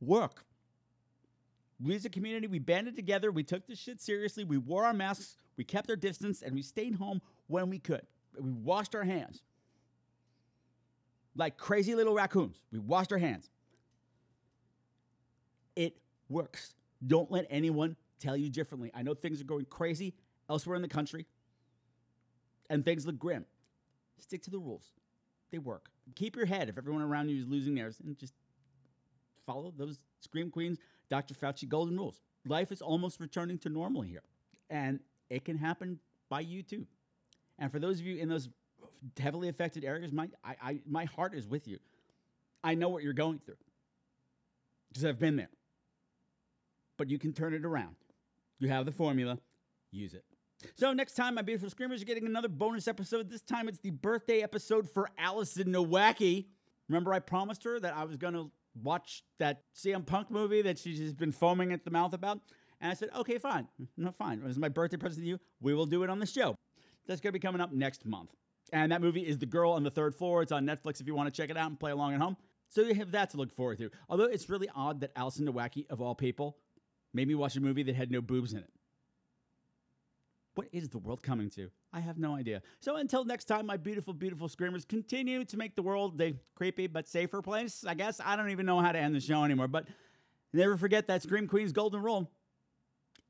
[0.00, 0.44] work.
[1.80, 4.92] We as a community, we banded together, we took this shit seriously, we wore our
[4.92, 8.02] masks, we kept our distance, and we stayed home when we could.
[8.40, 9.42] We washed our hands.
[11.38, 12.60] Like crazy little raccoons.
[12.70, 13.48] We washed our hands.
[15.76, 15.96] It
[16.28, 16.74] works.
[17.06, 18.90] Don't let anyone tell you differently.
[18.92, 20.14] I know things are going crazy
[20.50, 21.26] elsewhere in the country
[22.68, 23.46] and things look grim.
[24.18, 24.90] Stick to the rules.
[25.52, 25.90] They work.
[26.16, 28.34] Keep your head if everyone around you is losing theirs and just
[29.46, 30.78] follow those Scream Queens,
[31.08, 31.34] Dr.
[31.34, 32.20] Fauci golden rules.
[32.46, 34.22] Life is almost returning to normal here,
[34.70, 35.00] and
[35.30, 36.86] it can happen by you too.
[37.58, 38.48] And for those of you in those
[39.18, 41.78] heavily affected areas, my, I, I, my heart is with you.
[42.62, 43.56] I know what you're going through
[44.88, 45.50] because I've been there.
[46.96, 47.96] But you can turn it around.
[48.58, 49.38] You have the formula,
[49.92, 50.24] use it.
[50.74, 53.30] So next time, my beautiful screamers, you're getting another bonus episode.
[53.30, 56.46] This time it's the birthday episode for Allison Nowacki.
[56.88, 58.50] Remember, I promised her that I was going to
[58.82, 62.40] watch that CM Punk movie that she's just been foaming at the mouth about.
[62.80, 63.68] And I said, okay, fine.
[63.96, 64.38] No, fine.
[64.38, 65.38] It was my birthday present to you.
[65.60, 66.56] We will do it on the show.
[67.06, 68.30] That's going to be coming up next month.
[68.72, 70.42] And that movie is The Girl on the Third Floor.
[70.42, 72.36] It's on Netflix if you want to check it out and play along at home.
[72.68, 73.90] So you have that to look forward to.
[74.08, 76.58] Although it's really odd that Allison Nowacki, of all people,
[77.14, 78.70] made me watch a movie that had no boobs in it.
[80.54, 81.70] What is the world coming to?
[81.92, 82.62] I have no idea.
[82.80, 86.88] So until next time, my beautiful, beautiful screamers continue to make the world a creepy
[86.88, 87.84] but safer place.
[87.86, 89.86] I guess I don't even know how to end the show anymore, but
[90.52, 92.30] never forget that Scream Queen's golden rule.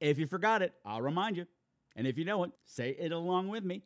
[0.01, 1.47] If you forgot it, I'll remind you.
[1.95, 3.83] And if you know it, say it along with me.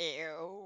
[0.00, 0.59] Ew.